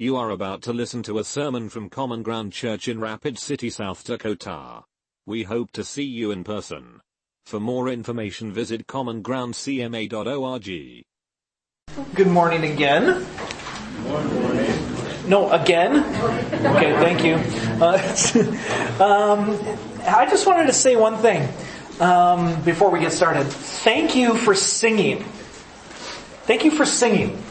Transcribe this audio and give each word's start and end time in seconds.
You 0.00 0.14
are 0.14 0.30
about 0.30 0.62
to 0.62 0.72
listen 0.72 1.02
to 1.02 1.18
a 1.18 1.24
sermon 1.24 1.68
from 1.68 1.90
Common 1.90 2.22
Ground 2.22 2.52
Church 2.52 2.86
in 2.86 3.00
Rapid 3.00 3.36
City, 3.36 3.68
South 3.68 4.04
Dakota. 4.04 4.84
We 5.26 5.42
hope 5.42 5.72
to 5.72 5.82
see 5.82 6.04
you 6.04 6.30
in 6.30 6.44
person. 6.44 7.00
For 7.46 7.58
more 7.58 7.88
information 7.88 8.52
visit 8.52 8.86
commongroundcma.org. 8.86 11.04
Good 12.14 12.28
morning 12.28 12.62
again. 12.62 13.26
Morning. 14.04 14.72
No, 15.26 15.50
again? 15.50 15.96
Okay, 15.96 16.92
thank 17.00 17.24
you. 17.24 17.34
Uh, 17.84 17.98
um, 19.02 19.58
I 20.06 20.26
just 20.30 20.46
wanted 20.46 20.68
to 20.68 20.72
say 20.72 20.94
one 20.94 21.16
thing 21.16 21.48
um, 21.98 22.62
before 22.62 22.90
we 22.90 23.00
get 23.00 23.10
started. 23.10 23.48
Thank 23.48 24.14
you 24.14 24.36
for 24.36 24.54
singing. 24.54 25.24
Thank 26.44 26.64
you 26.64 26.70
for 26.70 26.84
singing. 26.84 27.42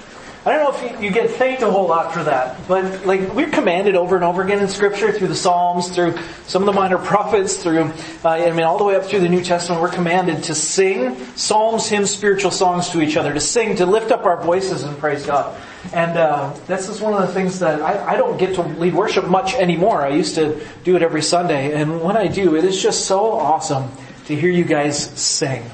I 0.48 0.52
don't 0.52 0.64
know 0.64 0.88
if 0.96 1.02
you, 1.02 1.12
get 1.12 1.32
thanked 1.32 1.62
a 1.62 1.70
whole 1.70 1.90
lot 1.90 2.14
for 2.14 2.24
that, 2.24 2.66
but 2.70 3.06
like 3.06 3.34
we're 3.34 3.50
commanded 3.50 3.98
over 3.98 4.16
and 4.16 4.24
over 4.24 4.42
again 4.42 4.60
in 4.60 4.70
Scripture 4.70 5.12
through 5.12 5.28
the 5.28 5.36
Psalms, 5.36 5.90
through 5.90 6.18
some 6.46 6.62
of 6.62 6.68
the 6.68 6.72
minor 6.72 6.98
prophets, 6.98 7.62
through 7.62 7.92
uh, 8.24 8.30
I 8.30 8.50
mean 8.52 8.62
all 8.62 8.78
the 8.78 8.86
way 8.86 8.96
up 8.96 9.04
through 9.04 9.20
the 9.20 9.28
New 9.28 9.44
Testament, 9.44 9.82
we're 9.82 9.92
commanded 9.92 10.44
to 10.44 10.56
sing 10.56 11.18
psalms, 11.36 11.90
hymns, 11.90 12.12
spiritual 12.12 12.52
songs 12.52 12.92
to 12.92 13.02
each 13.02 13.18
other, 13.18 13.34
to 13.34 13.42
sing, 13.42 13.76
to 13.76 13.86
lift 13.86 14.10
up 14.10 14.26
our 14.26 14.42
voices 14.42 14.84
and 14.84 14.98
praise 15.00 15.26
God. 15.26 15.54
And 15.92 16.18
uh, 16.18 16.54
this 16.66 16.88
is 16.88 17.02
one 17.02 17.14
of 17.14 17.28
the 17.28 17.34
things 17.34 17.60
that 17.60 17.82
I, 17.82 18.14
I 18.14 18.16
don't 18.16 18.38
get 18.38 18.56
to 18.56 18.62
lead 18.62 18.94
worship 18.94 19.28
much 19.28 19.54
anymore. 19.54 20.02
I 20.02 20.12
used 20.12 20.36
to 20.36 20.66
do 20.86 20.96
it 20.96 21.02
every 21.02 21.24
Sunday, 21.24 21.74
and 21.74 22.02
when 22.02 22.16
I 22.16 22.28
do, 22.28 22.56
it 22.56 22.64
is 22.64 22.82
just 22.82 23.04
so 23.04 23.34
awesome 23.34 23.92
to 24.28 24.36
hear 24.36 24.50
you 24.50 24.64
guys 24.64 24.98
sing. 25.20 25.70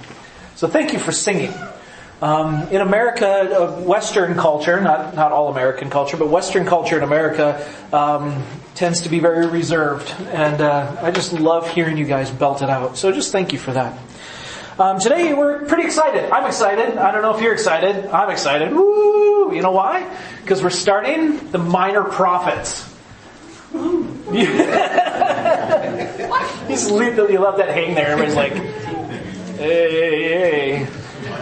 So 0.56 0.68
thank 0.68 0.94
you 0.94 1.00
for 1.00 1.12
singing. 1.12 1.54
Um, 2.24 2.70
in 2.70 2.80
America, 2.80 3.28
uh, 3.28 3.82
Western 3.82 4.36
culture, 4.38 4.80
not, 4.80 5.14
not 5.14 5.34
all 5.34 5.50
American 5.50 5.90
culture, 5.90 6.16
but 6.16 6.30
Western 6.30 6.66
culture 6.66 6.96
in 6.96 7.04
America 7.04 7.70
um, 7.92 8.46
tends 8.76 9.02
to 9.02 9.10
be 9.10 9.20
very 9.20 9.46
reserved. 9.46 10.10
And 10.32 10.62
uh, 10.62 11.02
I 11.02 11.12
just 11.12 11.34
love 11.34 11.70
hearing 11.70 11.98
you 11.98 12.06
guys 12.06 12.32
belt 12.32 12.62
it 12.62 12.70
out. 12.70 12.96
So 12.96 13.12
just 13.12 13.34
thank 13.34 13.52
you 13.52 13.60
for 13.60 13.74
that. 13.74 14.00
Um, 14.80 15.02
today 15.02 15.34
we're 15.34 15.66
pretty 15.66 15.84
excited. 15.84 16.32
I'm 16.32 16.48
excited. 16.48 16.98
I 16.98 17.12
don't 17.12 17.24
know 17.24 17.36
if 17.36 17.42
you're 17.42 17.52
excited. 17.52 18.06
I'm 18.06 18.30
excited. 18.30 18.72
Woo! 18.72 19.54
You 19.54 19.62
know 19.62 19.72
why? 19.72 20.10
Because 20.42 20.64
we're 20.64 20.70
starting 20.70 21.52
the 21.52 21.58
minor 21.58 22.06
prophets. 22.06 22.90
He's 26.70 26.90
literally 26.90 27.36
love 27.36 27.58
that 27.58 27.68
hang 27.68 27.96
there. 27.96 28.12
Everybody's 28.12 28.38
like, 28.38 28.54
hey, 28.54 29.92
hey, 29.92 30.24
hey. 30.24 30.88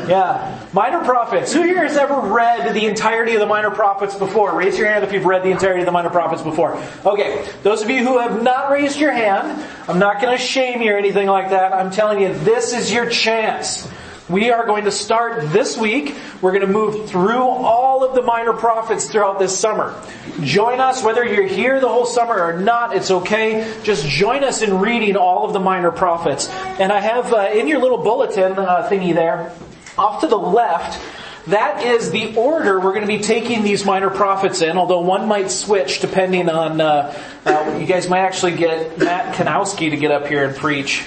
Yeah. 0.10 0.61
Minor 0.74 1.04
Prophets. 1.04 1.52
Who 1.52 1.64
here 1.64 1.84
has 1.84 1.98
ever 1.98 2.18
read 2.18 2.74
the 2.74 2.86
entirety 2.86 3.34
of 3.34 3.42
the 3.42 3.46
Minor 3.46 3.72
Prophets 3.72 4.16
before? 4.16 4.56
Raise 4.56 4.78
your 4.78 4.88
hand 4.88 5.04
if 5.04 5.12
you've 5.12 5.26
read 5.26 5.44
the 5.44 5.52
entirety 5.52 5.82
of 5.82 5.86
the 5.86 5.92
Minor 5.92 6.10
Prophets 6.10 6.42
before. 6.42 6.82
Okay. 7.06 7.46
Those 7.62 7.82
of 7.82 7.90
you 7.90 8.08
who 8.08 8.20
have 8.20 8.42
not 8.42 8.72
raised 8.72 8.98
your 8.98 9.12
hand, 9.12 9.68
I'm 9.90 10.00
not 10.00 10.22
going 10.22 10.38
to 10.38 10.42
shame 10.42 10.82
you 10.82 10.94
or 10.94 10.98
anything 10.98 11.28
like 11.28 11.50
that. 11.50 11.74
I'm 11.74 11.92
telling 11.92 12.22
you, 12.22 12.34
this 12.34 12.74
is 12.74 12.92
your 12.92 13.10
chance. 13.10 13.86
We 14.30 14.50
are 14.50 14.66
going 14.66 14.86
to 14.86 14.92
start 14.92 15.52
this 15.52 15.78
week. 15.78 16.16
We're 16.42 16.54
going 16.54 16.66
to 16.66 16.72
move 16.72 17.10
through 17.10 17.42
all 17.42 18.06
of 18.06 18.16
the 18.16 18.22
minor 18.22 18.54
prophets 18.54 19.10
throughout 19.10 19.40
this 19.40 19.60
summer. 19.60 20.02
Join 20.42 20.80
us, 20.80 21.04
whether 21.04 21.26
you're 21.26 21.48
here 21.48 21.82
the 21.82 21.90
whole 21.90 22.06
summer 22.06 22.42
or 22.42 22.58
not, 22.58 22.96
it's 22.96 23.12
okay. 23.12 23.78
Just 23.84 24.08
join 24.08 24.46
us 24.46 24.62
in 24.62 24.80
reading 24.80 25.18
all 25.18 25.46
of 25.46 25.52
the 25.52 25.60
minor 25.60 25.92
prophets. 25.92 26.48
And 26.48 26.94
I 26.94 27.02
have 27.02 27.34
uh, 27.34 27.50
in 27.54 27.68
your 27.68 27.80
little 27.80 27.98
bulletin 27.98 28.54
uh, 28.54 28.88
thingy 28.90 29.14
there, 29.14 29.52
off 29.98 30.22
to 30.22 30.28
the 30.28 30.38
left, 30.38 31.02
that 31.48 31.84
is 31.84 32.12
the 32.12 32.36
order 32.36 32.80
we're 32.80 32.94
going 32.94 33.02
to 33.02 33.08
be 33.08 33.20
taking 33.20 33.64
these 33.64 33.84
minor 33.84 34.10
prophets 34.10 34.62
in, 34.62 34.78
although 34.78 35.02
one 35.02 35.28
might 35.28 35.50
switch 35.50 36.00
depending 36.00 36.50
on, 36.50 36.80
uh, 36.80 37.18
uh, 37.46 37.78
you 37.80 37.88
guys 37.88 38.08
might 38.08 38.20
actually 38.20 38.56
get 38.56 39.00
Matt 39.00 39.36
Kanowski 39.36 39.90
to 39.90 39.98
get 39.98 40.12
up 40.12 40.28
here 40.28 40.46
and 40.46 40.56
preach, 40.56 41.02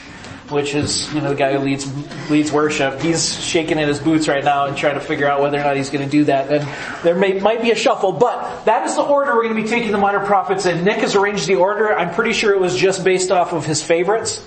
which 0.50 0.74
is, 0.74 1.12
you 1.14 1.20
know, 1.20 1.30
the 1.30 1.36
guy 1.36 1.52
who 1.52 1.60
leads, 1.60 1.86
leads 2.30 2.50
worship. 2.50 3.00
He's 3.00 3.40
shaking 3.40 3.78
in 3.78 3.86
his 3.86 4.00
boots 4.00 4.26
right 4.26 4.42
now 4.42 4.66
and 4.66 4.76
trying 4.76 4.94
to 4.94 5.00
figure 5.00 5.28
out 5.28 5.40
whether 5.40 5.58
or 5.58 5.62
not 5.62 5.76
he's 5.76 5.90
going 5.90 6.04
to 6.04 6.10
do 6.10 6.24
that. 6.24 6.50
And 6.50 6.68
there 7.04 7.14
may, 7.14 7.38
might 7.38 7.62
be 7.62 7.70
a 7.70 7.76
shuffle, 7.76 8.12
but 8.12 8.64
that 8.64 8.86
is 8.86 8.96
the 8.96 9.02
order 9.02 9.36
we're 9.36 9.44
going 9.44 9.56
to 9.56 9.62
be 9.62 9.68
taking 9.68 9.92
the 9.92 9.98
minor 9.98 10.26
prophets 10.26 10.66
in. 10.66 10.84
Nick 10.84 10.98
has 10.98 11.14
arranged 11.14 11.46
the 11.46 11.54
order. 11.54 11.96
I'm 11.96 12.12
pretty 12.12 12.32
sure 12.32 12.52
it 12.52 12.60
was 12.60 12.76
just 12.76 13.04
based 13.04 13.30
off 13.30 13.52
of 13.52 13.64
his 13.64 13.82
favorites. 13.84 14.44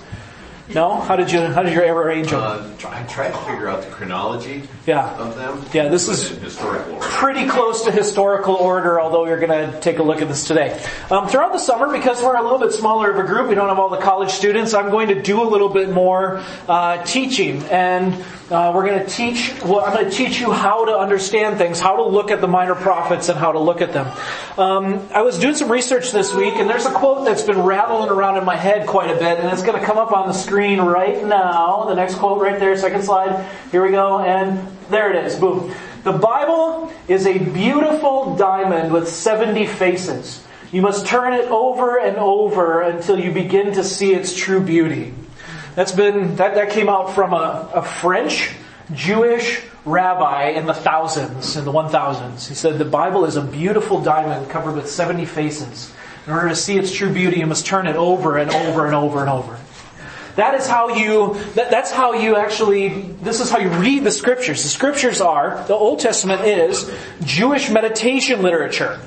No? 0.74 1.00
How 1.00 1.16
did 1.16 1.32
you 1.32 1.40
how 1.40 1.62
did 1.62 1.72
you 1.72 1.80
ever 1.82 2.02
arrange 2.02 2.30
them? 2.30 2.40
Uh, 2.40 2.70
I 2.88 3.02
tried 3.04 3.30
to 3.30 3.38
figure 3.38 3.68
out 3.68 3.82
the 3.82 3.90
chronology 3.90 4.62
yeah. 4.86 5.16
of 5.16 5.34
them. 5.34 5.64
Yeah, 5.72 5.88
this 5.88 6.08
is 6.08 6.30
pretty 7.00 7.48
close 7.48 7.84
to 7.84 7.90
historical 7.90 8.54
order, 8.54 9.00
although 9.00 9.22
we're 9.22 9.40
going 9.40 9.70
to 9.70 9.80
take 9.80 9.98
a 9.98 10.02
look 10.02 10.20
at 10.20 10.28
this 10.28 10.46
today. 10.46 10.78
Um, 11.10 11.26
throughout 11.26 11.52
the 11.52 11.58
summer, 11.58 11.90
because 11.90 12.22
we're 12.22 12.36
a 12.36 12.42
little 12.42 12.58
bit 12.58 12.72
smaller 12.72 13.10
of 13.10 13.18
a 13.18 13.26
group, 13.26 13.48
we 13.48 13.54
don't 13.54 13.68
have 13.68 13.78
all 13.78 13.88
the 13.88 13.98
college 13.98 14.30
students, 14.30 14.74
I'm 14.74 14.90
going 14.90 15.08
to 15.08 15.22
do 15.22 15.42
a 15.42 15.48
little 15.48 15.70
bit 15.70 15.90
more 15.90 16.42
uh, 16.68 17.02
teaching. 17.04 17.62
And 17.64 18.14
uh, 18.50 18.72
we're 18.74 18.86
going 18.86 19.04
to 19.04 19.06
teach, 19.06 19.54
well, 19.62 19.80
I'm 19.80 19.94
going 19.94 20.10
to 20.10 20.10
teach 20.10 20.40
you 20.40 20.52
how 20.52 20.84
to 20.84 20.96
understand 20.96 21.58
things, 21.58 21.80
how 21.80 21.96
to 21.96 22.04
look 22.04 22.30
at 22.30 22.40
the 22.40 22.48
minor 22.48 22.74
prophets 22.74 23.28
and 23.28 23.38
how 23.38 23.52
to 23.52 23.58
look 23.58 23.80
at 23.80 23.92
them. 23.92 24.06
Um, 24.58 25.08
I 25.14 25.22
was 25.22 25.38
doing 25.38 25.54
some 25.54 25.70
research 25.70 26.12
this 26.12 26.34
week, 26.34 26.54
and 26.54 26.68
there's 26.68 26.86
a 26.86 26.92
quote 26.92 27.24
that's 27.24 27.42
been 27.42 27.62
rattling 27.62 28.10
around 28.10 28.36
in 28.36 28.44
my 28.44 28.56
head 28.56 28.86
quite 28.86 29.10
a 29.10 29.18
bit, 29.18 29.38
and 29.38 29.48
it's 29.48 29.62
going 29.62 29.78
to 29.78 29.84
come 29.84 29.98
up 29.98 30.12
on 30.12 30.28
the 30.28 30.34
screen 30.34 30.57
screen 30.58 30.80
right 30.80 31.24
now. 31.24 31.84
The 31.84 31.94
next 31.94 32.16
quote 32.16 32.42
right 32.42 32.58
there, 32.58 32.76
second 32.76 33.04
slide. 33.04 33.48
Here 33.70 33.80
we 33.80 33.92
go, 33.92 34.18
and 34.18 34.76
there 34.90 35.08
it 35.14 35.24
is. 35.24 35.36
Boom. 35.36 35.72
The 36.02 36.10
Bible 36.10 36.92
is 37.06 37.28
a 37.28 37.38
beautiful 37.38 38.34
diamond 38.34 38.92
with 38.92 39.08
70 39.08 39.66
faces. 39.66 40.44
You 40.72 40.82
must 40.82 41.06
turn 41.06 41.32
it 41.32 41.44
over 41.48 42.00
and 42.00 42.16
over 42.16 42.82
until 42.82 43.20
you 43.20 43.30
begin 43.30 43.74
to 43.74 43.84
see 43.84 44.12
its 44.12 44.34
true 44.34 44.60
beauty. 44.60 45.14
That's 45.76 45.92
been, 45.92 46.34
that, 46.34 46.56
that 46.56 46.70
came 46.70 46.88
out 46.88 47.14
from 47.14 47.34
a, 47.34 47.70
a 47.72 47.82
French 47.82 48.50
Jewish 48.92 49.62
rabbi 49.84 50.48
in 50.48 50.66
the 50.66 50.74
thousands, 50.74 51.56
in 51.56 51.66
the 51.66 51.72
1000s. 51.72 52.48
He 52.48 52.56
said 52.56 52.78
the 52.78 52.84
Bible 52.84 53.26
is 53.26 53.36
a 53.36 53.42
beautiful 53.42 54.02
diamond 54.02 54.50
covered 54.50 54.74
with 54.74 54.90
70 54.90 55.24
faces. 55.24 55.94
In 56.26 56.32
order 56.32 56.48
to 56.48 56.56
see 56.56 56.76
its 56.76 56.92
true 56.92 57.12
beauty, 57.12 57.38
you 57.38 57.46
must 57.46 57.64
turn 57.64 57.86
it 57.86 57.94
over 57.94 58.38
and 58.38 58.50
over 58.50 58.86
and 58.86 58.96
over 58.96 59.20
and 59.20 59.30
over. 59.30 59.56
That 60.38 60.54
is 60.54 60.68
how 60.68 60.90
you, 60.90 61.34
that, 61.54 61.72
that's 61.72 61.90
how 61.90 62.12
you 62.12 62.36
actually, 62.36 62.90
this 63.22 63.40
is 63.40 63.50
how 63.50 63.58
you 63.58 63.70
read 63.70 64.04
the 64.04 64.12
scriptures. 64.12 64.62
The 64.62 64.68
scriptures 64.68 65.20
are, 65.20 65.64
the 65.66 65.74
Old 65.74 65.98
Testament 65.98 66.42
is 66.42 66.88
Jewish 67.24 67.70
meditation 67.70 68.40
literature. 68.42 69.00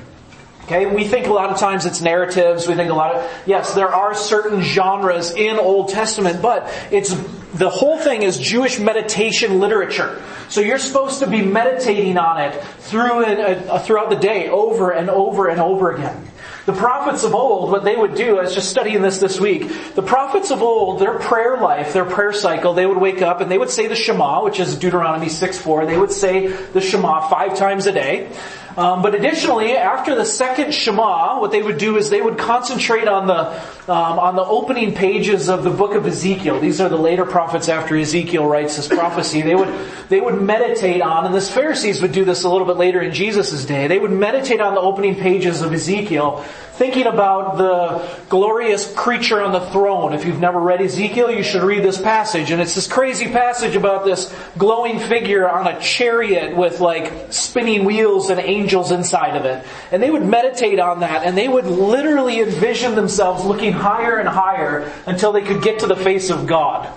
Okay, 0.64 0.88
we 0.94 1.06
think 1.06 1.28
a 1.28 1.34
lot 1.34 1.50
of 1.50 1.58
times 1.58 1.86
it's 1.86 2.02
narratives, 2.02 2.68
we 2.68 2.76
think 2.76 2.92
a 2.92 2.94
lot 2.94 3.16
of, 3.16 3.32
yes, 3.46 3.74
there 3.74 3.88
are 3.88 4.14
certain 4.14 4.62
genres 4.62 5.32
in 5.32 5.58
Old 5.58 5.88
Testament, 5.88 6.42
but 6.42 6.70
it's, 6.92 7.16
the 7.54 7.70
whole 7.70 7.98
thing 7.98 8.24
is 8.24 8.38
Jewish 8.38 8.80
meditation 8.80 9.60
literature. 9.60 10.22
So 10.50 10.62
you're 10.62 10.80
supposed 10.80 11.20
to 11.20 11.28
be 11.28 11.42
meditating 11.42 12.18
on 12.18 12.40
it 12.40 12.64
through, 12.80 13.26
uh, 13.26 13.80
throughout 13.80 14.10
the 14.10 14.16
day, 14.16 14.50
over 14.50 14.92
and 14.92 15.10
over 15.10 15.48
and 15.48 15.60
over 15.60 15.92
again. 15.92 16.28
The 16.66 16.74
prophets 16.74 17.24
of 17.24 17.34
old, 17.34 17.72
what 17.72 17.84
they 17.84 17.96
would 17.96 18.14
do, 18.14 18.38
I 18.38 18.44
was 18.44 18.54
just 18.54 18.70
studying 18.70 19.02
this 19.02 19.18
this 19.18 19.40
week, 19.40 19.96
the 19.96 20.04
prophets 20.04 20.52
of 20.52 20.62
old, 20.62 21.00
their 21.00 21.18
prayer 21.18 21.58
life, 21.58 21.92
their 21.92 22.06
prayer 22.06 22.34
cycle, 22.34 22.76
they 22.76 22.86
would 22.86 23.00
wake 23.00 23.24
up 23.24 23.42
and 23.42 23.50
they 23.50 23.58
would 23.58 23.72
say 23.72 23.88
the 23.88 23.96
Shema, 23.96 24.44
which 24.44 24.60
is 24.60 24.78
Deuteronomy 24.78 25.26
6-4, 25.26 25.88
they 25.88 25.98
would 25.98 26.12
say 26.12 26.48
the 26.48 26.80
Shema 26.80 27.28
five 27.30 27.58
times 27.58 27.88
a 27.88 27.92
day. 27.92 28.32
Um, 28.78 29.02
but 29.02 29.16
additionally, 29.16 29.76
after 29.76 30.16
the 30.16 30.24
second 30.24 30.74
Shema, 30.74 31.42
what 31.42 31.52
they 31.52 31.62
would 31.62 31.78
do 31.78 31.98
is 31.98 32.10
they 32.10 32.22
would 32.22 32.38
concentrate 32.38 33.08
on 33.08 33.28
the 33.28 33.62
um, 33.92 34.20
on 34.20 34.36
the 34.38 34.46
opening 34.46 34.94
pages 34.94 35.50
of 35.50 35.64
the 35.64 35.70
book 35.70 35.94
of 35.94 36.06
Ezekiel. 36.06 36.60
These 36.62 36.80
are 36.80 36.88
the 36.88 36.96
later 36.98 37.26
prophets 37.26 37.41
after 37.50 37.98
Ezekiel 37.98 38.46
writes 38.46 38.76
this 38.76 38.88
prophecy. 38.88 39.42
They 39.42 39.56
would 39.56 39.74
they 40.10 40.22
would 40.22 40.42
meditate 40.42 41.02
on, 41.02 41.26
and 41.26 41.34
the 41.34 41.42
Pharisees 41.42 42.02
would 42.02 42.12
do 42.12 42.26
this 42.26 42.44
a 42.44 42.50
little 42.50 42.68
bit 42.68 42.78
later 42.78 43.02
in 43.02 43.14
Jesus' 43.14 43.66
day. 43.66 43.88
They 43.88 44.00
would 44.00 44.12
meditate 44.12 44.62
on 44.62 44.76
the 44.76 44.82
opening 44.82 45.16
pages 45.16 45.62
of 45.62 45.74
Ezekiel, 45.74 46.44
thinking 46.74 47.06
about 47.06 47.58
the 47.58 48.26
glorious 48.28 48.92
creature 48.96 49.42
on 49.42 49.52
the 49.52 49.60
throne. 49.72 50.14
If 50.14 50.26
you've 50.26 50.40
never 50.40 50.60
read 50.60 50.82
Ezekiel, 50.82 51.30
you 51.30 51.44
should 51.44 51.64
read 51.64 51.84
this 51.84 52.02
passage. 52.02 52.52
And 52.52 52.62
it's 52.62 52.76
this 52.76 52.88
crazy 52.88 53.28
passage 53.28 53.76
about 53.76 54.04
this 54.04 54.34
glowing 54.58 55.00
figure 55.00 55.50
on 55.50 55.68
a 55.68 55.80
chariot 55.80 56.56
with 56.58 56.80
like 56.80 57.32
spinning 57.32 57.86
wheels 57.86 58.30
and 58.30 58.40
angels 58.40 58.92
inside 58.92 59.38
of 59.38 59.46
it. 59.46 59.64
And 59.92 60.02
they 60.02 60.10
would 60.10 60.26
meditate 60.26 60.80
on 60.80 61.02
that 61.02 61.24
and 61.24 61.38
they 61.38 61.48
would 61.48 61.66
literally 61.66 62.40
envision 62.40 62.96
themselves 62.96 63.46
looking 63.46 63.74
higher 63.74 64.18
and 64.18 64.28
higher 64.28 64.92
until 65.06 65.32
they 65.32 65.42
could 65.42 65.62
get 65.62 65.80
to 65.80 65.88
the 65.88 65.96
face 65.96 66.30
of 66.30 66.48
God. 66.48 66.90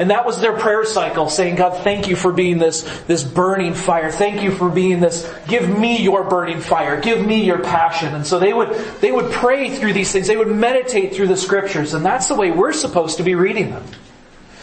And 0.00 0.08
that 0.08 0.24
was 0.24 0.40
their 0.40 0.56
prayer 0.56 0.86
cycle, 0.86 1.28
saying, 1.28 1.56
God, 1.56 1.84
thank 1.84 2.08
you 2.08 2.16
for 2.16 2.32
being 2.32 2.56
this, 2.56 2.84
this 3.02 3.22
burning 3.22 3.74
fire. 3.74 4.10
Thank 4.10 4.42
you 4.42 4.50
for 4.50 4.70
being 4.70 5.00
this, 5.00 5.30
give 5.46 5.68
me 5.68 6.02
your 6.02 6.24
burning 6.24 6.62
fire. 6.62 6.98
Give 6.98 7.24
me 7.24 7.44
your 7.44 7.58
passion. 7.58 8.14
And 8.14 8.26
so 8.26 8.38
they 8.38 8.54
would, 8.54 8.70
they 9.02 9.12
would 9.12 9.30
pray 9.30 9.68
through 9.68 9.92
these 9.92 10.10
things. 10.10 10.26
They 10.26 10.38
would 10.38 10.48
meditate 10.48 11.14
through 11.14 11.28
the 11.28 11.36
scriptures. 11.36 11.92
And 11.92 12.02
that's 12.02 12.28
the 12.28 12.34
way 12.34 12.50
we're 12.50 12.72
supposed 12.72 13.18
to 13.18 13.22
be 13.22 13.34
reading 13.34 13.72
them. 13.72 13.84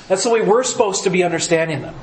That's 0.07 0.23
the 0.23 0.31
way 0.31 0.41
we're 0.41 0.63
supposed 0.63 1.03
to 1.03 1.11
be 1.11 1.23
understanding 1.23 1.83
them. 1.83 1.93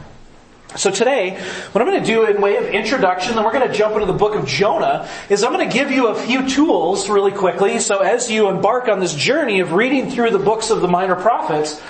So 0.77 0.93
today, 0.93 1.37
what 1.73 1.83
I'm 1.83 1.89
going 1.89 2.01
to 2.01 2.07
do 2.07 2.27
in 2.27 2.41
way 2.41 2.57
of 2.57 2.67
introduction, 2.67 3.35
then 3.35 3.45
we're 3.45 3.53
going 3.53 3.67
to 3.67 3.75
jump 3.75 3.95
into 3.95 4.07
the 4.07 4.13
book 4.13 4.37
of 4.37 4.47
Jonah, 4.47 5.09
is 5.29 5.43
I'm 5.43 5.53
going 5.53 5.69
to 5.69 5.75
give 5.75 5.91
you 5.91 6.07
a 6.07 6.15
few 6.15 6.49
tools 6.49 7.09
really 7.09 7.33
quickly. 7.33 7.81
So 7.81 7.99
as 7.99 8.31
you 8.31 8.49
embark 8.49 8.87
on 8.87 9.01
this 9.01 9.13
journey 9.13 9.59
of 9.59 9.73
reading 9.73 10.09
through 10.13 10.31
the 10.31 10.39
books 10.39 10.71
of 10.71 10.81
the 10.81 10.89
minor 10.89 11.17
prophets, 11.17 11.83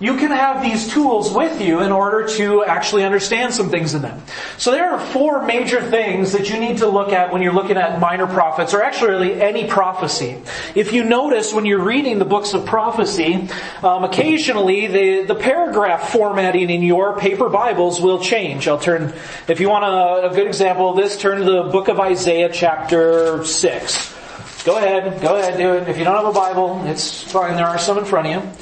you 0.00 0.16
can 0.16 0.30
have 0.30 0.62
these 0.62 0.90
tools 0.90 1.32
with 1.32 1.60
you 1.60 1.80
in 1.80 1.92
order 1.92 2.26
to 2.36 2.64
actually 2.64 3.04
understand 3.04 3.52
some 3.52 3.68
things 3.68 3.94
in 3.94 4.00
them. 4.00 4.20
So 4.56 4.70
there 4.70 4.90
are 4.90 4.98
four 4.98 5.44
major 5.44 5.82
things 5.82 6.32
that 6.32 6.48
you 6.48 6.58
need 6.58 6.78
to 6.78 6.88
look 6.88 7.12
at 7.12 7.32
when 7.32 7.42
you're 7.42 7.52
looking 7.52 7.76
at 7.76 8.00
minor 8.00 8.26
prophets, 8.26 8.72
or 8.72 8.82
actually 8.82 9.10
really 9.10 9.42
any 9.42 9.66
prophecy. 9.66 10.42
If 10.74 10.92
you 10.92 11.04
notice 11.04 11.52
when 11.52 11.66
you're 11.66 11.84
reading 11.84 12.18
the 12.18 12.24
books 12.24 12.54
of 12.54 12.64
prophecy, 12.64 13.48
um, 13.82 14.04
occasionally 14.04 14.86
the, 14.86 15.24
the 15.26 15.34
paragraph 15.34 16.10
formatting 16.10 16.70
in 16.70 16.82
your 16.82 17.18
paper 17.18 17.50
Bibles 17.50 18.00
will 18.00 18.22
change. 18.22 18.66
I'll 18.68 18.78
turn, 18.78 19.12
if 19.48 19.60
you 19.60 19.68
want 19.68 19.84
a, 19.84 20.30
a 20.30 20.34
good 20.34 20.46
example 20.46 20.90
of 20.90 20.96
this, 20.96 21.18
turn 21.18 21.38
to 21.38 21.44
the 21.44 21.62
book 21.64 21.88
of 21.88 22.00
Isaiah 22.00 22.50
chapter 22.50 23.44
6. 23.44 24.16
Go 24.64 24.76
ahead, 24.76 25.20
go 25.20 25.36
ahead, 25.36 25.56
do 25.58 25.74
it. 25.74 25.88
If 25.88 25.98
you 25.98 26.04
don't 26.04 26.16
have 26.16 26.26
a 26.26 26.32
Bible, 26.32 26.82
it's 26.86 27.22
fine. 27.22 27.56
There 27.56 27.66
are 27.66 27.78
some 27.78 27.98
in 27.98 28.04
front 28.04 28.26
of 28.28 28.32
you. 28.32 28.52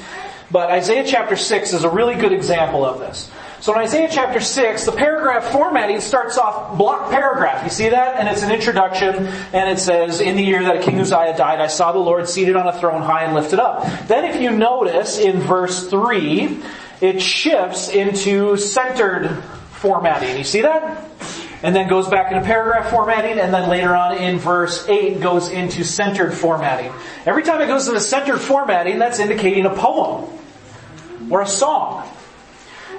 But 0.51 0.71
Isaiah 0.71 1.03
chapter 1.05 1.35
6 1.35 1.73
is 1.73 1.83
a 1.83 1.89
really 1.89 2.15
good 2.15 2.33
example 2.33 2.83
of 2.83 2.99
this. 2.99 3.29
So 3.61 3.73
in 3.73 3.79
Isaiah 3.79 4.07
chapter 4.09 4.39
6, 4.39 4.85
the 4.85 4.93
paragraph 4.93 5.51
formatting 5.51 5.99
starts 5.99 6.37
off 6.37 6.77
block 6.77 7.11
paragraph. 7.11 7.63
You 7.65 7.69
see 7.69 7.89
that? 7.89 8.15
And 8.17 8.29
it's 8.29 8.41
an 8.41 8.51
introduction, 8.51 9.15
and 9.17 9.69
it 9.69 9.79
says, 9.79 10.21
In 10.21 10.37
the 10.37 10.43
year 10.43 10.63
that 10.63 10.83
King 10.83 10.99
Uzziah 10.99 11.35
died, 11.35 11.59
I 11.59 11.67
saw 11.67 11.91
the 11.91 11.99
Lord 11.99 12.29
seated 12.29 12.55
on 12.55 12.67
a 12.67 12.79
throne 12.79 13.01
high 13.01 13.25
and 13.25 13.35
lifted 13.35 13.59
up. 13.59 14.07
Then 14.07 14.23
if 14.23 14.41
you 14.41 14.51
notice 14.51 15.19
in 15.19 15.41
verse 15.41 15.89
3, 15.89 16.61
it 17.01 17.21
shifts 17.21 17.89
into 17.89 18.55
centered 18.55 19.29
formatting. 19.71 20.37
You 20.37 20.45
see 20.45 20.61
that? 20.61 21.05
And 21.61 21.75
then 21.75 21.89
goes 21.89 22.07
back 22.07 22.31
into 22.31 22.45
paragraph 22.45 22.89
formatting, 22.89 23.39
and 23.39 23.53
then 23.53 23.69
later 23.69 23.93
on 23.93 24.17
in 24.17 24.39
verse 24.39 24.87
8 24.87 25.19
goes 25.19 25.49
into 25.49 25.83
centered 25.83 26.33
formatting. 26.33 26.93
Every 27.25 27.43
time 27.43 27.59
it 27.59 27.67
goes 27.67 27.89
into 27.89 27.99
centered 27.99 28.39
formatting, 28.39 28.99
that's 28.99 29.19
indicating 29.19 29.65
a 29.65 29.75
poem 29.75 30.38
or 31.29 31.41
a 31.41 31.47
song. 31.47 32.07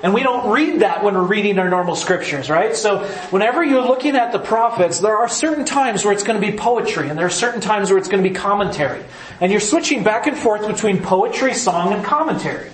And 0.03 0.15
we 0.15 0.23
don't 0.23 0.51
read 0.51 0.81
that 0.81 1.05
when 1.05 1.15
we're 1.15 1.27
reading 1.27 1.59
our 1.59 1.69
normal 1.69 1.95
scriptures, 1.95 2.49
right? 2.49 2.75
So 2.75 3.05
whenever 3.31 3.63
you're 3.63 3.87
looking 3.87 4.17
at 4.17 4.33
the 4.33 4.39
prophets, 4.39 4.99
there 5.01 5.19
are 5.19 5.29
certain 5.29 5.67
times 5.67 6.05
where 6.05 6.15
it's 6.15 6.23
going 6.23 6.41
to 6.41 6.47
be 6.47 6.57
poetry 6.57 7.11
and 7.11 7.19
there 7.19 7.27
are 7.27 7.31
certain 7.31 7.61
times 7.61 7.91
where 7.91 7.99
it's 7.99 8.09
going 8.09 8.23
to 8.23 8.29
be 8.29 8.35
commentary. 8.35 9.05
And 9.41 9.53
you're 9.53 9.61
switching 9.61 10.03
back 10.03 10.27
and 10.27 10.37
forth 10.37 10.67
between 10.67 11.03
poetry, 11.03 11.53
song, 11.53 11.93
and 11.93 12.03
commentary. 12.03 12.71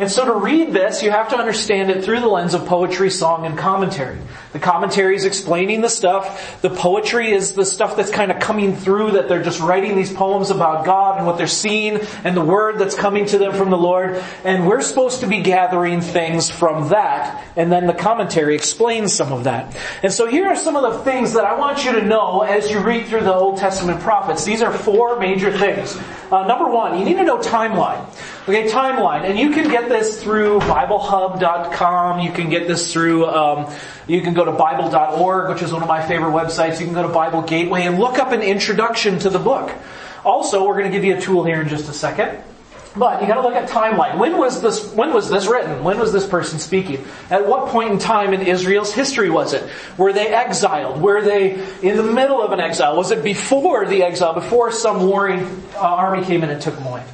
And 0.00 0.10
so 0.10 0.24
to 0.24 0.32
read 0.32 0.72
this, 0.72 1.02
you 1.02 1.10
have 1.10 1.28
to 1.28 1.36
understand 1.36 1.90
it 1.90 2.02
through 2.02 2.20
the 2.20 2.26
lens 2.26 2.54
of 2.54 2.64
poetry, 2.64 3.10
song, 3.10 3.44
and 3.44 3.58
commentary. 3.58 4.16
The 4.54 4.58
commentary 4.58 5.14
is 5.14 5.26
explaining 5.26 5.82
the 5.82 5.90
stuff. 5.90 6.62
The 6.62 6.70
poetry 6.70 7.30
is 7.32 7.52
the 7.52 7.66
stuff 7.66 7.96
that's 7.96 8.10
kind 8.10 8.32
of 8.32 8.40
coming 8.40 8.74
through 8.74 9.12
that 9.12 9.28
they're 9.28 9.42
just 9.42 9.60
writing 9.60 9.96
these 9.96 10.10
poems 10.10 10.48
about 10.48 10.86
God 10.86 11.18
and 11.18 11.26
what 11.26 11.36
they're 11.36 11.46
seeing 11.46 12.00
and 12.24 12.34
the 12.34 12.44
word 12.44 12.78
that's 12.78 12.94
coming 12.94 13.26
to 13.26 13.36
them 13.36 13.52
from 13.52 13.68
the 13.68 13.76
Lord. 13.76 14.24
And 14.42 14.66
we're 14.66 14.80
supposed 14.80 15.20
to 15.20 15.26
be 15.26 15.42
gathering 15.42 16.00
things 16.00 16.48
from 16.48 16.88
that. 16.88 17.46
And 17.54 17.70
then 17.70 17.86
the 17.86 17.92
commentary 17.92 18.54
explains 18.54 19.12
some 19.12 19.32
of 19.32 19.44
that. 19.44 19.76
And 20.02 20.10
so 20.10 20.26
here 20.26 20.46
are 20.46 20.56
some 20.56 20.76
of 20.76 20.94
the 20.94 21.00
things 21.00 21.34
that 21.34 21.44
I 21.44 21.58
want 21.58 21.84
you 21.84 21.92
to 21.92 22.02
know 22.02 22.40
as 22.40 22.70
you 22.70 22.80
read 22.80 23.06
through 23.06 23.24
the 23.24 23.34
Old 23.34 23.58
Testament 23.58 24.00
prophets. 24.00 24.46
These 24.46 24.62
are 24.62 24.72
four 24.72 25.20
major 25.20 25.56
things. 25.56 25.94
Uh, 26.32 26.46
number 26.46 26.70
one, 26.70 26.98
you 26.98 27.04
need 27.04 27.18
to 27.18 27.24
know 27.24 27.38
timeline. 27.38 28.08
Okay, 28.48 28.68
timeline. 28.68 29.24
And 29.24 29.38
you 29.38 29.50
can 29.50 29.68
get 29.68 29.89
this 29.90 30.22
through 30.22 30.60
BibleHub.com. 30.60 32.20
You 32.20 32.32
can 32.32 32.48
get 32.48 32.66
this 32.66 32.90
through, 32.90 33.26
um, 33.26 33.70
you 34.06 34.22
can 34.22 34.32
go 34.32 34.46
to 34.46 34.52
Bible.org, 34.52 35.50
which 35.50 35.62
is 35.62 35.72
one 35.72 35.82
of 35.82 35.88
my 35.88 36.00
favorite 36.06 36.30
websites. 36.30 36.80
You 36.80 36.86
can 36.86 36.94
go 36.94 37.02
to 37.02 37.12
Bible 37.12 37.42
Gateway 37.42 37.82
and 37.82 37.98
look 37.98 38.18
up 38.18 38.32
an 38.32 38.40
introduction 38.40 39.18
to 39.18 39.28
the 39.28 39.38
book. 39.38 39.70
Also, 40.24 40.66
we're 40.66 40.78
going 40.78 40.90
to 40.90 40.96
give 40.96 41.04
you 41.04 41.16
a 41.16 41.20
tool 41.20 41.44
here 41.44 41.60
in 41.60 41.68
just 41.68 41.90
a 41.90 41.92
second. 41.92 42.42
But 42.96 43.20
you 43.20 43.28
got 43.28 43.34
to 43.34 43.42
look 43.42 43.54
at 43.54 43.68
timeline. 43.68 44.18
When 44.18 44.36
was 44.36 44.60
this? 44.60 44.92
When 44.92 45.12
was 45.12 45.30
this 45.30 45.46
written? 45.46 45.84
When 45.84 45.98
was 45.98 46.12
this 46.12 46.26
person 46.26 46.58
speaking? 46.58 47.04
At 47.30 47.46
what 47.46 47.68
point 47.68 47.92
in 47.92 47.98
time 47.98 48.34
in 48.34 48.42
Israel's 48.42 48.92
history 48.92 49.30
was 49.30 49.52
it? 49.52 49.68
Were 49.96 50.12
they 50.12 50.26
exiled? 50.28 51.00
Were 51.00 51.22
they 51.22 51.64
in 51.82 51.96
the 51.96 52.02
middle 52.02 52.42
of 52.42 52.50
an 52.50 52.58
exile? 52.58 52.96
Was 52.96 53.12
it 53.12 53.22
before 53.22 53.86
the 53.86 54.02
exile? 54.02 54.34
Before 54.34 54.72
some 54.72 55.06
warring 55.06 55.62
uh, 55.76 55.80
army 55.80 56.24
came 56.24 56.42
in 56.42 56.50
and 56.50 56.60
took 56.60 56.74
them 56.74 56.86
away? 56.86 57.04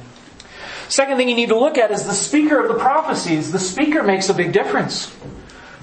Second 0.89 1.17
thing 1.17 1.27
you 1.27 1.35
need 1.35 1.49
to 1.49 1.59
look 1.59 1.77
at 1.77 1.91
is 1.91 2.05
the 2.05 2.13
speaker 2.13 2.59
of 2.59 2.69
the 2.69 2.79
prophecies. 2.79 3.51
The 3.51 3.59
speaker 3.59 4.03
makes 4.03 4.29
a 4.29 4.33
big 4.33 4.53
difference. 4.53 5.13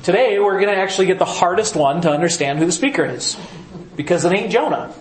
Today 0.02 0.38
we're 0.38 0.60
going 0.60 0.74
to 0.74 0.80
actually 0.80 1.06
get 1.06 1.18
the 1.18 1.24
hardest 1.24 1.76
one 1.76 2.00
to 2.02 2.10
understand 2.10 2.58
who 2.58 2.66
the 2.66 2.72
speaker 2.72 3.04
is. 3.04 3.36
Because 3.96 4.24
it 4.24 4.32
ain't 4.32 4.50
Jonah. 4.50 4.92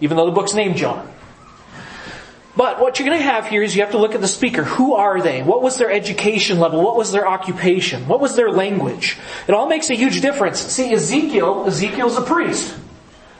Even 0.00 0.16
though 0.16 0.26
the 0.26 0.32
book's 0.32 0.54
named 0.54 0.76
Jonah. 0.76 1.08
But 2.56 2.80
what 2.80 2.98
you're 2.98 3.06
going 3.06 3.20
to 3.20 3.24
have 3.24 3.46
here 3.46 3.62
is 3.62 3.76
you 3.76 3.82
have 3.82 3.92
to 3.92 3.98
look 3.98 4.16
at 4.16 4.20
the 4.20 4.26
speaker. 4.26 4.64
Who 4.64 4.94
are 4.94 5.22
they? 5.22 5.44
What 5.44 5.62
was 5.62 5.78
their 5.78 5.92
education 5.92 6.58
level? 6.58 6.82
What 6.82 6.96
was 6.96 7.12
their 7.12 7.26
occupation? 7.26 8.08
What 8.08 8.18
was 8.18 8.34
their 8.34 8.50
language? 8.50 9.16
It 9.46 9.54
all 9.54 9.68
makes 9.68 9.90
a 9.90 9.94
huge 9.94 10.20
difference. 10.20 10.58
See, 10.58 10.92
Ezekiel, 10.92 11.66
Ezekiel's 11.68 12.16
a 12.16 12.22
priest. 12.22 12.74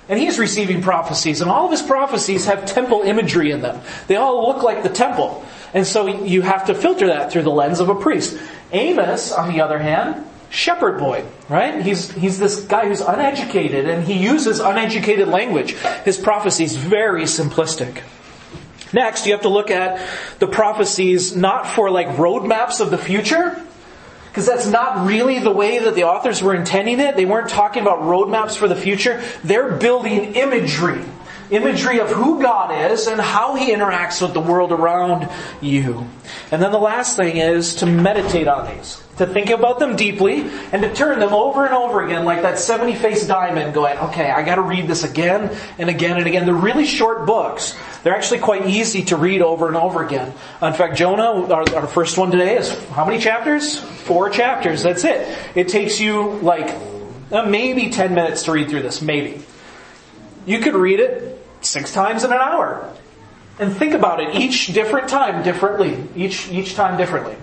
And 0.09 0.19
he's 0.19 0.39
receiving 0.39 0.83
prophecies, 0.83 1.43
and 1.43 1.51
all 1.51 1.67
of 1.67 1.71
his 1.71 1.83
prophecies 1.83 2.47
have 2.47 2.65
temple 2.65 3.03
imagery 3.03 3.51
in 3.51 3.61
them. 3.61 3.81
They 4.07 4.17
all 4.17 4.47
look 4.47 4.63
like 4.63 4.83
the 4.83 4.89
temple. 4.89 5.45
And 5.75 5.87
so 5.87 6.07
you 6.07 6.43
have 6.43 6.67
to 6.67 6.75
filter 6.75 7.09
that 7.09 7.33
through 7.33 7.43
the 7.43 7.51
lens 7.51 7.81
of 7.81 7.89
a 7.89 7.95
priest. 7.95 8.39
Amos, 8.73 9.33
on 9.33 9.53
the 9.53 9.61
other 9.61 9.79
hand, 9.79 10.25
shepherd 10.51 10.99
boy, 10.99 11.25
right? 11.49 11.83
He's, 11.83 12.11
he's 12.13 12.39
this 12.39 12.61
guy 12.65 12.89
who's 12.89 13.01
uneducated 13.01 13.89
and 13.89 14.05
he 14.05 14.15
uses 14.15 14.61
uneducated 14.61 15.29
language. 15.29 15.73
His 16.05 16.17
prophecy 16.17 16.65
is 16.65 16.77
very 16.77 17.25
simplistic. 17.25 18.03
Next, 18.93 19.27
you 19.27 19.33
have 19.33 19.43
to 19.43 19.51
look 19.51 19.71
at 19.71 20.07
the 20.39 20.47
prophecies 20.47 21.37
not 21.37 21.67
for 21.67 21.91
like 21.91 22.09
roadmaps 22.09 22.81
of 22.81 22.91
the 22.91 22.97
future, 22.97 23.63
because 24.29 24.47
that's 24.47 24.67
not 24.67 25.07
really 25.07 25.41
the 25.41 25.51
way 25.51 25.81
that 25.81 25.95
the 25.95 26.05
authors 26.05 26.43
were 26.43 26.55
intending 26.55 27.01
it. 27.01 27.17
They 27.17 27.27
weren't 27.27 27.51
talking 27.51 27.83
about 27.83 28.01
roadmaps 28.01 28.57
for 28.57 28.69
the 28.69 28.77
future. 28.77 29.23
They're 29.45 29.73
building 29.73 30.35
imagery. 30.37 31.05
Imagery 31.51 32.01
of 32.01 32.11
who 32.11 32.43
God 32.43 32.91
is 32.91 33.07
and 33.07 33.21
how 33.21 33.55
He 33.55 33.73
interacts 33.73 34.21
with 34.21 34.35
the 34.35 34.41
world 34.41 34.71
around 34.73 35.29
you. 35.61 36.07
And 36.51 36.63
then 36.63 36.73
the 36.73 36.79
last 36.79 37.17
thing 37.17 37.39
is 37.39 37.77
to 37.77 37.87
meditate 37.87 38.49
on 38.49 38.75
these. 38.75 39.03
To 39.17 39.27
think 39.27 39.51
about 39.51 39.79
them 39.79 39.97
deeply 39.97 40.43
and 40.73 40.83
to 40.83 40.95
turn 40.95 41.19
them 41.19 41.33
over 41.33 41.65
and 41.65 41.75
over 41.75 42.05
again 42.05 42.25
like 42.25 42.43
that 42.43 42.59
70 42.59 42.95
faced 42.95 43.29
diamond 43.29 43.75
going, 43.75 43.99
okay, 43.99 44.31
I 44.31 44.45
gotta 44.45 44.63
read 44.63 44.87
this 44.87 45.05
again 45.05 45.57
and 45.79 45.91
again 45.91 46.19
and 46.19 46.27
again. 46.27 46.45
They're 46.45 46.55
really 46.55 46.87
short 46.87 47.27
books. 47.27 47.77
They're 48.03 48.15
actually 48.15 48.41
quite 48.41 48.67
easy 48.67 49.03
to 49.07 49.17
read 49.17 49.43
over 49.43 49.67
and 49.67 49.77
over 49.77 50.05
again. 50.05 50.33
In 50.63 50.73
fact, 50.73 50.97
Jonah, 50.97 51.53
our, 51.53 51.75
our 51.75 51.87
first 51.87 52.17
one 52.17 52.31
today 52.31 52.57
is 52.57 52.73
how 52.91 53.05
many 53.05 53.19
chapters? 53.19 53.79
Four 53.79 54.31
chapters. 54.31 54.83
That's 54.83 55.05
it. 55.05 55.37
It 55.55 55.69
takes 55.69 55.99
you 55.99 56.39
like 56.41 56.77
uh, 57.33 57.45
maybe 57.45 57.91
10 57.91 58.15
minutes 58.15 58.45
to 58.45 58.53
read 58.53 58.69
through 58.69 58.83
this. 58.83 59.03
Maybe. 59.03 59.43
You 60.47 60.61
could 60.61 60.75
read 60.75 61.01
it 61.01 61.38
six 61.69 61.93
times 61.93 62.25
in 62.25 62.33
an 62.33 62.39
hour. 62.39 62.93
And 63.59 63.73
think 63.73 63.93
about 63.93 64.21
it 64.21 64.37
each 64.37 64.69
different 64.69 65.09
time 65.09 65.43
differently. 65.43 66.03
Each, 66.17 66.49
each 66.51 66.75
time 66.75 66.97
differently. 66.97 67.37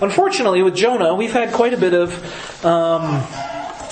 Unfortunately, 0.00 0.62
with 0.62 0.74
Jonah, 0.74 1.14
we've 1.14 1.32
had 1.32 1.52
quite 1.52 1.74
a 1.74 1.76
bit 1.76 1.94
of, 1.94 2.64
um, 2.64 3.22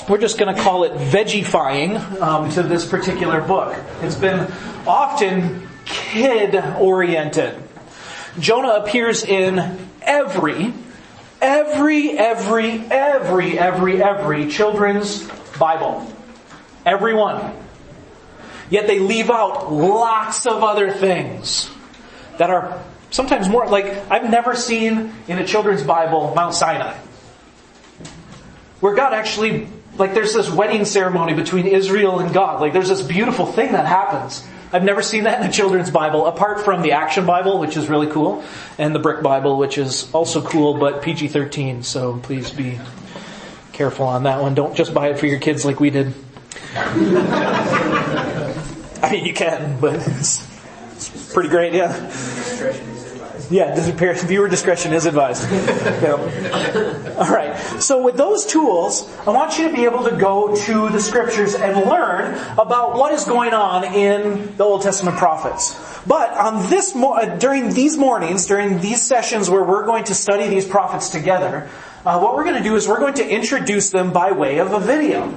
we're 0.08 0.18
just 0.18 0.38
going 0.38 0.54
to 0.54 0.60
call 0.60 0.84
it 0.84 0.92
vegifying 0.92 2.00
um, 2.20 2.50
to 2.50 2.62
this 2.62 2.84
particular 2.86 3.40
book. 3.40 3.76
It's 4.02 4.16
been 4.16 4.50
often 4.86 5.68
kid 5.84 6.56
oriented. 6.78 7.54
Jonah 8.38 8.70
appears 8.70 9.22
in 9.22 9.78
every, 10.02 10.72
every, 11.40 12.18
every, 12.18 12.80
every, 12.90 13.58
every, 13.58 14.02
every 14.02 14.48
children's 14.48 15.28
Bible. 15.58 16.10
Every 16.86 17.14
one. 17.14 17.54
Yet 18.70 18.86
they 18.86 19.00
leave 19.00 19.30
out 19.30 19.72
lots 19.72 20.46
of 20.46 20.62
other 20.62 20.92
things 20.92 21.68
that 22.38 22.50
are 22.50 22.82
sometimes 23.10 23.48
more 23.48 23.66
like 23.66 23.86
I've 24.10 24.30
never 24.30 24.54
seen 24.54 25.12
in 25.28 25.38
a 25.38 25.46
children's 25.46 25.82
Bible 25.82 26.32
Mount 26.34 26.54
Sinai. 26.54 26.96
Where 28.78 28.94
God 28.94 29.12
actually 29.12 29.68
like 29.96 30.14
there's 30.14 30.32
this 30.32 30.48
wedding 30.48 30.84
ceremony 30.84 31.34
between 31.34 31.66
Israel 31.66 32.20
and 32.20 32.32
God. 32.32 32.60
Like 32.60 32.72
there's 32.72 32.88
this 32.88 33.02
beautiful 33.02 33.46
thing 33.46 33.72
that 33.72 33.86
happens. 33.86 34.42
I've 34.72 34.84
never 34.84 35.02
seen 35.02 35.24
that 35.24 35.42
in 35.42 35.48
a 35.48 35.52
children's 35.52 35.90
Bible, 35.90 36.26
apart 36.26 36.64
from 36.64 36.82
the 36.82 36.92
Action 36.92 37.26
Bible, 37.26 37.58
which 37.58 37.76
is 37.76 37.88
really 37.88 38.06
cool, 38.06 38.44
and 38.78 38.94
the 38.94 39.00
Brick 39.00 39.20
Bible, 39.20 39.58
which 39.58 39.78
is 39.78 40.08
also 40.14 40.40
cool, 40.42 40.74
but 40.74 41.02
PG-13, 41.02 41.82
so 41.82 42.18
please 42.18 42.52
be 42.52 42.78
careful 43.72 44.06
on 44.06 44.22
that 44.22 44.40
one. 44.40 44.54
Don't 44.54 44.76
just 44.76 44.94
buy 44.94 45.08
it 45.08 45.18
for 45.18 45.26
your 45.26 45.40
kids 45.40 45.64
like 45.64 45.80
we 45.80 45.90
did. 45.90 46.14
I 49.10 49.12
mean, 49.14 49.26
you 49.26 49.34
can, 49.34 49.80
but 49.80 49.94
it's, 49.96 50.46
it's 50.92 51.32
pretty 51.32 51.48
great, 51.48 51.74
yeah. 51.74 51.92
Yeah, 53.50 53.74
viewer 53.74 54.46
discretion 54.46 54.92
is 54.92 55.06
advised. 55.06 55.50
Yeah. 56.00 57.16
All 57.18 57.34
right. 57.34 57.58
So 57.80 58.02
with 58.02 58.16
those 58.16 58.46
tools, 58.46 59.10
I 59.26 59.30
want 59.30 59.58
you 59.58 59.68
to 59.68 59.74
be 59.74 59.84
able 59.84 60.04
to 60.04 60.16
go 60.16 60.54
to 60.54 60.88
the 60.88 61.00
scriptures 61.00 61.54
and 61.54 61.76
learn 61.76 62.34
about 62.56 62.94
what 62.94 63.12
is 63.12 63.24
going 63.24 63.52
on 63.52 63.84
in 63.84 64.56
the 64.56 64.62
Old 64.62 64.82
Testament 64.82 65.18
prophets. 65.18 65.74
But 66.06 66.30
on 66.30 66.70
this 66.70 66.94
uh, 66.94 67.36
during 67.38 67.74
these 67.74 67.98
mornings, 67.98 68.46
during 68.46 68.80
these 68.80 69.02
sessions 69.02 69.50
where 69.50 69.64
we're 69.64 69.84
going 69.84 70.04
to 70.04 70.14
study 70.14 70.46
these 70.48 70.64
prophets 70.64 71.10
together, 71.10 71.68
uh, 72.06 72.20
what 72.20 72.36
we're 72.36 72.44
going 72.44 72.62
to 72.62 72.62
do 72.62 72.76
is 72.76 72.86
we're 72.86 73.00
going 73.00 73.14
to 73.14 73.28
introduce 73.28 73.90
them 73.90 74.12
by 74.12 74.30
way 74.30 74.58
of 74.58 74.72
a 74.72 74.80
video. 74.80 75.36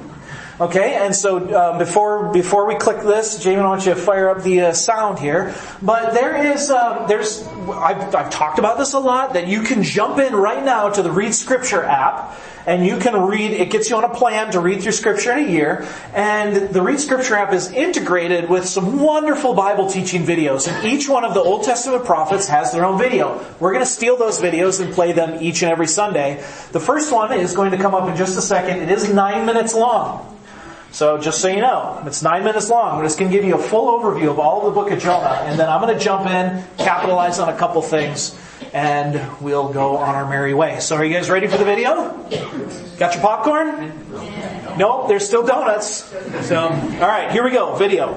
Okay, 0.62 0.94
and 0.94 1.16
so 1.16 1.38
uh, 1.38 1.80
before 1.80 2.32
before 2.32 2.68
we 2.68 2.76
click 2.76 3.02
this, 3.02 3.42
Jamie, 3.44 3.62
I 3.62 3.66
want 3.66 3.88
you 3.88 3.96
to 3.96 4.00
fire 4.00 4.30
up 4.30 4.44
the 4.44 4.62
uh, 4.62 4.74
sound 4.74 5.18
here. 5.18 5.56
But 5.82 6.14
there 6.14 6.54
is 6.54 6.70
um, 6.70 7.08
there's 7.08 7.48
I've, 7.70 8.14
I've 8.14 8.30
talked 8.30 8.60
about 8.60 8.78
this 8.78 8.94
a 8.94 9.00
lot 9.00 9.34
that 9.34 9.48
you 9.48 9.64
can 9.64 9.82
jump 9.82 10.20
in 10.20 10.36
right 10.36 10.64
now 10.64 10.90
to 10.90 11.02
the 11.02 11.12
Read 11.12 11.34
Scripture 11.34 11.84
app, 11.84 12.40
and 12.68 12.86
you 12.86 12.98
can 12.98 13.20
read. 13.20 13.50
It 13.50 13.72
gets 13.72 13.90
you 13.90 13.96
on 13.96 14.04
a 14.04 14.14
plan 14.14 14.52
to 14.52 14.60
read 14.60 14.84
through 14.84 14.92
Scripture 14.92 15.32
in 15.32 15.40
a 15.48 15.50
year, 15.50 15.88
and 16.14 16.70
the 16.70 16.84
Read 16.84 17.00
Scripture 17.00 17.34
app 17.34 17.52
is 17.52 17.72
integrated 17.72 18.48
with 18.48 18.68
some 18.68 19.00
wonderful 19.00 19.56
Bible 19.56 19.90
teaching 19.90 20.24
videos. 20.24 20.68
And 20.68 20.86
each 20.86 21.10
one 21.10 21.26
of 21.26 21.34
the 21.34 21.42
Old 21.42 21.64
Testament 21.64 22.06
prophets 22.06 22.48
has 22.50 22.72
their 22.72 22.86
own 22.86 23.00
video. 23.00 23.44
We're 23.60 23.74
going 23.74 23.84
to 23.84 23.92
steal 23.92 24.18
those 24.18 24.40
videos 24.40 24.80
and 24.80 24.94
play 24.94 25.14
them 25.14 25.42
each 25.42 25.64
and 25.64 25.72
every 25.72 25.88
Sunday. 25.88 26.46
The 26.74 26.80
first 26.80 27.12
one 27.12 27.34
is 27.34 27.56
going 27.56 27.72
to 27.72 27.78
come 27.78 27.96
up 27.96 28.08
in 28.08 28.16
just 28.16 28.38
a 28.38 28.42
second. 28.42 28.82
It 28.84 28.92
is 28.92 29.12
nine 29.12 29.48
minutes 29.48 29.74
long. 29.74 30.30
So 30.94 31.18
just 31.18 31.42
so 31.42 31.48
you 31.48 31.60
know, 31.60 32.04
it's 32.06 32.22
nine 32.22 32.44
minutes 32.44 32.70
long. 32.70 33.00
I'm 33.00 33.04
just 33.04 33.18
going 33.18 33.32
to 33.32 33.36
give 33.36 33.44
you 33.44 33.56
a 33.56 33.62
full 33.62 34.00
overview 34.00 34.30
of 34.30 34.38
all 34.38 34.60
of 34.60 34.74
the 34.74 34.80
book 34.80 34.92
of 34.92 35.00
Jonah, 35.00 35.42
and 35.44 35.60
then 35.60 35.68
I'm 35.68 35.82
going 35.82 35.98
to 35.98 36.00
jump 36.00 36.28
in, 36.28 36.64
capitalize 36.78 37.40
on 37.40 37.50
a 37.50 37.58
couple 37.58 37.82
things, 37.82 38.40
and 38.74 39.20
we'll 39.42 39.74
go 39.74 39.98
on 39.98 40.14
our 40.14 40.30
merry 40.30 40.54
way. 40.54 40.80
So 40.82 40.96
are 40.96 41.04
you 41.04 41.12
guys 41.12 41.32
ready 41.32 41.48
for 41.48 41.58
the 41.58 41.66
video? 41.66 42.14
Got 43.00 43.16
your 43.16 43.24
popcorn? 43.24 44.08
Nope, 44.78 45.08
there's 45.08 45.26
still 45.26 45.44
donuts. 45.44 46.14
So, 46.46 46.60
all 46.60 47.00
right, 47.00 47.32
here 47.32 47.44
we 47.44 47.50
go. 47.50 47.76
Video. 47.76 48.14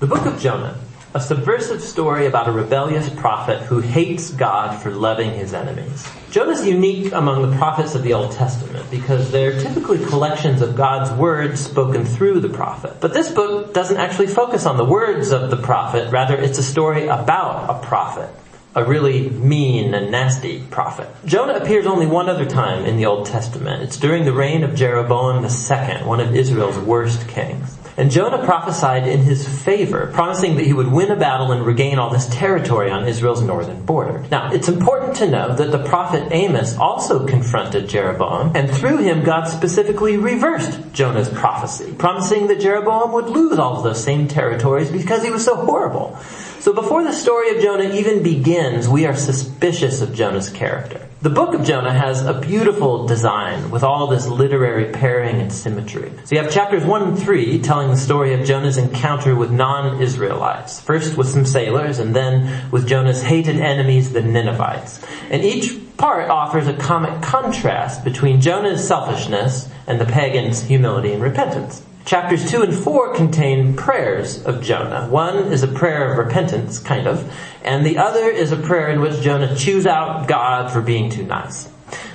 The 0.00 0.06
book 0.06 0.26
of 0.26 0.38
Jonah 0.38 0.78
a 1.16 1.20
subversive 1.20 1.80
story 1.80 2.26
about 2.26 2.46
a 2.46 2.52
rebellious 2.52 3.08
prophet 3.08 3.62
who 3.62 3.80
hates 3.80 4.30
God 4.32 4.82
for 4.82 4.90
loving 4.90 5.32
his 5.32 5.54
enemies. 5.54 6.06
Jonah 6.36 6.52
is 6.52 6.66
unique 6.66 7.12
among 7.14 7.50
the 7.50 7.56
prophets 7.56 7.94
of 7.94 8.02
the 8.02 8.12
Old 8.12 8.30
Testament 8.30 8.90
because 8.90 9.30
they're 9.30 9.58
typically 9.58 10.04
collections 10.04 10.60
of 10.60 10.76
God's 10.76 11.10
words 11.12 11.64
spoken 11.64 12.04
through 12.04 12.40
the 12.40 12.50
prophet. 12.50 12.98
But 13.00 13.14
this 13.14 13.32
book 13.32 13.72
doesn't 13.72 13.96
actually 13.96 14.26
focus 14.26 14.66
on 14.66 14.76
the 14.76 14.84
words 14.84 15.32
of 15.32 15.48
the 15.50 15.56
prophet, 15.56 16.12
rather 16.12 16.36
it's 16.36 16.58
a 16.58 16.62
story 16.62 17.04
about 17.04 17.70
a 17.70 17.86
prophet 17.86 18.28
a 18.74 18.84
really 18.84 19.30
mean 19.30 19.94
and 19.94 20.10
nasty 20.10 20.62
prophet. 20.70 21.08
Jonah 21.24 21.54
appears 21.54 21.86
only 21.86 22.04
one 22.04 22.28
other 22.28 22.44
time 22.44 22.84
in 22.84 22.98
the 22.98 23.06
Old 23.06 23.24
Testament. 23.24 23.82
It's 23.82 23.96
during 23.96 24.26
the 24.26 24.34
reign 24.34 24.62
of 24.62 24.74
Jeroboam 24.74 25.42
II, 25.42 26.04
one 26.04 26.20
of 26.20 26.36
Israel's 26.36 26.76
worst 26.76 27.26
kings. 27.26 27.78
And 27.98 28.10
Jonah 28.10 28.44
prophesied 28.44 29.08
in 29.08 29.20
his 29.20 29.48
favor, 29.48 30.10
promising 30.12 30.56
that 30.56 30.66
he 30.66 30.74
would 30.74 30.88
win 30.88 31.10
a 31.10 31.16
battle 31.16 31.52
and 31.52 31.64
regain 31.64 31.98
all 31.98 32.10
this 32.10 32.26
territory 32.26 32.90
on 32.90 33.08
Israel's 33.08 33.40
northern 33.40 33.86
border. 33.86 34.22
Now, 34.30 34.52
it's 34.52 34.68
important 34.68 35.16
to 35.16 35.30
know 35.30 35.54
that 35.54 35.70
the 35.72 35.82
prophet 35.82 36.28
Amos 36.30 36.76
also 36.76 37.26
confronted 37.26 37.88
Jeroboam, 37.88 38.52
and 38.54 38.70
through 38.70 38.98
him 38.98 39.24
God 39.24 39.44
specifically 39.44 40.18
reversed 40.18 40.92
Jonah's 40.92 41.30
prophecy, 41.30 41.94
promising 41.94 42.48
that 42.48 42.60
Jeroboam 42.60 43.12
would 43.12 43.30
lose 43.30 43.58
all 43.58 43.78
of 43.78 43.84
those 43.84 44.02
same 44.02 44.28
territories 44.28 44.90
because 44.90 45.22
he 45.24 45.30
was 45.30 45.44
so 45.44 45.56
horrible. 45.56 46.18
So 46.60 46.74
before 46.74 47.02
the 47.02 47.12
story 47.12 47.56
of 47.56 47.62
Jonah 47.62 47.94
even 47.94 48.22
begins, 48.22 48.88
we 48.88 49.06
are 49.06 49.16
suspicious 49.16 50.02
of 50.02 50.12
Jonah's 50.14 50.50
character. 50.50 51.05
The 51.26 51.34
book 51.34 51.54
of 51.54 51.64
Jonah 51.64 51.92
has 51.92 52.24
a 52.24 52.34
beautiful 52.34 53.04
design 53.04 53.72
with 53.72 53.82
all 53.82 54.06
this 54.06 54.28
literary 54.28 54.92
pairing 54.92 55.40
and 55.40 55.52
symmetry. 55.52 56.12
So 56.24 56.36
you 56.36 56.40
have 56.40 56.52
chapters 56.52 56.84
1 56.84 57.02
and 57.02 57.18
3 57.18 57.58
telling 57.62 57.88
the 57.90 57.96
story 57.96 58.32
of 58.32 58.46
Jonah's 58.46 58.78
encounter 58.78 59.34
with 59.34 59.50
non-Israelites. 59.50 60.80
First 60.80 61.16
with 61.16 61.26
some 61.26 61.44
sailors 61.44 61.98
and 61.98 62.14
then 62.14 62.70
with 62.70 62.86
Jonah's 62.86 63.24
hated 63.24 63.56
enemies, 63.56 64.12
the 64.12 64.22
Ninevites. 64.22 65.04
And 65.28 65.42
each 65.42 65.76
part 65.96 66.30
offers 66.30 66.68
a 66.68 66.74
comic 66.74 67.20
contrast 67.22 68.04
between 68.04 68.40
Jonah's 68.40 68.86
selfishness 68.86 69.68
and 69.88 70.00
the 70.00 70.06
pagans' 70.06 70.62
humility 70.62 71.12
and 71.12 71.20
repentance. 71.20 71.82
Chapters 72.06 72.48
2 72.48 72.62
and 72.62 72.72
4 72.72 73.14
contain 73.14 73.74
prayers 73.74 74.44
of 74.44 74.62
Jonah. 74.62 75.08
One 75.08 75.52
is 75.52 75.64
a 75.64 75.66
prayer 75.66 76.12
of 76.12 76.18
repentance, 76.18 76.78
kind 76.78 77.08
of, 77.08 77.34
and 77.64 77.84
the 77.84 77.98
other 77.98 78.28
is 78.28 78.52
a 78.52 78.56
prayer 78.56 78.90
in 78.90 79.00
which 79.00 79.20
Jonah 79.22 79.56
chews 79.56 79.88
out 79.88 80.28
God 80.28 80.70
for 80.70 80.80
being 80.80 81.10
too 81.10 81.24
nice. 81.24 81.68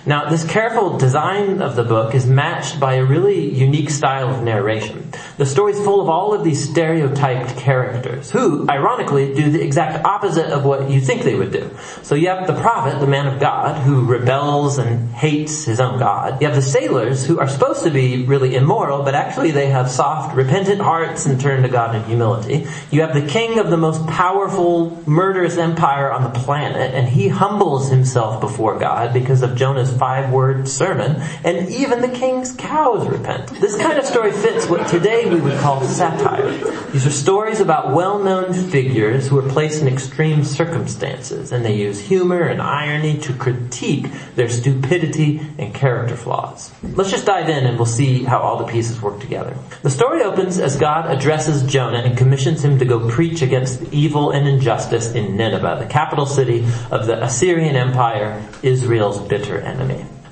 Now, 0.03 0.29
this 0.29 0.43
careful 0.43 0.97
design 0.97 1.61
of 1.61 1.75
the 1.75 1.83
book 1.83 2.15
is 2.15 2.25
matched 2.25 2.79
by 2.79 2.95
a 2.95 3.05
really 3.05 3.53
unique 3.53 3.91
style 3.91 4.29
of 4.29 4.41
narration. 4.41 5.11
The 5.37 5.45
story 5.45 5.73
is 5.73 5.79
full 5.79 6.01
of 6.01 6.09
all 6.09 6.33
of 6.33 6.43
these 6.43 6.69
stereotyped 6.69 7.57
characters 7.57 8.31
who, 8.31 8.67
ironically, 8.67 9.35
do 9.35 9.51
the 9.51 9.61
exact 9.61 10.03
opposite 10.03 10.47
of 10.47 10.65
what 10.65 10.89
you 10.89 11.01
think 11.01 11.21
they 11.21 11.35
would 11.35 11.51
do. 11.51 11.69
So 12.01 12.15
you 12.15 12.29
have 12.29 12.47
the 12.47 12.59
prophet, 12.59 12.99
the 12.99 13.05
man 13.05 13.27
of 13.27 13.39
God, 13.39 13.79
who 13.81 14.05
rebels 14.05 14.79
and 14.79 15.09
hates 15.11 15.65
his 15.65 15.79
own 15.79 15.99
God. 15.99 16.41
You 16.41 16.47
have 16.47 16.55
the 16.55 16.63
sailors 16.63 17.25
who 17.25 17.39
are 17.39 17.47
supposed 17.47 17.83
to 17.83 17.91
be 17.91 18.25
really 18.25 18.55
immoral, 18.55 19.03
but 19.03 19.13
actually 19.13 19.51
they 19.51 19.67
have 19.67 19.89
soft, 19.89 20.35
repentant 20.35 20.81
hearts 20.81 21.27
and 21.27 21.39
turn 21.39 21.61
to 21.61 21.69
God 21.69 21.95
in 21.95 22.03
humility. 22.05 22.67
You 22.89 23.01
have 23.01 23.13
the 23.13 23.27
king 23.27 23.59
of 23.59 23.69
the 23.69 23.77
most 23.77 24.05
powerful, 24.07 25.03
murderous 25.05 25.57
empire 25.57 26.11
on 26.11 26.23
the 26.23 26.39
planet, 26.39 26.95
and 26.95 27.07
he 27.07 27.27
humbles 27.27 27.89
himself 27.89 28.41
before 28.41 28.79
God 28.79 29.13
because 29.13 29.43
of 29.43 29.55
Jonah's 29.55 29.90
five 29.97 30.31
word 30.31 30.67
sermon, 30.67 31.21
and 31.43 31.69
even 31.69 32.01
the 32.01 32.09
king's 32.09 32.53
cows 32.55 33.07
repent. 33.07 33.47
This 33.59 33.77
kind 33.77 33.97
of 33.97 34.05
story 34.05 34.31
fits 34.31 34.67
what 34.67 34.87
today 34.87 35.29
we 35.29 35.39
would 35.39 35.59
call 35.59 35.81
satire. 35.83 36.51
These 36.91 37.05
are 37.05 37.11
stories 37.11 37.59
about 37.59 37.93
well-known 37.93 38.53
figures 38.53 39.27
who 39.27 39.37
are 39.39 39.49
placed 39.49 39.81
in 39.81 39.87
extreme 39.87 40.43
circumstances, 40.43 41.51
and 41.51 41.65
they 41.65 41.75
use 41.75 41.99
humor 41.99 42.41
and 42.41 42.61
irony 42.61 43.17
to 43.19 43.33
critique 43.33 44.07
their 44.35 44.49
stupidity 44.49 45.41
and 45.57 45.73
character 45.73 46.15
flaws. 46.15 46.71
Let's 46.83 47.11
just 47.11 47.25
dive 47.25 47.49
in 47.49 47.65
and 47.65 47.77
we'll 47.77 47.85
see 47.85 48.23
how 48.23 48.39
all 48.39 48.57
the 48.57 48.71
pieces 48.71 49.01
work 49.01 49.19
together. 49.19 49.57
The 49.81 49.89
story 49.89 50.21
opens 50.23 50.59
as 50.59 50.77
God 50.77 51.09
addresses 51.09 51.63
Jonah 51.63 51.99
and 51.99 52.17
commissions 52.17 52.63
him 52.63 52.79
to 52.79 52.85
go 52.85 53.09
preach 53.09 53.41
against 53.41 53.81
evil 53.93 54.31
and 54.31 54.47
injustice 54.47 55.13
in 55.13 55.37
Nineveh, 55.37 55.77
the 55.79 55.85
capital 55.85 56.25
city 56.25 56.65
of 56.91 57.07
the 57.07 57.23
Assyrian 57.23 57.75
Empire, 57.75 58.43
Israel's 58.63 59.19
bitter 59.19 59.59
enemy. 59.59 59.80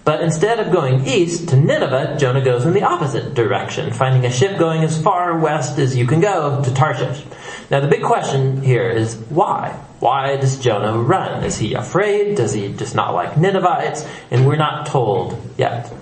But 0.05 0.21
instead 0.21 0.59
of 0.59 0.71
going 0.71 1.05
east 1.05 1.49
to 1.49 1.55
Nineveh, 1.55 2.17
Jonah 2.19 2.43
goes 2.43 2.65
in 2.65 2.73
the 2.73 2.81
opposite 2.81 3.35
direction, 3.35 3.93
finding 3.93 4.25
a 4.25 4.31
ship 4.31 4.57
going 4.57 4.83
as 4.83 4.99
far 4.99 5.37
west 5.37 5.77
as 5.77 5.95
you 5.95 6.07
can 6.07 6.19
go 6.19 6.63
to 6.63 6.73
Tarshish. 6.73 7.23
Now 7.69 7.79
the 7.79 7.87
big 7.87 8.01
question 8.01 8.63
here 8.63 8.89
is 8.89 9.15
why? 9.29 9.69
Why 9.99 10.37
does 10.37 10.57
Jonah 10.57 10.97
run? 10.97 11.43
Is 11.43 11.57
he 11.57 11.75
afraid? 11.75 12.37
Does 12.37 12.53
he 12.53 12.73
just 12.73 12.95
not 12.95 13.13
like 13.13 13.37
Ninevites? 13.37 14.07
And 14.31 14.47
we're 14.47 14.55
not 14.55 14.87
told 14.87 15.39
yet. 15.57 15.93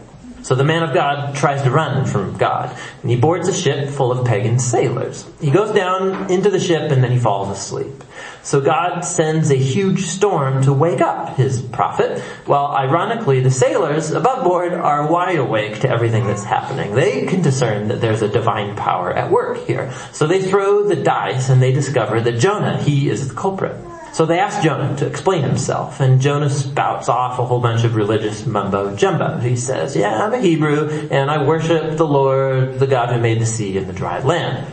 So 0.47 0.55
the 0.55 0.63
man 0.63 0.81
of 0.81 0.93
God 0.93 1.35
tries 1.35 1.63
to 1.63 1.69
run 1.69 2.05
from 2.05 2.37
God, 2.37 2.73
and 3.01 3.11
he 3.11 3.17
boards 3.17 3.49
a 3.49 3.53
ship 3.53 3.89
full 3.89 4.13
of 4.13 4.25
pagan 4.25 4.59
sailors. 4.59 5.29
He 5.41 5.51
goes 5.51 5.75
down 5.75 6.31
into 6.31 6.49
the 6.49 6.57
ship 6.57 6.89
and 6.89 7.03
then 7.03 7.11
he 7.11 7.19
falls 7.19 7.49
asleep. 7.49 8.01
So 8.43 8.61
God 8.61 9.01
sends 9.01 9.51
a 9.51 9.57
huge 9.57 10.05
storm 10.05 10.63
to 10.63 10.71
wake 10.71 11.01
up 11.01 11.35
his 11.35 11.61
prophet, 11.61 12.21
while 12.45 12.67
ironically 12.67 13.41
the 13.41 13.51
sailors 13.51 14.11
above 14.11 14.45
board 14.45 14.71
are 14.71 15.11
wide 15.11 15.39
awake 15.39 15.81
to 15.81 15.89
everything 15.89 16.25
that's 16.25 16.45
happening. 16.45 16.95
They 16.95 17.25
can 17.25 17.41
discern 17.41 17.89
that 17.89 17.99
there's 17.99 18.21
a 18.21 18.29
divine 18.29 18.77
power 18.77 19.11
at 19.11 19.29
work 19.29 19.67
here. 19.67 19.91
So 20.13 20.27
they 20.27 20.41
throw 20.41 20.87
the 20.87 20.95
dice 20.95 21.49
and 21.49 21.61
they 21.61 21.73
discover 21.73 22.21
that 22.21 22.39
Jonah, 22.39 22.81
he 22.81 23.09
is 23.09 23.27
the 23.27 23.35
culprit. 23.35 23.75
So 24.13 24.25
they 24.25 24.39
ask 24.39 24.63
Jonah 24.63 24.95
to 24.97 25.05
explain 25.05 25.43
himself, 25.43 25.99
and 25.99 26.19
Jonah 26.19 26.49
spouts 26.49 27.09
off 27.09 27.39
a 27.39 27.45
whole 27.45 27.59
bunch 27.59 27.83
of 27.83 27.95
religious 27.95 28.45
mumbo 28.45 28.95
jumbo. 28.95 29.37
He 29.37 29.55
says, 29.55 29.95
yeah, 29.95 30.23
I'm 30.23 30.33
a 30.33 30.39
Hebrew, 30.39 31.07
and 31.11 31.29
I 31.29 31.43
worship 31.43 31.97
the 31.97 32.07
Lord, 32.07 32.79
the 32.79 32.87
God 32.87 33.09
who 33.09 33.19
made 33.19 33.39
the 33.39 33.45
sea 33.45 33.77
and 33.77 33.87
the 33.87 33.93
dry 33.93 34.19
land. 34.21 34.65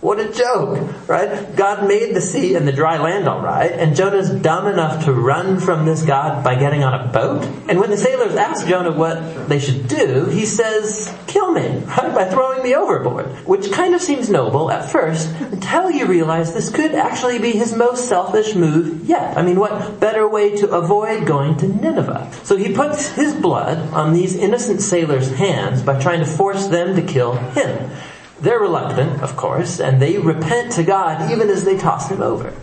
What 0.00 0.18
a 0.18 0.32
joke, 0.32 1.08
right? 1.08 1.54
God 1.54 1.86
made 1.86 2.14
the 2.14 2.22
sea 2.22 2.54
and 2.54 2.66
the 2.66 2.72
dry 2.72 2.96
land 2.96 3.28
alright, 3.28 3.70
and 3.70 3.94
Jonah's 3.94 4.30
dumb 4.30 4.66
enough 4.66 5.04
to 5.04 5.12
run 5.12 5.60
from 5.60 5.84
this 5.84 6.02
God 6.02 6.42
by 6.42 6.54
getting 6.54 6.82
on 6.82 6.94
a 6.94 7.12
boat? 7.12 7.44
And 7.68 7.78
when 7.78 7.90
the 7.90 7.98
sailors 7.98 8.34
ask 8.34 8.66
Jonah 8.66 8.92
what 8.92 9.50
they 9.50 9.58
should 9.58 9.88
do, 9.88 10.24
he 10.24 10.46
says, 10.46 11.14
kill 11.26 11.52
me, 11.52 11.82
right? 11.86 12.14
By 12.14 12.24
throwing 12.24 12.62
me 12.62 12.74
overboard. 12.74 13.26
Which 13.46 13.70
kind 13.72 13.94
of 13.94 14.00
seems 14.00 14.30
noble 14.30 14.70
at 14.70 14.90
first, 14.90 15.28
until 15.38 15.90
you 15.90 16.06
realize 16.06 16.54
this 16.54 16.70
could 16.70 16.94
actually 16.94 17.38
be 17.38 17.52
his 17.52 17.74
most 17.74 18.08
selfish 18.08 18.54
move 18.54 19.04
yet. 19.06 19.36
I 19.36 19.42
mean, 19.42 19.60
what 19.60 20.00
better 20.00 20.26
way 20.26 20.56
to 20.56 20.70
avoid 20.70 21.26
going 21.26 21.58
to 21.58 21.68
Nineveh? 21.68 22.32
So 22.44 22.56
he 22.56 22.72
puts 22.74 23.10
his 23.10 23.34
blood 23.34 23.76
on 23.92 24.14
these 24.14 24.34
innocent 24.34 24.80
sailors' 24.80 25.30
hands 25.30 25.82
by 25.82 26.00
trying 26.00 26.20
to 26.20 26.26
force 26.26 26.68
them 26.68 26.96
to 26.96 27.02
kill 27.02 27.34
him. 27.34 27.90
They're 28.40 28.60
reluctant, 28.60 29.22
of 29.22 29.36
course, 29.36 29.80
and 29.80 30.00
they 30.00 30.18
repent 30.18 30.72
to 30.72 30.82
God 30.82 31.30
even 31.30 31.50
as 31.50 31.64
they 31.64 31.76
toss 31.76 32.08
him 32.08 32.22
over. 32.22 32.54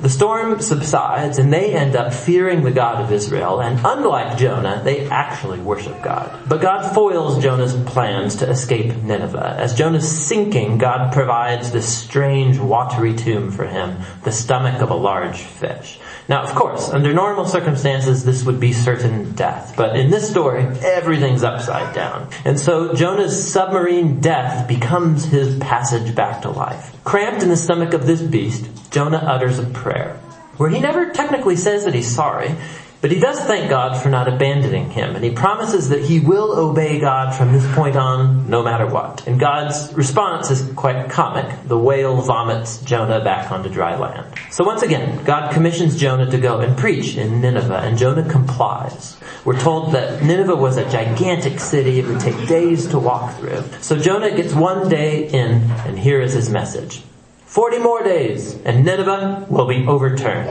The 0.00 0.08
storm 0.08 0.60
subsides 0.60 1.38
and 1.38 1.52
they 1.52 1.72
end 1.72 1.94
up 1.94 2.12
fearing 2.12 2.62
the 2.62 2.72
God 2.72 3.00
of 3.00 3.12
Israel 3.12 3.60
and 3.60 3.80
unlike 3.84 4.36
Jonah, 4.36 4.82
they 4.84 5.08
actually 5.08 5.60
worship 5.60 6.02
God. 6.02 6.48
But 6.48 6.60
God 6.60 6.92
foils 6.92 7.40
Jonah's 7.40 7.74
plans 7.74 8.36
to 8.36 8.50
escape 8.50 8.94
Nineveh. 9.02 9.56
As 9.56 9.74
Jonah's 9.74 10.08
sinking, 10.08 10.78
God 10.78 11.12
provides 11.12 11.70
this 11.70 11.86
strange 11.86 12.58
watery 12.58 13.14
tomb 13.14 13.52
for 13.52 13.66
him, 13.66 13.98
the 14.24 14.32
stomach 14.32 14.82
of 14.82 14.90
a 14.90 14.96
large 14.96 15.38
fish. 15.38 15.98
Now, 16.26 16.42
of 16.42 16.54
course, 16.54 16.88
under 16.88 17.12
normal 17.12 17.44
circumstances, 17.44 18.24
this 18.24 18.44
would 18.44 18.58
be 18.58 18.72
certain 18.72 19.32
death. 19.32 19.74
But 19.76 19.96
in 19.96 20.10
this 20.10 20.28
story, 20.28 20.62
everything's 20.62 21.44
upside 21.44 21.94
down. 21.94 22.30
And 22.46 22.58
so 22.58 22.94
Jonah's 22.94 23.52
submarine 23.52 24.20
death 24.20 24.66
becomes 24.66 25.26
his 25.26 25.58
passage 25.58 26.14
back 26.14 26.42
to 26.42 26.50
life. 26.50 26.96
Cramped 27.04 27.42
in 27.42 27.50
the 27.50 27.56
stomach 27.56 27.92
of 27.92 28.06
this 28.06 28.22
beast, 28.22 28.66
Jonah 28.90 29.18
utters 29.18 29.58
a 29.58 29.66
prayer 29.66 30.18
where 30.56 30.70
he 30.70 30.80
never 30.80 31.10
technically 31.10 31.56
says 31.56 31.84
that 31.84 31.94
he's 31.94 32.12
sorry. 32.12 32.54
But 33.04 33.12
he 33.12 33.20
does 33.20 33.38
thank 33.38 33.68
God 33.68 34.02
for 34.02 34.08
not 34.08 34.28
abandoning 34.28 34.88
him, 34.88 35.14
and 35.14 35.22
he 35.22 35.30
promises 35.30 35.90
that 35.90 36.00
he 36.00 36.20
will 36.20 36.58
obey 36.58 36.98
God 37.00 37.34
from 37.34 37.52
this 37.52 37.74
point 37.74 37.96
on, 37.96 38.48
no 38.48 38.62
matter 38.62 38.86
what. 38.86 39.26
And 39.26 39.38
God's 39.38 39.92
response 39.92 40.50
is 40.50 40.72
quite 40.72 41.10
comic. 41.10 41.68
The 41.68 41.78
whale 41.78 42.22
vomits 42.22 42.78
Jonah 42.78 43.22
back 43.22 43.52
onto 43.52 43.68
dry 43.68 43.98
land. 43.98 44.34
So 44.50 44.64
once 44.64 44.80
again, 44.80 45.22
God 45.24 45.52
commissions 45.52 46.00
Jonah 46.00 46.30
to 46.30 46.38
go 46.38 46.60
and 46.60 46.78
preach 46.78 47.18
in 47.18 47.42
Nineveh, 47.42 47.80
and 47.80 47.98
Jonah 47.98 48.26
complies. 48.26 49.18
We're 49.44 49.60
told 49.60 49.92
that 49.92 50.22
Nineveh 50.22 50.56
was 50.56 50.78
a 50.78 50.88
gigantic 50.88 51.60
city, 51.60 51.98
it 51.98 52.06
would 52.06 52.20
take 52.20 52.48
days 52.48 52.86
to 52.86 52.98
walk 52.98 53.36
through. 53.36 53.64
So 53.82 53.98
Jonah 53.98 54.34
gets 54.34 54.54
one 54.54 54.88
day 54.88 55.28
in, 55.28 55.70
and 55.84 55.98
here 55.98 56.22
is 56.22 56.32
his 56.32 56.48
message. 56.48 57.02
Forty 57.54 57.78
more 57.78 58.02
days 58.02 58.56
and 58.64 58.84
Nineveh 58.84 59.46
will 59.48 59.68
be 59.68 59.86
overturned. 59.86 60.48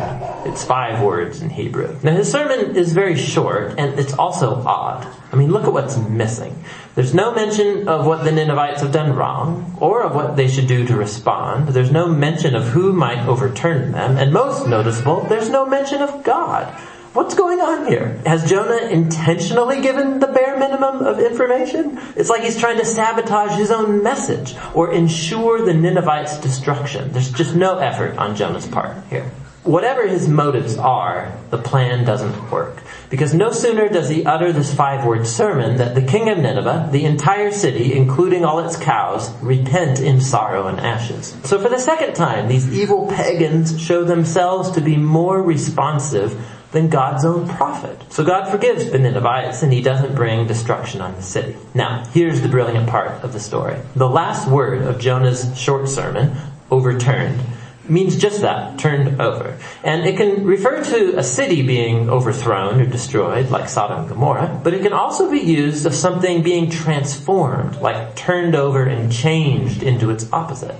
It's 0.47 0.63
five 0.63 1.03
words 1.03 1.41
in 1.41 1.49
Hebrew. 1.49 1.99
Now 2.01 2.13
his 2.13 2.31
sermon 2.31 2.77
is 2.77 2.93
very 2.93 3.17
short 3.17 3.77
and 3.77 3.99
it's 3.99 4.13
also 4.13 4.55
odd. 4.65 5.05
I 5.29 5.35
mean, 5.35 5.51
look 5.51 5.65
at 5.65 5.73
what's 5.73 5.97
missing. 5.97 6.63
There's 6.95 7.13
no 7.13 7.35
mention 7.35 7.89
of 7.89 8.05
what 8.05 8.23
the 8.23 8.31
Ninevites 8.31 8.79
have 8.79 8.93
done 8.93 9.17
wrong 9.17 9.77
or 9.81 10.01
of 10.01 10.15
what 10.15 10.37
they 10.37 10.47
should 10.47 10.67
do 10.67 10.87
to 10.87 10.95
respond. 10.95 11.67
There's 11.67 11.91
no 11.91 12.07
mention 12.07 12.55
of 12.55 12.69
who 12.69 12.93
might 12.93 13.27
overturn 13.27 13.91
them 13.91 14.15
and 14.15 14.31
most 14.31 14.65
noticeable, 14.65 15.25
there's 15.25 15.49
no 15.49 15.65
mention 15.65 16.01
of 16.01 16.23
God. 16.23 16.73
What's 17.13 17.35
going 17.35 17.61
on 17.61 17.85
here? 17.85 18.19
Has 18.25 18.49
Jonah 18.49 18.87
intentionally 18.87 19.81
given 19.81 20.17
the 20.17 20.25
bare 20.25 20.57
minimum 20.57 21.05
of 21.05 21.19
information? 21.19 21.99
It's 22.15 22.27
like 22.27 22.41
he's 22.41 22.59
trying 22.59 22.79
to 22.79 22.85
sabotage 22.85 23.55
his 23.55 23.69
own 23.69 24.01
message 24.01 24.55
or 24.73 24.91
ensure 24.91 25.63
the 25.63 25.75
Ninevites' 25.75 26.39
destruction. 26.39 27.11
There's 27.11 27.31
just 27.31 27.55
no 27.55 27.77
effort 27.77 28.17
on 28.17 28.35
Jonah's 28.35 28.65
part 28.65 28.97
here. 29.11 29.29
Whatever 29.61 30.07
his 30.07 30.27
motives 30.27 30.75
are, 30.77 31.37
the 31.51 31.59
plan 31.59 32.03
doesn't 32.03 32.49
work. 32.49 32.81
Because 33.11 33.31
no 33.33 33.51
sooner 33.51 33.87
does 33.89 34.09
he 34.09 34.25
utter 34.25 34.51
this 34.51 34.73
five 34.73 35.05
word 35.05 35.27
sermon 35.27 35.77
that 35.77 35.93
the 35.93 36.01
king 36.01 36.29
of 36.29 36.39
Nineveh, 36.39 36.89
the 36.91 37.05
entire 37.05 37.51
city, 37.51 37.93
including 37.93 38.43
all 38.43 38.59
its 38.65 38.75
cows, 38.75 39.31
repent 39.41 39.99
in 39.99 40.19
sorrow 40.19 40.65
and 40.65 40.79
ashes. 40.79 41.37
So 41.43 41.61
for 41.61 41.69
the 41.69 41.79
second 41.79 42.15
time, 42.15 42.47
these 42.47 42.73
evil 42.73 43.07
pagans 43.07 43.79
show 43.79 44.03
themselves 44.03 44.71
to 44.71 44.81
be 44.81 44.97
more 44.97 45.41
responsive 45.41 46.35
than 46.73 46.89
God's 46.89 47.23
own 47.23 47.47
prophet. 47.47 48.01
So 48.09 48.25
God 48.25 48.49
forgives 48.49 48.91
the 48.91 48.99
Ninevites 48.99 49.63
and 49.63 49.71
he 49.71 49.81
doesn't 49.81 50.15
bring 50.15 50.47
destruction 50.47 50.99
on 51.01 51.15
the 51.15 51.21
city. 51.21 51.55
Now, 51.73 52.03
here's 52.11 52.41
the 52.41 52.49
brilliant 52.49 52.89
part 52.89 53.23
of 53.23 53.31
the 53.31 53.39
story. 53.39 53.79
The 53.95 54.09
last 54.09 54.49
word 54.49 54.81
of 54.81 54.99
Jonah's 54.99 55.57
short 55.57 55.87
sermon, 55.87 56.35
overturned, 56.69 57.39
means 57.87 58.17
just 58.17 58.41
that, 58.41 58.79
turned 58.79 59.21
over. 59.21 59.57
And 59.83 60.05
it 60.05 60.17
can 60.17 60.45
refer 60.45 60.83
to 60.83 61.17
a 61.17 61.23
city 61.23 61.61
being 61.61 62.09
overthrown 62.09 62.81
or 62.81 62.85
destroyed, 62.85 63.49
like 63.49 63.69
Sodom 63.69 63.99
and 63.99 64.09
Gomorrah, 64.09 64.59
but 64.63 64.73
it 64.73 64.81
can 64.81 64.93
also 64.93 65.29
be 65.29 65.39
used 65.39 65.85
of 65.85 65.93
something 65.93 66.43
being 66.43 66.69
transformed, 66.69 67.75
like 67.81 68.15
turned 68.15 68.55
over 68.55 68.83
and 68.83 69.11
changed 69.11 69.83
into 69.83 70.09
its 70.09 70.31
opposite. 70.31 70.75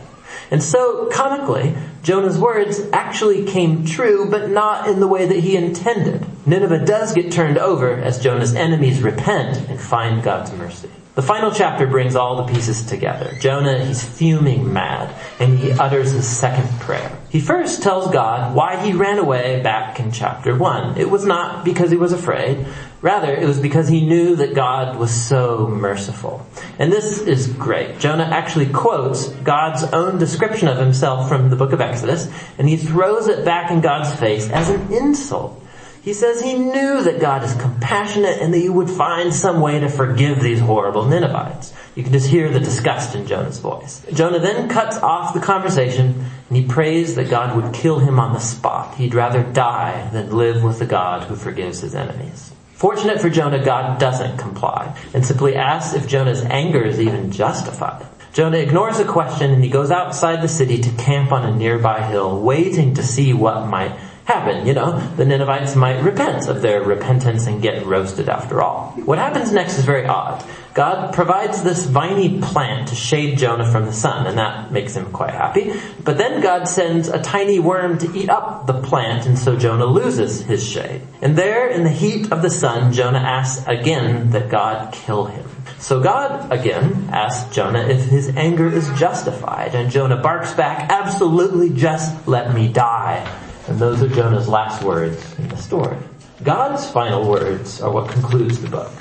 And 0.52 0.62
so, 0.62 1.08
comically, 1.12 1.76
Jonah's 2.04 2.38
words 2.38 2.82
actually 2.92 3.46
came 3.46 3.86
true, 3.86 4.30
but 4.30 4.50
not 4.50 4.90
in 4.90 5.00
the 5.00 5.08
way 5.08 5.26
that 5.26 5.40
he 5.40 5.56
intended. 5.56 6.26
Nineveh 6.46 6.86
does 6.86 7.14
get 7.14 7.32
turned 7.32 7.58
over 7.58 7.96
as 7.96 8.22
Jonah's 8.22 8.54
enemies 8.54 9.02
repent 9.02 9.70
and 9.70 9.80
find 9.80 10.22
God's 10.22 10.52
mercy. 10.54 10.90
The 11.16 11.22
final 11.22 11.52
chapter 11.52 11.86
brings 11.86 12.16
all 12.16 12.38
the 12.38 12.52
pieces 12.52 12.88
together. 12.88 13.38
Jonah, 13.40 13.86
he's 13.86 14.04
fuming 14.04 14.74
mad, 14.74 15.14
and 15.40 15.60
he 15.60 15.72
utters 15.72 16.12
his 16.12 16.28
second 16.28 16.68
prayer. 16.80 17.16
He 17.30 17.40
first 17.40 17.84
tells 17.84 18.12
God 18.12 18.56
why 18.56 18.84
he 18.84 18.94
ran 18.94 19.20
away 19.20 19.62
back 19.62 20.00
in 20.00 20.12
chapter 20.12 20.56
1. 20.56 20.98
It 20.98 21.12
was 21.12 21.24
not 21.24 21.64
because 21.64 21.92
he 21.92 21.98
was 21.98 22.14
afraid. 22.14 22.66
Rather, 23.04 23.32
it 23.32 23.46
was 23.46 23.60
because 23.60 23.88
he 23.88 24.08
knew 24.08 24.38
that 24.38 24.56
God 24.56 24.98
was 24.98 25.12
so 25.12 25.68
merciful. 25.68 26.48
And 26.80 26.92
this 26.92 27.20
is 27.22 27.48
great. 27.48 28.00
Jonah 28.00 28.24
actually 28.24 28.74
quotes 28.74 29.28
God's 29.28 29.84
own 29.84 30.18
description 30.18 30.68
of 30.68 30.80
himself 30.80 31.30
from 31.30 31.52
the 31.52 31.56
book 31.56 31.74
of 31.74 31.82
Exodus, 31.82 32.28
and 32.58 32.68
he 32.68 32.78
throws 32.78 33.28
it 33.28 33.46
back 33.46 33.70
in 33.70 33.82
God's 33.82 34.20
face 34.20 34.50
as 34.50 34.70
an 34.70 34.92
insult. 34.92 35.63
He 36.04 36.12
says 36.12 36.42
he 36.42 36.56
knew 36.56 37.02
that 37.02 37.22
God 37.22 37.46
is 37.46 37.56
compassionate 37.56 38.42
and 38.42 38.54
that 38.54 38.58
he 38.58 38.68
would 38.68 38.90
find 38.90 39.34
some 39.34 39.62
way 39.62 39.80
to 39.80 39.88
forgive 39.88 40.42
these 40.42 40.60
horrible 40.60 41.06
Ninevites. 41.06 41.74
You 41.96 42.04
can 42.04 42.12
just 42.12 42.28
hear 42.28 42.50
the 42.50 42.60
disgust 42.60 43.16
in 43.16 43.26
Jonah's 43.26 43.60
voice. 43.60 44.06
Jonah 44.12 44.40
then 44.40 44.68
cuts 44.68 44.98
off 44.98 45.34
the 45.34 45.40
conversation 45.40 46.26
and 46.50 46.58
he 46.58 46.66
prays 46.66 47.16
that 47.16 47.30
God 47.30 47.56
would 47.56 47.74
kill 47.74 48.00
him 48.00 48.20
on 48.20 48.34
the 48.34 48.40
spot. 48.40 48.96
He'd 48.96 49.14
rather 49.14 49.44
die 49.44 50.10
than 50.12 50.36
live 50.36 50.62
with 50.62 50.80
the 50.80 50.86
God 50.86 51.24
who 51.24 51.38
forgives 51.38 51.80
his 51.80 51.96
enemies. 51.96 52.52
Fortunate 52.74 53.22
for 53.22 53.30
Jonah, 53.30 53.64
God 53.64 53.98
doesn't 53.98 54.38
comply 54.38 55.00
and 55.14 55.26
simply 55.26 55.56
asks 55.56 55.94
if 55.94 56.06
Jonah's 56.06 56.42
anger 56.42 56.84
is 56.84 57.00
even 57.00 57.32
justified. 57.32 58.06
Jonah 58.34 58.58
ignores 58.58 58.98
the 58.98 59.06
question 59.06 59.52
and 59.52 59.64
he 59.64 59.70
goes 59.70 59.90
outside 59.90 60.42
the 60.42 60.50
city 60.50 60.80
to 60.80 60.90
camp 61.02 61.32
on 61.32 61.46
a 61.46 61.56
nearby 61.56 62.02
hill, 62.02 62.42
waiting 62.42 62.96
to 62.96 63.04
see 63.04 63.32
what 63.32 63.68
might 63.68 63.96
happen. 64.26 64.66
You 64.66 64.74
know, 64.74 65.00
the 65.16 65.26
Ninevites 65.26 65.76
might 65.76 66.02
repent 66.02 66.48
of 66.48 66.62
their 66.62 66.82
repentance 66.82 67.48
and 67.48 67.62
get 67.62 67.86
roasted 67.86 68.30
after 68.30 68.62
all. 68.62 68.92
What 69.06 69.18
happens 69.18 69.52
next 69.52 69.78
is 69.78 69.86
very 69.86 70.06
odd. 70.06 70.44
God 70.74 71.14
provides 71.14 71.62
this 71.62 71.86
viney 71.86 72.42
plant 72.42 72.88
to 72.88 72.96
shade 72.96 73.38
Jonah 73.38 73.70
from 73.72 73.86
the 73.86 73.94
sun, 73.94 74.26
and 74.26 74.40
that 74.40 74.72
makes 74.72 74.96
him 74.96 75.12
quite 75.12 75.30
happy. 75.30 75.72
But 76.04 76.18
then 76.18 76.42
God 76.42 76.68
sends 76.68 77.10
a 77.10 77.22
tiny 77.22 77.60
worm 77.60 78.00
to 78.00 78.18
eat 78.18 78.30
up 78.30 78.66
the 78.66 78.82
plant, 78.82 79.28
and 79.28 79.38
so 79.38 79.56
Jonah 79.56 79.86
loses 79.86 80.42
his 80.42 80.68
shade. 80.68 81.02
And 81.22 81.38
there, 81.38 81.68
in 81.68 81.84
the 81.84 81.92
heat 81.92 82.32
of 82.32 82.42
the 82.42 82.50
sun, 82.50 82.92
Jonah 82.92 83.20
asks 83.20 83.68
again 83.68 84.32
that 84.32 84.50
God 84.50 84.94
kill 84.94 85.26
him. 85.26 85.48
So 85.78 86.02
God 86.02 86.52
again 86.52 87.10
asks 87.12 87.54
Jonah 87.54 87.84
if 87.88 88.06
his 88.06 88.30
anger 88.30 88.68
is 88.68 88.90
justified, 88.98 89.76
and 89.76 89.92
Jonah 89.92 90.18
barks 90.18 90.54
back, 90.54 90.90
absolutely 90.90 91.70
just 91.70 92.28
let 92.28 92.52
me 92.52 92.68
die. 92.68 93.30
And 93.68 93.80
those 93.80 94.02
are 94.02 94.10
Jonah's 94.10 94.48
last 94.48 94.84
words 94.84 95.38
in 95.40 95.48
the 95.48 95.58
story. 95.58 95.98
God's 96.44 96.90
final 96.90 97.30
words 97.30 97.82
are 97.82 97.92
what 97.92 98.10
concludes 98.10 98.62
the 98.62 98.70
book. 98.70 98.92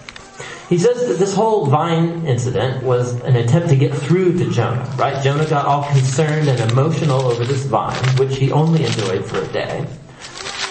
He 0.68 0.78
says 0.78 1.06
that 1.08 1.18
this 1.18 1.34
whole 1.34 1.66
vine 1.66 2.26
incident 2.26 2.82
was 2.82 3.20
an 3.22 3.36
attempt 3.36 3.68
to 3.70 3.76
get 3.76 3.92
through 3.92 4.38
to 4.38 4.50
Jonah, 4.50 4.90
right? 4.96 5.22
Jonah 5.22 5.46
got 5.46 5.66
all 5.66 5.84
concerned 5.90 6.48
and 6.48 6.70
emotional 6.70 7.20
over 7.22 7.44
this 7.44 7.64
vine, 7.66 7.94
which 8.16 8.38
he 8.38 8.50
only 8.52 8.84
enjoyed 8.84 9.24
for 9.26 9.42
a 9.42 9.46
day. 9.48 9.86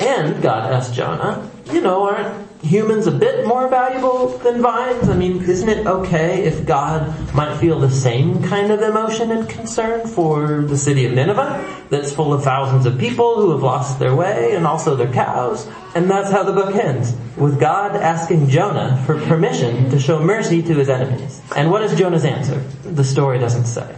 And 0.01 0.41
God 0.41 0.71
asked 0.71 0.95
Jonah, 0.95 1.47
you 1.71 1.79
know, 1.79 2.03
aren't 2.03 2.47
humans 2.63 3.05
a 3.05 3.11
bit 3.11 3.45
more 3.45 3.67
valuable 3.67 4.37
than 4.39 4.61
vines? 4.61 5.09
I 5.09 5.15
mean, 5.15 5.43
isn't 5.43 5.69
it 5.69 5.85
okay 5.85 6.43
if 6.43 6.65
God 6.65 7.33
might 7.35 7.57
feel 7.57 7.79
the 7.79 7.89
same 7.89 8.43
kind 8.43 8.71
of 8.71 8.81
emotion 8.81 9.31
and 9.31 9.47
concern 9.47 10.07
for 10.07 10.63
the 10.63 10.77
city 10.77 11.05
of 11.05 11.13
Nineveh 11.13 11.85
that's 11.89 12.11
full 12.11 12.33
of 12.33 12.43
thousands 12.43 12.85
of 12.85 12.97
people 12.97 13.41
who 13.41 13.51
have 13.51 13.61
lost 13.61 13.99
their 13.99 14.15
way 14.15 14.55
and 14.55 14.65
also 14.65 14.95
their 14.95 15.11
cows? 15.11 15.67
And 15.93 16.09
that's 16.09 16.31
how 16.31 16.43
the 16.43 16.53
book 16.53 16.75
ends, 16.75 17.15
with 17.37 17.59
God 17.59 17.95
asking 17.95 18.49
Jonah 18.49 19.01
for 19.05 19.19
permission 19.21 19.91
to 19.91 19.99
show 19.99 20.19
mercy 20.19 20.63
to 20.63 20.73
his 20.73 20.89
enemies. 20.89 21.41
And 21.55 21.69
what 21.69 21.83
is 21.83 21.97
Jonah's 21.97 22.25
answer? 22.25 22.59
The 22.83 23.03
story 23.03 23.37
doesn't 23.37 23.65
say. 23.65 23.95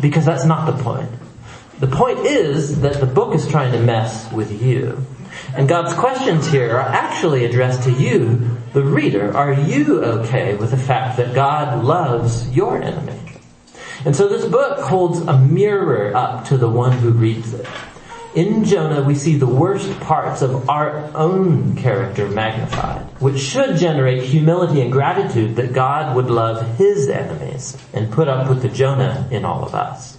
Because 0.00 0.24
that's 0.24 0.44
not 0.44 0.66
the 0.66 0.82
point. 0.82 1.10
The 1.80 1.86
point 1.86 2.18
is 2.20 2.80
that 2.80 3.00
the 3.00 3.06
book 3.06 3.34
is 3.34 3.46
trying 3.46 3.72
to 3.72 3.80
mess 3.80 4.30
with 4.32 4.62
you. 4.62 5.06
And 5.56 5.68
God's 5.68 5.94
questions 5.94 6.46
here 6.50 6.76
are 6.76 6.88
actually 6.88 7.44
addressed 7.44 7.84
to 7.84 7.92
you, 7.92 8.58
the 8.72 8.82
reader. 8.82 9.36
Are 9.36 9.52
you 9.52 10.04
okay 10.04 10.54
with 10.54 10.70
the 10.70 10.76
fact 10.76 11.16
that 11.16 11.34
God 11.34 11.84
loves 11.84 12.48
your 12.54 12.82
enemy? 12.82 13.18
And 14.04 14.14
so 14.14 14.28
this 14.28 14.44
book 14.44 14.78
holds 14.80 15.20
a 15.20 15.38
mirror 15.38 16.14
up 16.14 16.46
to 16.46 16.56
the 16.56 16.68
one 16.68 16.92
who 16.92 17.10
reads 17.10 17.52
it. 17.54 17.66
In 18.34 18.64
Jonah, 18.64 19.02
we 19.02 19.14
see 19.14 19.36
the 19.36 19.46
worst 19.46 19.98
parts 20.00 20.42
of 20.42 20.68
our 20.68 21.10
own 21.16 21.74
character 21.76 22.28
magnified, 22.28 23.00
which 23.20 23.40
should 23.40 23.78
generate 23.78 24.22
humility 24.22 24.82
and 24.82 24.92
gratitude 24.92 25.56
that 25.56 25.72
God 25.72 26.14
would 26.14 26.30
love 26.30 26.76
his 26.76 27.08
enemies 27.08 27.76
and 27.94 28.12
put 28.12 28.28
up 28.28 28.48
with 28.48 28.62
the 28.62 28.68
Jonah 28.68 29.26
in 29.30 29.44
all 29.46 29.64
of 29.64 29.74
us. 29.74 30.17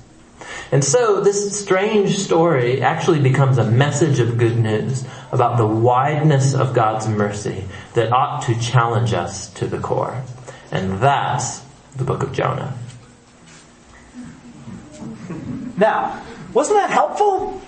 And 0.71 0.83
so 0.83 1.21
this 1.21 1.59
strange 1.59 2.17
story 2.19 2.81
actually 2.81 3.19
becomes 3.19 3.57
a 3.57 3.69
message 3.69 4.19
of 4.19 4.37
good 4.37 4.57
news 4.57 5.03
about 5.31 5.57
the 5.57 5.65
wideness 5.65 6.53
of 6.53 6.73
God's 6.75 7.07
mercy 7.07 7.65
that 7.95 8.11
ought 8.11 8.43
to 8.43 8.59
challenge 8.59 9.13
us 9.13 9.51
to 9.55 9.65
the 9.65 9.79
core. 9.79 10.23
And 10.71 10.99
that's 10.99 11.61
the 11.95 12.03
book 12.03 12.21
of 12.21 12.33
Jonah. 12.33 12.77
Now, 15.77 16.23
wasn't 16.53 16.79
that 16.79 16.91
helpful? 16.91 17.61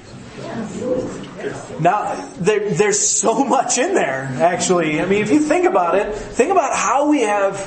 Now, 1.80 2.30
there, 2.40 2.70
there's 2.70 3.00
so 3.00 3.44
much 3.44 3.80
in 3.80 3.96
there, 3.96 4.30
actually. 4.40 5.02
I 5.02 5.06
mean, 5.06 5.24
if 5.24 5.32
you 5.32 5.40
think 5.40 5.66
about 5.66 5.96
it, 5.96 6.14
think 6.14 6.52
about 6.52 6.76
how 6.76 7.10
we 7.10 7.22
have, 7.22 7.58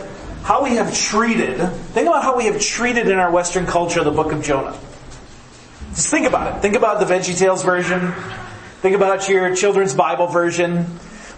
how 0.44 0.62
we 0.62 0.76
have 0.76 0.94
treated, 0.94 1.56
think 1.58 2.06
about 2.06 2.22
how 2.22 2.36
we 2.36 2.44
have 2.44 2.60
treated 2.60 3.08
in 3.08 3.18
our 3.18 3.32
Western 3.32 3.66
culture 3.66 4.04
the 4.04 4.12
book 4.12 4.30
of 4.30 4.44
Jonah. 4.44 4.78
Just 5.94 6.08
think 6.08 6.26
about 6.26 6.56
it. 6.56 6.60
Think 6.60 6.74
about 6.74 6.98
the 6.98 7.06
Veggie 7.06 7.38
Tales 7.38 7.62
version. 7.62 8.12
Think 8.80 8.96
about 8.96 9.28
your 9.28 9.54
children's 9.54 9.94
Bible 9.94 10.26
version. 10.26 10.84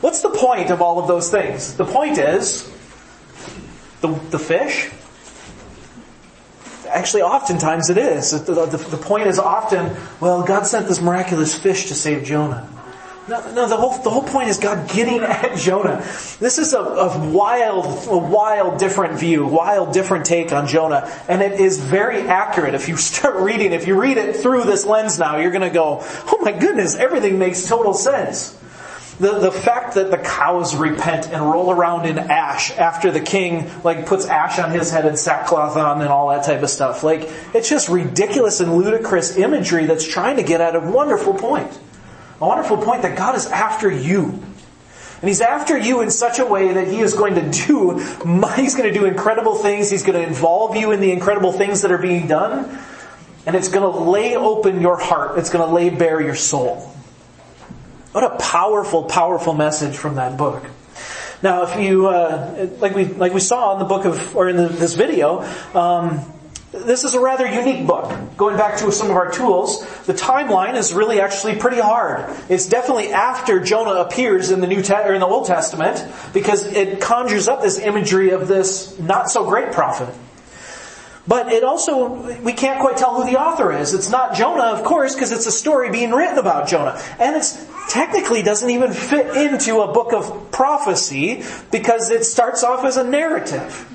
What's 0.01 0.23
the 0.23 0.31
point 0.31 0.71
of 0.71 0.81
all 0.81 0.99
of 0.99 1.09
those 1.09 1.31
things? 1.31 1.75
The 1.75 1.85
point 1.85 2.19
is 2.19 2.65
the, 4.01 4.09
the 4.31 4.39
fish. 4.39 4.91
Actually, 6.89 7.23
oftentimes 7.23 7.91
it 7.91 7.99
is. 7.99 8.31
The, 8.31 8.55
the, 8.67 8.77
the 8.77 8.97
point 8.97 9.27
is 9.27 9.39
often, 9.39 9.95
well, 10.21 10.43
God 10.43 10.67
sent 10.67 10.89
this 10.89 11.01
miraculous 11.01 11.55
fish 11.55 11.89
to 11.89 11.95
save 11.95 12.25
Jonah. 12.25 12.69
No, 13.29 13.41
no, 13.53 13.69
the 13.69 13.77
whole, 13.77 13.99
the 13.99 14.11
whole 14.11 14.23
point 14.23 14.49
is 14.49 14.59
God 14.59 14.89
getting 14.89 15.21
at 15.23 15.57
Jonah. 15.59 15.97
This 16.39 16.59
is 16.59 16.75
a, 16.75 16.79
a 16.79 17.31
wild, 17.31 18.07
a 18.09 18.17
wild 18.17 18.79
different 18.79 19.19
view, 19.19 19.45
wild 19.45 19.93
different 19.93 20.27
take 20.27 20.53
on 20.53 20.69
Jonah. 20.69 21.13
And 21.29 21.43
it 21.43 21.59
is 21.61 21.81
very 21.81 22.21
accurate. 22.23 22.75
If 22.75 22.89
you 22.89 22.97
start 22.97 23.37
reading, 23.37 23.73
if 23.73 23.87
you 23.87 24.01
read 24.01 24.17
it 24.17 24.37
through 24.37 24.65
this 24.65 24.87
lens 24.87 25.19
now, 25.19 25.39
you're 25.39 25.51
gonna 25.51 25.71
go, 25.71 25.99
oh 26.03 26.39
my 26.43 26.53
goodness, 26.53 26.95
everything 26.95 27.39
makes 27.39 27.67
total 27.67 27.95
sense. 27.95 28.57
The, 29.19 29.39
the 29.39 29.51
fact 29.51 29.95
that 29.95 30.11
the 30.11 30.19
cows 30.19 30.77
repent 30.77 31.29
and 31.31 31.43
roll 31.43 31.73
around 31.73 32.05
in 32.05 32.19
ash 32.19 32.71
after 32.73 33.11
the 33.11 33.21
king 33.21 33.71
like 33.83 34.05
puts 34.05 34.27
ash 34.27 34.59
on 34.59 34.71
his 34.71 34.91
head 34.91 35.07
and 35.07 35.19
sackcloth 35.19 35.75
on 35.77 36.03
and 36.03 36.11
all 36.11 36.29
that 36.29 36.45
type 36.45 36.63
of 36.63 36.69
stuff. 36.69 37.03
Like, 37.03 37.23
it's 37.55 37.69
just 37.69 37.89
ridiculous 37.89 38.61
and 38.61 38.77
ludicrous 38.77 39.39
imagery 39.39 39.87
that's 39.87 40.07
trying 40.07 40.37
to 40.37 40.43
get 40.43 40.61
at 40.61 40.77
a 40.77 40.81
wonderful 40.81 41.33
point. 41.33 41.73
A 42.41 42.47
wonderful 42.47 42.77
point 42.79 43.03
that 43.03 43.17
God 43.17 43.35
is 43.35 43.47
after 43.47 43.91
you. 43.91 44.25
And 45.21 45.29
He's 45.29 45.41
after 45.41 45.79
you 45.79 46.03
in 46.03 46.11
such 46.11 46.39
a 46.39 46.45
way 46.45 46.75
that 46.75 46.89
He 46.89 47.01
is 47.01 47.15
going 47.15 47.35
to 47.37 47.51
do, 47.67 47.99
He's 48.57 48.75
going 48.75 48.93
to 48.93 48.99
do 48.99 49.07
incredible 49.07 49.55
things. 49.55 49.91
He's 49.91 50.03
going 50.03 50.21
to 50.21 50.27
involve 50.27 50.77
you 50.77 50.93
in 50.93 51.01
the 51.01 51.13
incredible 51.13 51.53
things 51.53 51.83
that 51.83 51.93
are 51.93 51.99
being 51.99 52.27
done. 52.27 52.79
And 53.47 53.55
it's 53.55 53.69
going 53.69 53.91
to 53.91 54.01
lay 54.01 54.37
open 54.37 54.81
your 54.81 54.99
heart. 54.99 55.39
It's 55.39 55.51
going 55.51 55.67
to 55.67 55.73
lay 55.73 55.89
bare 55.89 56.21
your 56.21 56.35
soul. 56.35 56.93
What 58.13 58.25
a 58.25 58.37
powerful, 58.37 59.05
powerful 59.05 59.55
message 59.55 59.97
from 59.97 60.17
that 60.17 60.37
book. 60.37 60.65
Now, 61.43 61.65
if 61.65 61.81
you, 61.81 62.09
uh, 62.09 62.69
like 62.81 62.95
we, 62.95 63.05
like 63.05 63.35
we 63.35 63.41
saw 63.41 63.75
in 63.75 63.79
the 63.79 63.85
book 63.85 64.05
of, 64.05 64.35
or 64.35 64.49
in 64.49 64.57
the, 64.57 64.69
this 64.69 64.95
video, 64.95 65.43
um, 65.75 66.21
this 66.85 67.05
is 67.05 67.15
a 67.15 67.21
rather 67.21 67.47
unique 67.47 67.87
book. 67.87 68.13
Going 68.37 68.57
back 68.57 68.79
to 68.79 68.93
some 68.93 69.11
of 69.11 69.17
our 69.17 69.31
tools, 69.31 69.81
the 70.05 70.15
timeline 70.15 70.75
is 70.75 70.93
really 70.93 71.21
actually 71.21 71.57
pretty 71.57 71.81
hard. 71.81 72.35
It's 72.49 72.67
definitely 72.67 73.13
after 73.13 73.61
Jonah 73.61 74.01
appears 74.01 74.51
in 74.51 74.61
the 74.61 74.67
New 74.67 74.83
Te- 74.83 74.95
or 74.95 75.15
in 75.15 75.21
the 75.21 75.27
Old 75.27 75.47
Testament 75.47 76.05
because 76.33 76.67
it 76.67 77.01
conjures 77.01 77.49
up 77.49 77.63
this 77.63 77.79
imagery 77.79 78.31
of 78.31 78.49
this 78.49 78.99
not 78.99 79.31
so 79.31 79.49
great 79.49 79.73
prophet. 79.73 80.15
But 81.29 81.53
it 81.53 81.65
also, 81.65 82.41
we 82.41 82.53
can't 82.53 82.81
quite 82.81 82.97
tell 82.97 83.21
who 83.21 83.29
the 83.29 83.39
author 83.39 83.73
is. 83.73 83.95
It's 83.95 84.11
not 84.11 84.35
Jonah, 84.35 84.79
of 84.79 84.85
course, 84.85 85.15
because 85.15 85.33
it's 85.33 85.47
a 85.47 85.53
story 85.53 85.91
being 85.91 86.13
written 86.13 86.39
about 86.39 86.69
Jonah. 86.69 87.01
And 87.19 87.35
it's 87.35 87.67
technically 87.89 88.43
doesn't 88.43 88.71
even 88.71 88.93
fit 88.93 89.37
into 89.37 89.81
a 89.81 89.93
book 89.93 90.13
of 90.13 90.53
prophecy 90.53 91.43
because 91.73 92.11
it 92.11 92.25
starts 92.25 92.63
off 92.63 92.85
as 92.85 92.97
a 92.97 93.05
narrative. 93.05 93.87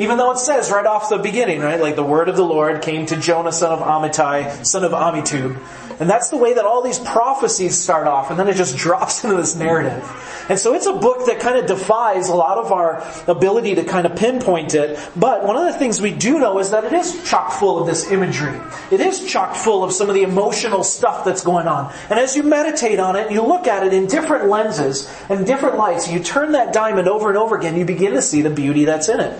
Even 0.00 0.16
though 0.16 0.30
it 0.30 0.38
says 0.38 0.70
right 0.70 0.86
off 0.86 1.10
the 1.10 1.18
beginning, 1.18 1.60
right, 1.60 1.78
like 1.78 1.94
the 1.94 2.02
word 2.02 2.30
of 2.30 2.36
the 2.36 2.42
Lord 2.42 2.80
came 2.80 3.04
to 3.04 3.18
Jonah, 3.18 3.52
son 3.52 3.70
of 3.70 3.80
Amittai, 3.80 4.64
son 4.64 4.82
of 4.82 4.92
Amitub. 4.92 5.60
And 6.00 6.08
that's 6.08 6.30
the 6.30 6.38
way 6.38 6.54
that 6.54 6.64
all 6.64 6.80
these 6.80 6.98
prophecies 6.98 7.76
start 7.76 8.06
off, 8.06 8.30
and 8.30 8.40
then 8.40 8.48
it 8.48 8.56
just 8.56 8.76
drops 8.78 9.22
into 9.24 9.36
this 9.36 9.54
narrative. 9.54 10.02
And 10.48 10.58
so 10.58 10.72
it's 10.72 10.86
a 10.86 10.94
book 10.94 11.26
that 11.26 11.38
kind 11.38 11.58
of 11.58 11.66
defies 11.66 12.30
a 12.30 12.34
lot 12.34 12.56
of 12.56 12.72
our 12.72 13.06
ability 13.28 13.74
to 13.74 13.84
kind 13.84 14.06
of 14.06 14.16
pinpoint 14.16 14.74
it. 14.74 14.98
But 15.16 15.44
one 15.44 15.56
of 15.56 15.70
the 15.70 15.78
things 15.78 16.00
we 16.00 16.12
do 16.12 16.38
know 16.38 16.58
is 16.60 16.70
that 16.70 16.84
it 16.84 16.94
is 16.94 17.22
chock 17.28 17.52
full 17.52 17.78
of 17.78 17.86
this 17.86 18.10
imagery. 18.10 18.58
It 18.90 19.00
is 19.00 19.30
chock 19.30 19.54
full 19.54 19.84
of 19.84 19.92
some 19.92 20.08
of 20.08 20.14
the 20.14 20.22
emotional 20.22 20.82
stuff 20.82 21.26
that's 21.26 21.44
going 21.44 21.68
on. 21.68 21.92
And 22.08 22.18
as 22.18 22.34
you 22.34 22.42
meditate 22.42 22.98
on 23.00 23.16
it, 23.16 23.30
you 23.30 23.42
look 23.42 23.66
at 23.66 23.86
it 23.86 23.92
in 23.92 24.06
different 24.06 24.48
lenses 24.48 25.14
and 25.28 25.46
different 25.46 25.76
lights, 25.76 26.10
you 26.10 26.20
turn 26.20 26.52
that 26.52 26.72
diamond 26.72 27.06
over 27.06 27.28
and 27.28 27.36
over 27.36 27.54
again, 27.54 27.76
you 27.76 27.84
begin 27.84 28.14
to 28.14 28.22
see 28.22 28.40
the 28.40 28.48
beauty 28.48 28.86
that's 28.86 29.10
in 29.10 29.20
it. 29.20 29.38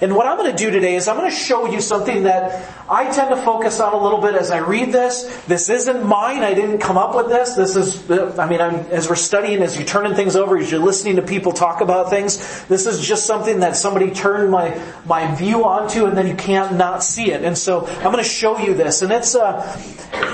And 0.00 0.14
what 0.14 0.26
I'm 0.26 0.36
going 0.36 0.50
to 0.50 0.56
do 0.56 0.70
today 0.70 0.94
is 0.94 1.08
I'm 1.08 1.16
going 1.16 1.30
to 1.30 1.36
show 1.36 1.66
you 1.66 1.80
something 1.80 2.22
that 2.22 2.72
I 2.88 3.10
tend 3.10 3.30
to 3.30 3.42
focus 3.42 3.80
on 3.80 3.92
a 3.92 4.02
little 4.02 4.20
bit 4.20 4.34
as 4.34 4.50
I 4.50 4.58
read 4.58 4.92
this. 4.92 5.24
This 5.46 5.68
isn't 5.68 6.04
mine. 6.04 6.42
I 6.42 6.54
didn't 6.54 6.78
come 6.78 6.96
up 6.96 7.16
with 7.16 7.28
this. 7.28 7.54
This 7.54 7.74
is, 7.74 8.10
I 8.38 8.48
mean, 8.48 8.60
I'm, 8.60 8.76
as 8.90 9.08
we're 9.08 9.16
studying, 9.16 9.60
as 9.60 9.76
you're 9.76 9.86
turning 9.86 10.14
things 10.14 10.36
over, 10.36 10.56
as 10.56 10.70
you're 10.70 10.80
listening 10.80 11.16
to 11.16 11.22
people 11.22 11.52
talk 11.52 11.80
about 11.80 12.10
things, 12.10 12.64
this 12.66 12.86
is 12.86 13.06
just 13.06 13.26
something 13.26 13.60
that 13.60 13.76
somebody 13.76 14.12
turned 14.12 14.50
my, 14.50 14.80
my 15.04 15.34
view 15.34 15.64
onto 15.64 16.06
and 16.06 16.16
then 16.16 16.28
you 16.28 16.36
can't 16.36 16.76
not 16.76 17.02
see 17.02 17.32
it. 17.32 17.42
And 17.42 17.58
so 17.58 17.86
I'm 17.86 18.12
going 18.12 18.18
to 18.18 18.22
show 18.22 18.58
you 18.58 18.74
this. 18.74 19.02
And 19.02 19.10
it's 19.10 19.34
a, 19.34 19.76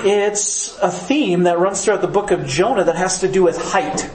it's 0.05 0.77
a 0.77 0.91
theme 0.91 1.43
that 1.43 1.57
runs 1.57 1.83
throughout 1.83 2.01
the 2.01 2.07
book 2.07 2.29
of 2.29 2.45
Jonah 2.45 2.83
that 2.83 2.95
has 2.95 3.21
to 3.21 3.31
do 3.31 3.43
with 3.43 3.57
height. 3.57 4.09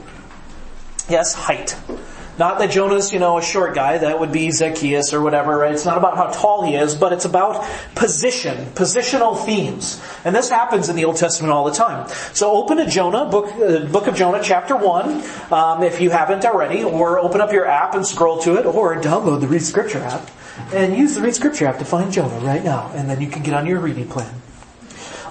Yes, 1.09 1.33
height. 1.33 1.75
Not 2.41 2.57
that 2.57 2.71
Jonah's, 2.71 3.13
you 3.13 3.19
know, 3.19 3.37
a 3.37 3.41
short 3.43 3.75
guy, 3.75 3.99
that 3.99 4.19
would 4.19 4.31
be 4.31 4.49
Zacchaeus 4.49 5.13
or 5.13 5.21
whatever, 5.21 5.59
right? 5.59 5.71
It's 5.71 5.85
not 5.85 5.99
about 5.99 6.17
how 6.17 6.31
tall 6.31 6.65
he 6.65 6.73
is, 6.73 6.95
but 6.95 7.13
it's 7.13 7.25
about 7.25 7.69
position, 7.93 8.65
positional 8.73 9.45
themes. 9.45 10.01
And 10.25 10.35
this 10.35 10.49
happens 10.49 10.89
in 10.89 10.95
the 10.95 11.05
Old 11.05 11.17
Testament 11.17 11.53
all 11.53 11.65
the 11.65 11.71
time. 11.71 12.09
So 12.33 12.53
open 12.53 12.77
to 12.77 12.87
Jonah, 12.87 13.25
book, 13.25 13.53
uh, 13.53 13.85
book 13.85 14.07
of 14.07 14.15
Jonah, 14.15 14.41
chapter 14.41 14.75
1, 14.75 15.23
um, 15.53 15.83
if 15.83 16.01
you 16.01 16.09
haven't 16.09 16.43
already, 16.43 16.83
or 16.83 17.19
open 17.19 17.41
up 17.41 17.53
your 17.53 17.67
app 17.67 17.93
and 17.93 18.07
scroll 18.07 18.39
to 18.39 18.55
it, 18.57 18.65
or 18.65 18.95
download 18.95 19.41
the 19.41 19.47
Read 19.47 19.61
Scripture 19.61 19.99
app, 19.99 20.27
and 20.73 20.97
use 20.97 21.13
the 21.13 21.21
Read 21.21 21.35
Scripture 21.35 21.67
app 21.67 21.77
to 21.77 21.85
find 21.85 22.11
Jonah 22.11 22.39
right 22.39 22.63
now, 22.63 22.89
and 22.95 23.07
then 23.07 23.21
you 23.21 23.27
can 23.27 23.43
get 23.43 23.53
on 23.53 23.67
your 23.67 23.79
reading 23.79 24.07
plan. 24.07 24.33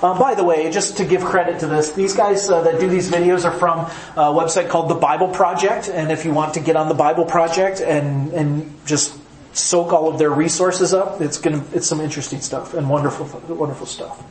Uh, 0.02 0.18
by 0.18 0.34
the 0.34 0.44
way, 0.44 0.70
just 0.70 0.96
to 0.96 1.04
give 1.04 1.22
credit 1.22 1.60
to 1.60 1.66
this, 1.66 1.92
these 1.92 2.14
guys 2.14 2.48
uh, 2.48 2.62
that 2.62 2.80
do 2.80 2.88
these 2.88 3.10
videos 3.10 3.44
are 3.44 3.52
from 3.52 3.80
a 4.16 4.32
website 4.32 4.70
called 4.70 4.88
The 4.88 4.94
Bible 4.94 5.28
Project, 5.28 5.88
and 5.88 6.10
if 6.10 6.24
you 6.24 6.32
want 6.32 6.54
to 6.54 6.60
get 6.60 6.74
on 6.74 6.88
The 6.88 6.94
Bible 6.94 7.26
Project 7.26 7.80
and 7.80 8.32
and 8.32 8.86
just 8.86 9.18
soak 9.52 9.92
all 9.92 10.08
of 10.08 10.18
their 10.18 10.30
resources 10.30 10.94
up, 10.94 11.20
it's 11.20 11.38
gonna 11.38 11.62
it's 11.74 11.86
some 11.86 12.00
interesting 12.00 12.40
stuff 12.40 12.72
and 12.72 12.88
wonderful 12.88 13.26
wonderful 13.54 13.86
stuff. 13.86 14.24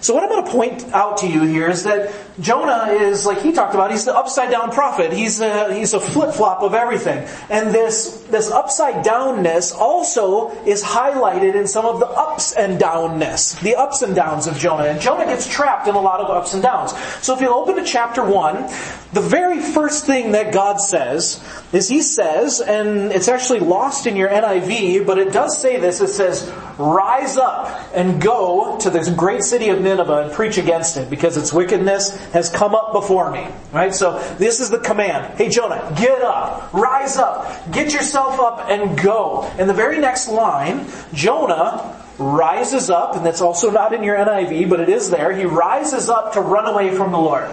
So 0.00 0.14
what 0.14 0.22
I'm 0.22 0.28
going 0.28 0.44
to 0.44 0.50
point 0.50 0.84
out 0.94 1.18
to 1.18 1.26
you 1.26 1.42
here 1.42 1.68
is 1.68 1.82
that 1.82 2.12
Jonah 2.40 2.92
is, 2.92 3.26
like 3.26 3.40
he 3.40 3.52
talked 3.52 3.74
about, 3.74 3.90
he's 3.90 4.04
the 4.04 4.14
upside 4.14 4.50
down 4.50 4.70
prophet. 4.70 5.12
He's 5.12 5.40
a, 5.40 5.74
he's 5.74 5.92
a 5.94 6.00
flip 6.00 6.34
flop 6.34 6.62
of 6.62 6.74
everything. 6.74 7.26
And 7.50 7.74
this, 7.74 8.24
this 8.30 8.50
upside 8.50 9.04
downness 9.04 9.74
also 9.74 10.50
is 10.64 10.82
highlighted 10.82 11.54
in 11.54 11.66
some 11.66 11.84
of 11.84 11.98
the 11.98 12.06
ups 12.06 12.52
and 12.52 12.80
downness, 12.80 13.60
the 13.60 13.74
ups 13.74 14.02
and 14.02 14.14
downs 14.14 14.46
of 14.46 14.56
Jonah. 14.56 14.84
And 14.84 15.00
Jonah 15.00 15.24
gets 15.24 15.48
trapped 15.48 15.88
in 15.88 15.94
a 15.94 16.00
lot 16.00 16.20
of 16.20 16.30
ups 16.30 16.54
and 16.54 16.62
downs. 16.62 16.92
So 17.22 17.34
if 17.34 17.40
you 17.40 17.48
open 17.52 17.76
to 17.76 17.84
chapter 17.84 18.24
1, 18.24 18.70
the 19.12 19.20
very 19.22 19.60
first 19.60 20.06
thing 20.06 20.32
that 20.32 20.52
God 20.52 20.80
says 20.80 21.42
is 21.72 21.88
he 21.88 22.02
says, 22.02 22.60
and 22.60 23.10
it's 23.10 23.28
actually 23.28 23.60
lost 23.60 24.06
in 24.06 24.16
your 24.16 24.28
NIV, 24.28 25.06
but 25.06 25.18
it 25.18 25.32
does 25.32 25.60
say 25.60 25.80
this, 25.80 26.00
it 26.00 26.08
says, 26.08 26.52
rise 26.78 27.36
up 27.36 27.90
and 27.94 28.20
go 28.20 28.78
to 28.80 28.90
this 28.90 29.08
great 29.08 29.42
city 29.42 29.70
of 29.70 29.80
Nineveh 29.80 30.24
and 30.24 30.32
preach 30.32 30.58
against 30.58 30.96
it 30.96 31.10
because 31.10 31.36
its 31.36 31.52
wickedness 31.52 32.16
has 32.32 32.50
come 32.50 32.74
up 32.74 32.92
before 32.92 33.30
me. 33.30 33.46
Right? 33.72 33.94
So 33.94 34.18
this 34.38 34.60
is 34.60 34.70
the 34.70 34.78
command. 34.78 35.36
Hey 35.38 35.48
Jonah, 35.48 35.94
get 35.98 36.22
up, 36.22 36.72
rise 36.72 37.16
up, 37.16 37.72
get 37.72 37.92
yourself 37.92 38.38
up 38.40 38.68
and 38.70 38.98
go. 38.98 39.44
And 39.58 39.68
the 39.68 39.74
very 39.74 39.98
next 39.98 40.28
line, 40.28 40.86
Jonah 41.12 42.04
rises 42.18 42.90
up, 42.90 43.14
and 43.14 43.24
that's 43.24 43.40
also 43.40 43.70
not 43.70 43.92
in 43.92 44.02
your 44.02 44.16
NIV, 44.16 44.68
but 44.68 44.80
it 44.80 44.88
is 44.88 45.10
there. 45.10 45.32
He 45.32 45.44
rises 45.44 46.08
up 46.08 46.32
to 46.32 46.40
run 46.40 46.66
away 46.66 46.94
from 46.94 47.12
the 47.12 47.18
Lord. 47.18 47.48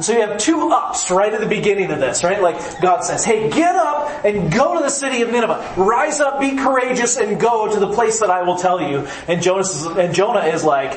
So 0.00 0.14
you 0.14 0.22
have 0.22 0.38
two 0.38 0.70
ups 0.70 1.10
right 1.10 1.32
at 1.32 1.40
the 1.40 1.46
beginning 1.46 1.90
of 1.90 2.00
this, 2.00 2.24
right? 2.24 2.40
Like 2.40 2.80
God 2.80 3.02
says, 3.02 3.22
hey, 3.22 3.50
get 3.50 3.76
up 3.76 4.24
and 4.24 4.50
go 4.50 4.74
to 4.74 4.80
the 4.80 4.88
city 4.88 5.20
of 5.20 5.30
Nineveh. 5.30 5.74
Rise 5.76 6.20
up, 6.20 6.40
be 6.40 6.56
courageous, 6.56 7.18
and 7.18 7.38
go 7.38 7.70
to 7.70 7.78
the 7.78 7.92
place 7.92 8.18
that 8.20 8.30
I 8.30 8.42
will 8.42 8.56
tell 8.56 8.80
you. 8.80 9.06
And 9.28 9.42
Jonah 9.42 10.46
is 10.46 10.64
like, 10.64 10.92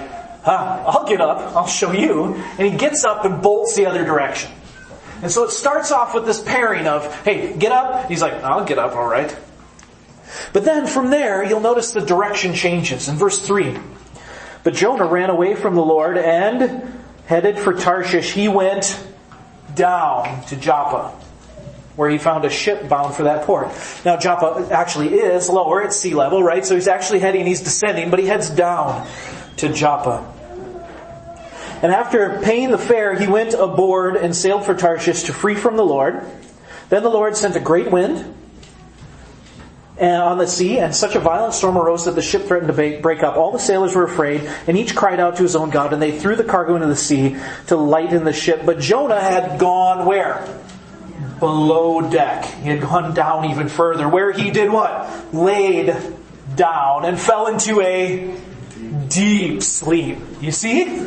ah, 0.45 0.84
I'll 0.86 1.08
get 1.08 1.21
up, 1.21 1.56
I'll 1.56 1.67
show 1.67 1.91
you. 1.91 2.36
And 2.36 2.71
he 2.71 2.77
gets 2.77 3.03
up 3.03 3.25
and 3.25 3.41
bolts 3.41 3.75
the 3.75 3.86
other 3.86 4.06
direction. 4.06 4.51
And 5.21 5.32
so 5.32 5.45
it 5.45 5.51
starts 5.51 5.91
off 5.91 6.13
with 6.13 6.25
this 6.25 6.41
pairing 6.41 6.86
of, 6.86 7.23
hey, 7.23 7.56
get 7.58 7.71
up. 7.71 8.10
He's 8.10 8.21
like, 8.21 8.34
I'll 8.43 8.65
get 8.65 8.77
up, 8.77 8.93
alright. 8.93 9.36
But 10.51 10.65
then 10.65 10.88
from 10.88 11.10
there, 11.10 11.43
you'll 11.43 11.62
notice 11.62 11.91
the 11.91 12.01
direction 12.01 12.53
changes. 12.53 13.08
In 13.08 13.15
verse 13.15 13.39
3, 13.39 13.77
but 14.63 14.73
Jonah 14.73 15.06
ran 15.06 15.29
away 15.29 15.56
from 15.56 15.75
the 15.75 15.84
Lord 15.84 16.17
and 16.17 17.03
headed 17.25 17.60
for 17.60 17.73
Tarshish. 17.73 18.34
He 18.34 18.47
went 18.47 19.01
down 19.75 20.43
to 20.45 20.56
Joppa, 20.56 21.10
where 21.95 22.10
he 22.10 22.17
found 22.17 22.45
a 22.45 22.49
ship 22.49 22.89
bound 22.89 23.15
for 23.15 23.23
that 23.23 23.45
port. 23.45 23.67
Now 24.03 24.17
Joppa 24.17 24.73
actually 24.73 25.13
is 25.13 25.49
lower 25.49 25.84
at 25.84 25.93
sea 25.93 26.15
level, 26.15 26.43
right? 26.43 26.65
So 26.65 26.75
he's 26.75 26.88
actually 26.88 27.19
heading, 27.19 27.45
he's 27.45 27.62
descending, 27.62 28.10
but 28.10 28.19
he 28.19 28.25
heads 28.25 28.49
down 28.49 29.08
to 29.58 29.72
Joppa. 29.72 30.30
And 31.82 31.92
after 31.92 32.39
paying 32.42 32.72
the 32.72 32.78
fare, 32.78 33.13
he 33.20 33.28
went 33.28 33.54
aboard 33.54 34.16
and 34.16 34.34
sailed 34.34 34.66
for 34.66 34.74
Tarshish 34.74 35.24
to 35.24 35.34
free 35.34 35.56
from 35.56 35.76
the 35.76 35.84
Lord. 35.84 36.24
Then 36.88 37.04
the 37.04 37.10
Lord 37.10 37.36
sent 37.36 37.58
a 37.58 37.60
great 37.60 37.92
wind 37.92 38.34
uh, 40.00 40.06
on 40.06 40.38
the 40.38 40.48
sea, 40.48 40.80
and 40.80 40.96
such 40.96 41.16
a 41.16 41.20
violent 41.20 41.54
storm 41.54 41.78
arose 41.78 42.06
that 42.06 42.16
the 42.16 42.22
ship 42.22 42.44
threatened 42.44 42.74
to 42.74 43.02
break 43.02 43.22
up. 43.22 43.36
All 43.36 43.52
the 43.52 43.60
sailors 43.60 43.96
were 43.96 44.06
afraid, 44.06 44.50
and 44.66 44.78
each 44.78 44.96
cried 44.96 45.20
out 45.20 45.36
to 45.38 45.44
his 45.44 45.58
own 45.58 45.72
God, 45.72 45.92
and 45.92 46.02
they 46.02 46.18
threw 46.18 46.38
the 46.38 46.44
cargo 46.46 46.76
into 46.76 46.88
the 46.88 46.96
sea 46.96 47.36
to 47.68 47.76
lighten 47.76 48.24
the 48.24 48.34
ship. 48.34 48.62
But 48.66 48.80
Jonah 48.80 49.20
had 49.20 49.60
gone 49.60 50.06
where? 50.06 50.48
Below 51.39 52.10
deck. 52.10 52.46
He 52.46 52.70
had 52.70 52.80
gone 52.82 53.13
down 53.13 53.52
even 53.52 53.68
further, 53.68 54.08
where 54.08 54.32
he 54.32 54.52
did 54.52 54.72
what? 54.72 55.34
Laid 55.34 55.96
down 56.56 57.06
and 57.06 57.20
fell 57.20 57.48
into 57.48 57.82
a 57.82 58.36
deep 59.13 59.63
sleep. 59.63 60.17
You 60.41 60.52
see? 60.52 60.99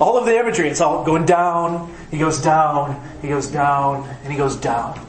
All 0.00 0.16
of 0.16 0.26
the 0.26 0.36
imagery, 0.38 0.68
it's 0.68 0.80
all 0.80 1.04
going 1.04 1.26
down, 1.26 1.94
he 2.10 2.18
goes 2.18 2.40
down, 2.40 3.00
he 3.20 3.28
goes 3.28 3.48
down, 3.48 4.08
and 4.22 4.32
he 4.32 4.38
goes 4.38 4.56
down 4.56 5.00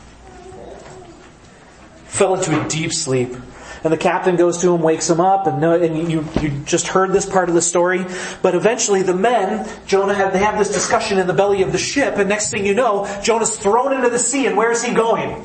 fell 2.13 2.35
into 2.35 2.63
a 2.63 2.69
deep 2.69 2.93
sleep. 2.93 3.35
And 3.83 3.91
the 3.91 3.97
captain 3.97 4.37
goes 4.37 4.59
to 4.59 4.73
him, 4.73 4.81
wakes 4.81 5.09
him 5.09 5.19
up, 5.19 5.45
and, 5.47 5.61
and 5.61 6.09
you, 6.09 6.25
you 6.39 6.49
just 6.63 6.87
heard 6.87 7.11
this 7.11 7.25
part 7.25 7.49
of 7.49 7.55
the 7.55 7.61
story. 7.61 8.05
But 8.41 8.55
eventually 8.55 9.01
the 9.01 9.15
men, 9.15 9.67
Jonah 9.87 10.13
had, 10.13 10.31
they 10.31 10.39
have 10.39 10.57
this 10.57 10.71
discussion 10.71 11.17
in 11.17 11.27
the 11.27 11.33
belly 11.33 11.63
of 11.63 11.71
the 11.73 11.77
ship, 11.77 12.17
and 12.17 12.29
next 12.29 12.51
thing 12.51 12.65
you 12.65 12.75
know, 12.75 13.05
Jonah's 13.23 13.57
thrown 13.57 13.91
into 13.93 14.09
the 14.09 14.19
sea, 14.19 14.45
and 14.45 14.55
where 14.55 14.71
is 14.71 14.83
he 14.83 14.93
going? 14.93 15.43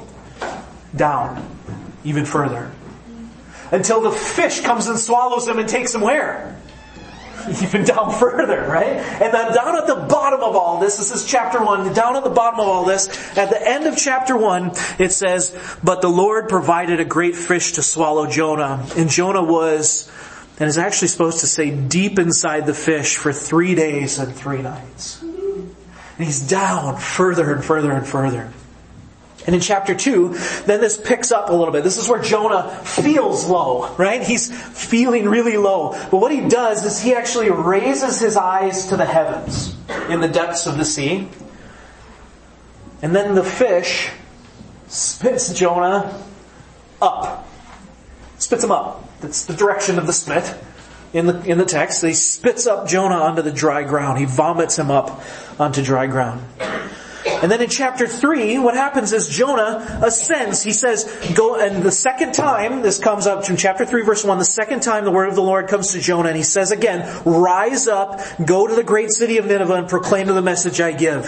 Down. 0.95 1.57
Even 2.05 2.27
further. 2.27 2.71
Until 3.73 4.03
the 4.03 4.13
fish 4.13 4.61
comes 4.61 4.87
and 4.87 4.99
swallows 4.99 5.49
him 5.49 5.59
and 5.59 5.69
takes 5.69 5.95
him 5.95 6.03
where? 6.03 6.58
even 7.63 7.85
down 7.85 8.13
further, 8.13 8.67
right? 8.69 8.97
And 8.97 9.33
then 9.33 9.55
down 9.55 9.77
at 9.77 9.87
the 9.87 9.95
bottom 9.95 10.41
of 10.41 10.57
all 10.57 10.81
this, 10.81 10.97
this 10.99 11.11
is 11.11 11.27
chapter 11.27 11.63
one, 11.63 11.93
down 11.93 12.17
at 12.17 12.25
the 12.25 12.31
bottom 12.31 12.61
of 12.61 12.67
all 12.67 12.85
this, 12.85 13.09
at 13.37 13.51
the 13.51 13.69
end 13.69 13.87
of 13.87 13.97
chapter 13.97 14.37
one, 14.37 14.73
it 14.99 15.13
says, 15.13 15.57
but 15.83 16.03
the 16.03 16.09
Lord 16.09 16.49
provided 16.49 17.01
a 17.01 17.05
great 17.05 17.37
fish 17.37 17.73
to 17.73 17.83
swallow 17.83 18.27
Jonah. 18.27 18.87
And 18.97 19.11
Jonah 19.11 19.43
was, 19.43 20.11
and 20.59 20.69
is 20.69 20.79
actually 20.79 21.09
supposed 21.09 21.41
to 21.41 21.47
say 21.47 21.71
deep 21.71 22.19
inside 22.19 22.67
the 22.67 22.75
fish 22.75 23.17
for 23.17 23.33
three 23.33 23.75
days 23.75 24.19
and 24.19 24.35
three 24.35 24.63
nights. 24.63 25.23
And 25.23 25.75
he's 26.27 26.41
down 26.41 26.99
further 26.99 27.53
and 27.53 27.65
further 27.65 27.93
and 27.93 28.07
further. 28.07 28.51
And 29.49 29.55
in 29.55 29.63
chapter 29.63 29.95
2, 29.95 30.37
then 30.67 30.83
this 30.83 30.99
picks 30.99 31.33
up 31.33 31.49
a 31.49 31.55
little 31.55 31.73
bit. 31.73 31.83
This 31.83 31.97
is 31.97 32.07
where 32.07 32.21
Jonah 32.21 32.69
feels 32.85 33.49
low, 33.49 33.95
right? 33.95 34.23
He's 34.23 34.53
feeling 34.53 35.27
really 35.27 35.57
low. 35.57 35.93
But 36.11 36.19
what 36.19 36.31
he 36.31 36.47
does 36.47 36.85
is 36.85 37.01
he 37.01 37.15
actually 37.15 37.51
raises 37.51 38.21
his 38.21 38.37
eyes 38.37 38.89
to 38.89 38.99
the 38.99 39.07
heavens 39.07 39.75
in 40.11 40.21
the 40.21 40.29
depths 40.29 40.67
of 40.67 40.77
the 40.77 40.85
sea. 40.85 41.31
And 43.01 43.17
then 43.17 43.35
the 43.35 43.43
fish 43.43 44.11
spits 44.87 45.55
Jonah 45.55 46.23
up. 47.01 47.49
Spits 48.37 48.63
him 48.63 48.71
up. 48.71 49.19
That's 49.23 49.47
the 49.47 49.55
direction 49.55 49.99
of 49.99 50.07
the 50.07 50.13
spit 50.13 50.55
in 51.15 51.25
the, 51.25 51.43
in 51.51 51.57
the 51.57 51.65
text. 51.65 52.05
He 52.05 52.13
spits 52.13 52.67
up 52.67 52.87
Jonah 52.87 53.15
onto 53.15 53.41
the 53.41 53.53
dry 53.53 53.83
ground. 53.83 54.19
He 54.19 54.27
vomits 54.27 54.79
him 54.79 54.91
up 54.91 55.23
onto 55.59 55.83
dry 55.83 56.07
ground. 56.07 56.45
And 57.43 57.51
then 57.51 57.63
in 57.63 57.71
chapter 57.71 58.09
3, 58.09 58.59
what 58.59 58.75
happens 58.75 59.13
is 59.13 59.29
Jonah 59.29 60.01
ascends. 60.03 60.63
He 60.63 60.73
says, 60.73 61.05
go, 61.35 61.55
and 61.55 61.83
the 61.83 61.93
second 61.93 62.35
time, 62.35 62.83
this 62.83 62.99
comes 62.99 63.27
up 63.27 63.49
in 63.49 63.57
chapter 63.57 63.87
3 63.87 64.03
verse 64.03 64.25
1, 64.25 64.39
the 64.39 64.45
second 64.45 64.81
time 64.81 65.05
the 65.05 65.13
word 65.13 65.29
of 65.29 65.37
the 65.37 65.43
Lord 65.43 65.69
comes 65.69 65.93
to 65.93 66.01
Jonah 66.01 66.29
and 66.29 66.37
he 66.37 66.43
says 66.43 66.73
again, 66.73 67.23
rise 67.25 67.87
up, 67.87 68.21
go 68.45 68.67
to 68.67 68.75
the 68.75 68.83
great 68.83 69.11
city 69.11 69.39
of 69.39 69.47
Nineveh 69.47 69.75
and 69.75 69.89
proclaim 69.89 70.27
to 70.27 70.33
the 70.33 70.43
message 70.43 70.81
I 70.81 70.93
give. 70.93 71.27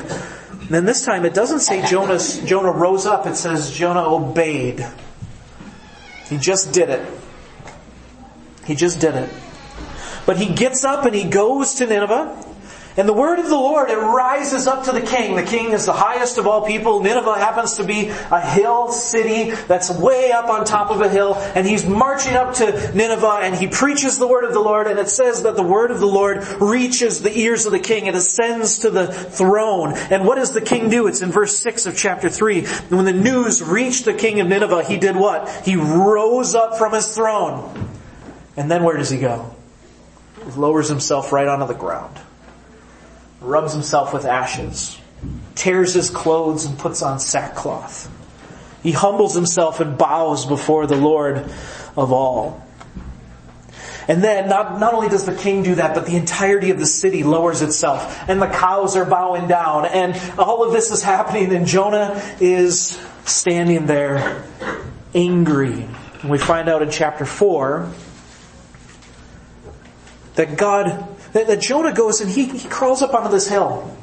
And 0.61 0.69
then 0.69 0.85
this 0.85 1.05
time 1.05 1.25
it 1.25 1.35
doesn't 1.35 1.61
say 1.61 1.87
Jonah, 1.87 2.19
Jonah 2.45 2.73
rose 2.73 3.07
up, 3.07 3.27
it 3.27 3.37
says 3.37 3.71
Jonah 3.71 4.03
obeyed. 4.03 4.85
He 6.29 6.39
just 6.39 6.73
did 6.73 6.91
it. 6.91 7.07
He 8.65 8.75
just 8.75 9.01
did 9.01 9.15
it. 9.15 9.33
But 10.27 10.39
he 10.39 10.55
gets 10.55 10.85
up 10.85 11.07
and 11.07 11.15
he 11.15 11.25
goes 11.25 11.75
to 11.75 11.87
Nineveh. 11.87 12.50
And 12.97 13.09
the 13.09 13.13
word 13.13 13.39
of 13.39 13.49
the 13.49 13.55
Lord, 13.55 13.89
it 13.89 13.97
rises 13.97 14.67
up 14.67 14.85
to 14.87 14.93
the 14.93 15.01
king. 15.01 15.37
The 15.37 15.45
king 15.45 15.71
is 15.71 15.87
the 15.87 15.93
highest 15.93 16.39
of 16.39 16.49
all 16.49 16.67
people. 16.67 17.01
Nineveh 17.01 17.39
happens 17.39 17.77
to 17.77 17.85
be 17.85 18.09
a 18.09 18.41
hill 18.41 18.91
city 18.91 19.53
that's 19.53 19.91
way 19.91 20.33
up 20.33 20.47
on 20.47 20.65
top 20.65 20.91
of 20.91 21.01
a 21.01 21.09
hill. 21.09 21.35
And 21.55 21.67
he's 21.67 21.87
marching 21.87 22.35
up 22.35 22.55
to 22.55 22.93
Nineveh 22.93 23.41
and 23.43 23.55
he 23.55 23.69
preaches 23.69 24.19
the 24.19 24.27
word 24.27 24.45
of 24.45 24.53
the 24.53 24.61
Lord. 24.61 24.89
And 24.89 24.99
it 24.99 25.09
says 25.09 25.45
that 25.45 25.55
the 25.55 25.63
word 25.63 25.93
of 25.93 26.01
the 26.01 26.07
Lord 26.07 26.45
reaches 26.61 27.23
the 27.23 27.37
ears 27.39 27.65
of 27.65 27.73
the 27.73 27.79
king. 27.79 28.07
It 28.07 28.17
ascends 28.17 28.81
to 28.81 28.91
the 28.91 29.07
throne. 29.07 29.93
And 29.95 30.27
what 30.27 30.35
does 30.35 30.53
the 30.53 30.61
king 30.61 30.91
do? 30.91 31.07
It's 31.07 31.23
in 31.23 31.31
verse 31.31 31.57
6 31.59 31.87
of 31.87 31.97
chapter 31.97 32.29
3. 32.29 32.67
When 32.89 33.05
the 33.05 33.13
news 33.13 33.63
reached 33.63 34.05
the 34.05 34.15
king 34.15 34.41
of 34.41 34.49
Nineveh, 34.49 34.85
he 34.85 34.97
did 34.97 35.15
what? 35.15 35.49
He 35.65 35.77
rose 35.77 36.57
up 36.57 36.77
from 36.77 36.93
his 36.93 37.15
throne. 37.15 37.89
And 38.57 38.69
then 38.69 38.83
where 38.83 38.97
does 38.97 39.11
he 39.11 39.21
go? 39.21 39.55
He 40.45 40.51
lowers 40.51 40.89
himself 40.89 41.33
right 41.33 41.47
onto 41.47 41.67
the 41.67 41.79
ground 41.79 42.19
rubs 43.41 43.73
himself 43.73 44.13
with 44.13 44.25
ashes, 44.25 44.99
tears 45.55 45.95
his 45.95 46.11
clothes 46.11 46.65
and 46.65 46.79
puts 46.79 47.03
on 47.03 47.21
sackcloth. 47.21 48.11
He 48.83 48.93
humbles 48.93 49.35
himself 49.35 49.81
and 49.81 49.99
bows 49.99 50.47
before 50.47 50.87
the 50.87 50.97
Lord 50.97 51.37
of 51.97 52.13
all. 52.13 52.67
And 54.09 54.25
then 54.25 54.49
not, 54.49 54.81
not 54.81 54.95
only 54.95 55.09
does 55.09 55.25
the 55.25 55.35
king 55.35 55.63
do 55.63 55.77
that, 55.77 55.95
but 55.95 56.07
the 56.07 56.17
entirety 56.17 56.71
of 56.71 56.79
the 56.79 56.87
city 56.87 57.23
lowers 57.23 57.63
itself 57.63 58.29
and 58.29 58.43
the 58.43 58.49
cows 58.49 58.97
are 58.97 59.05
bowing 59.05 59.47
down 59.47 59.87
and 59.87 60.17
all 60.39 60.65
of 60.65 60.73
this 60.73 60.91
is 60.91 61.03
happening 61.03 61.55
and 61.55 61.67
Jonah 61.67 62.21
is 62.41 62.99
standing 63.25 63.87
there 63.87 64.45
angry. 65.15 65.87
And 66.23 66.31
we 66.31 66.39
find 66.39 66.69
out 66.69 66.83
in 66.83 66.91
chapter 66.91 67.25
4 67.25 67.89
that 70.35 70.57
God 70.57 71.07
that, 71.33 71.47
that 71.47 71.61
Jonah 71.61 71.93
goes 71.93 72.21
and 72.21 72.31
he, 72.31 72.45
he 72.45 72.69
crawls 72.69 73.03
up 73.03 73.15
onto 73.15 73.31
this 73.31 73.49
hill. 73.49 73.97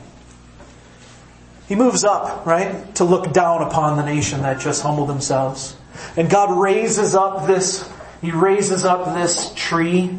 He 1.68 1.76
moves 1.76 2.04
up, 2.04 2.46
right, 2.46 2.96
to 2.96 3.04
look 3.04 3.34
down 3.34 3.62
upon 3.62 3.98
the 3.98 4.06
nation 4.06 4.42
that 4.42 4.60
just 4.60 4.82
humbled 4.82 5.10
themselves. 5.10 5.76
And 6.16 6.30
God 6.30 6.58
raises 6.58 7.13
up 7.13 7.46
this, 7.46 7.90
he 8.22 8.32
raises 8.32 8.86
up 8.86 9.16
this 9.16 9.54
tree 9.56 10.18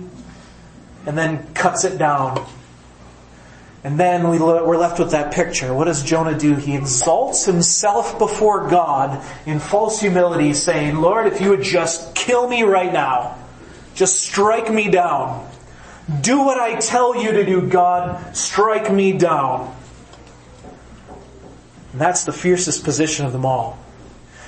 and 1.06 1.16
then 1.16 1.54
cuts 1.54 1.84
it 1.84 1.96
down. 1.96 2.46
And 3.84 3.98
then 3.98 4.28
we, 4.28 4.38
we're 4.38 4.76
left 4.76 4.98
with 4.98 5.12
that 5.12 5.32
picture. 5.32 5.72
What 5.72 5.84
does 5.84 6.02
Jonah 6.02 6.36
do? 6.36 6.56
He 6.56 6.76
exalts 6.76 7.46
himself 7.46 8.18
before 8.18 8.68
God 8.68 9.24
in 9.46 9.60
false 9.60 10.00
humility 10.00 10.52
saying, 10.52 10.96
Lord, 10.96 11.26
if 11.26 11.40
you 11.40 11.50
would 11.50 11.62
just 11.62 12.14
kill 12.14 12.46
me 12.46 12.64
right 12.64 12.92
now, 12.92 13.38
just 13.94 14.20
strike 14.20 14.70
me 14.70 14.90
down. 14.90 15.47
Do 16.08 16.42
what 16.42 16.58
I 16.58 16.78
tell 16.80 17.22
you 17.22 17.32
to 17.32 17.44
do, 17.44 17.68
God. 17.68 18.34
Strike 18.34 18.90
me 18.90 19.12
down. 19.12 19.74
And 21.92 22.00
that's 22.00 22.24
the 22.24 22.32
fiercest 22.32 22.82
position 22.84 23.26
of 23.26 23.32
them 23.32 23.44
all. 23.44 23.78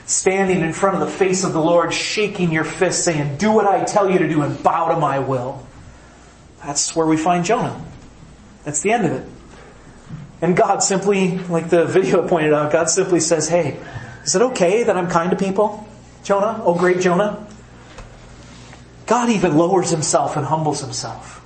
Standing 0.06 0.62
in 0.62 0.72
front 0.72 0.94
of 0.94 1.00
the 1.00 1.14
face 1.14 1.44
of 1.44 1.52
the 1.52 1.60
Lord, 1.60 1.92
shaking 1.92 2.50
your 2.50 2.64
fist, 2.64 3.04
saying, 3.04 3.36
Do 3.36 3.52
what 3.52 3.66
I 3.66 3.84
tell 3.84 4.10
you 4.10 4.18
to 4.18 4.28
do 4.28 4.42
and 4.42 4.60
bow 4.62 4.88
to 4.94 4.98
my 4.98 5.18
will. 5.18 5.64
That's 6.64 6.96
where 6.96 7.06
we 7.06 7.16
find 7.16 7.44
Jonah. 7.44 7.84
That's 8.64 8.80
the 8.80 8.92
end 8.92 9.06
of 9.06 9.12
it. 9.12 9.28
And 10.42 10.56
God 10.56 10.82
simply, 10.82 11.38
like 11.38 11.68
the 11.68 11.84
video 11.84 12.26
pointed 12.28 12.54
out, 12.54 12.72
God 12.72 12.88
simply 12.88 13.20
says, 13.20 13.48
Hey, 13.48 13.78
is 14.24 14.34
it 14.34 14.42
okay 14.42 14.84
that 14.84 14.96
I'm 14.96 15.08
kind 15.08 15.30
to 15.30 15.36
people? 15.36 15.86
Jonah? 16.24 16.62
Oh 16.64 16.74
great 16.74 17.00
Jonah? 17.00 17.46
God 19.06 19.28
even 19.30 19.56
lowers 19.56 19.90
himself 19.90 20.36
and 20.36 20.46
humbles 20.46 20.80
himself. 20.80 21.39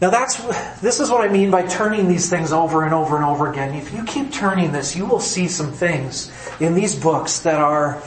Now 0.00 0.08
that's, 0.08 0.36
this 0.80 0.98
is 0.98 1.10
what 1.10 1.20
I 1.20 1.30
mean 1.30 1.50
by 1.50 1.66
turning 1.66 2.08
these 2.08 2.30
things 2.30 2.52
over 2.52 2.84
and 2.84 2.94
over 2.94 3.16
and 3.16 3.24
over 3.24 3.50
again. 3.50 3.74
If 3.74 3.92
you 3.92 4.04
keep 4.04 4.32
turning 4.32 4.72
this, 4.72 4.96
you 4.96 5.04
will 5.04 5.20
see 5.20 5.46
some 5.46 5.72
things 5.72 6.32
in 6.58 6.74
these 6.74 6.94
books 6.94 7.40
that 7.40 7.60
are 7.60 8.02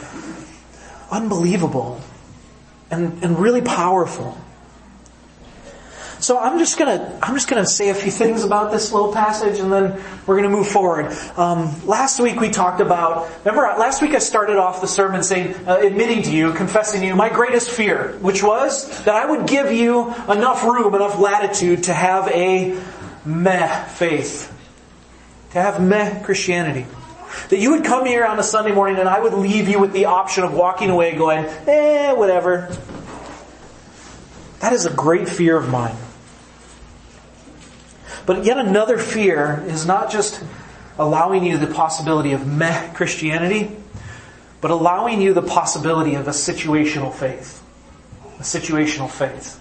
unbelievable 1.12 2.02
and, 2.90 3.24
and 3.24 3.38
really 3.38 3.62
powerful. 3.62 4.38
So 6.24 6.40
I'm 6.40 6.58
just 6.58 6.80
gonna 6.80 7.20
I'm 7.22 7.34
just 7.34 7.50
gonna 7.50 7.66
say 7.66 7.90
a 7.90 7.94
few 7.94 8.10
things 8.10 8.46
about 8.46 8.72
this 8.72 8.94
little 8.94 9.12
passage, 9.12 9.60
and 9.60 9.70
then 9.70 10.02
we're 10.26 10.38
gonna 10.38 10.48
move 10.48 10.70
forward. 10.70 11.08
Um, 11.36 11.86
last 11.86 12.18
week 12.22 12.40
we 12.40 12.50
talked 12.50 12.80
about. 12.80 13.30
Remember, 13.44 13.64
last 13.78 14.02
week 14.02 14.16
I 14.16 14.20
started 14.20 14.56
off 14.56 14.80
the 14.80 14.88
sermon 14.88 15.22
saying, 15.22 15.54
uh, 15.68 15.80
admitting 15.82 16.24
to 16.24 16.32
you, 16.32 16.54
confessing 16.54 17.02
to 17.02 17.08
you 17.08 17.16
my 17.18 17.28
greatest 17.28 17.70
fear, 17.70 18.18
which 18.22 18.42
was 18.42 19.04
that 19.04 19.16
I 19.16 19.30
would 19.30 19.48
give 19.48 19.74
you 19.74 20.14
enough 20.30 20.64
room, 20.64 20.96
enough 20.96 21.20
latitude 21.20 21.84
to 21.84 21.94
have 21.94 22.30
a 22.30 22.82
meh 23.26 23.84
faith, 23.88 24.50
to 25.52 25.62
have 25.62 25.82
meh 25.82 26.24
Christianity. 26.24 26.86
That 27.50 27.58
you 27.58 27.72
would 27.72 27.84
come 27.84 28.06
here 28.06 28.24
on 28.24 28.40
a 28.40 28.44
Sunday 28.44 28.72
morning 28.72 28.98
and 28.98 29.10
I 29.10 29.20
would 29.20 29.34
leave 29.34 29.68
you 29.68 29.78
with 29.78 29.92
the 29.92 30.06
option 30.06 30.46
of 30.46 30.54
walking 30.54 30.90
away 30.90 31.18
going, 31.18 31.44
eh, 31.68 32.14
whatever. 32.14 32.74
That 34.62 34.72
is 34.72 34.86
a 34.86 34.94
great 34.94 35.28
fear 35.28 35.58
of 35.58 35.68
mine. 35.68 35.98
But 38.26 38.46
yet 38.46 38.58
another 38.58 38.98
fear 38.98 39.64
is 39.68 39.86
not 39.86 40.12
just 40.12 40.44
allowing 40.98 41.44
you 41.44 41.58
the 41.58 41.68
possibility 41.68 42.32
of 42.32 42.48
meh 42.48 42.94
Christianity, 42.94 43.76
but 44.62 44.72
allowing 44.72 45.22
you 45.22 45.34
the 45.34 45.42
possibility 45.42 46.16
of 46.16 46.28
a 46.28 46.32
situational 46.32 47.14
faith. 47.14 47.62
A 48.40 48.44
situational 48.44 49.10
faith. 49.10 49.60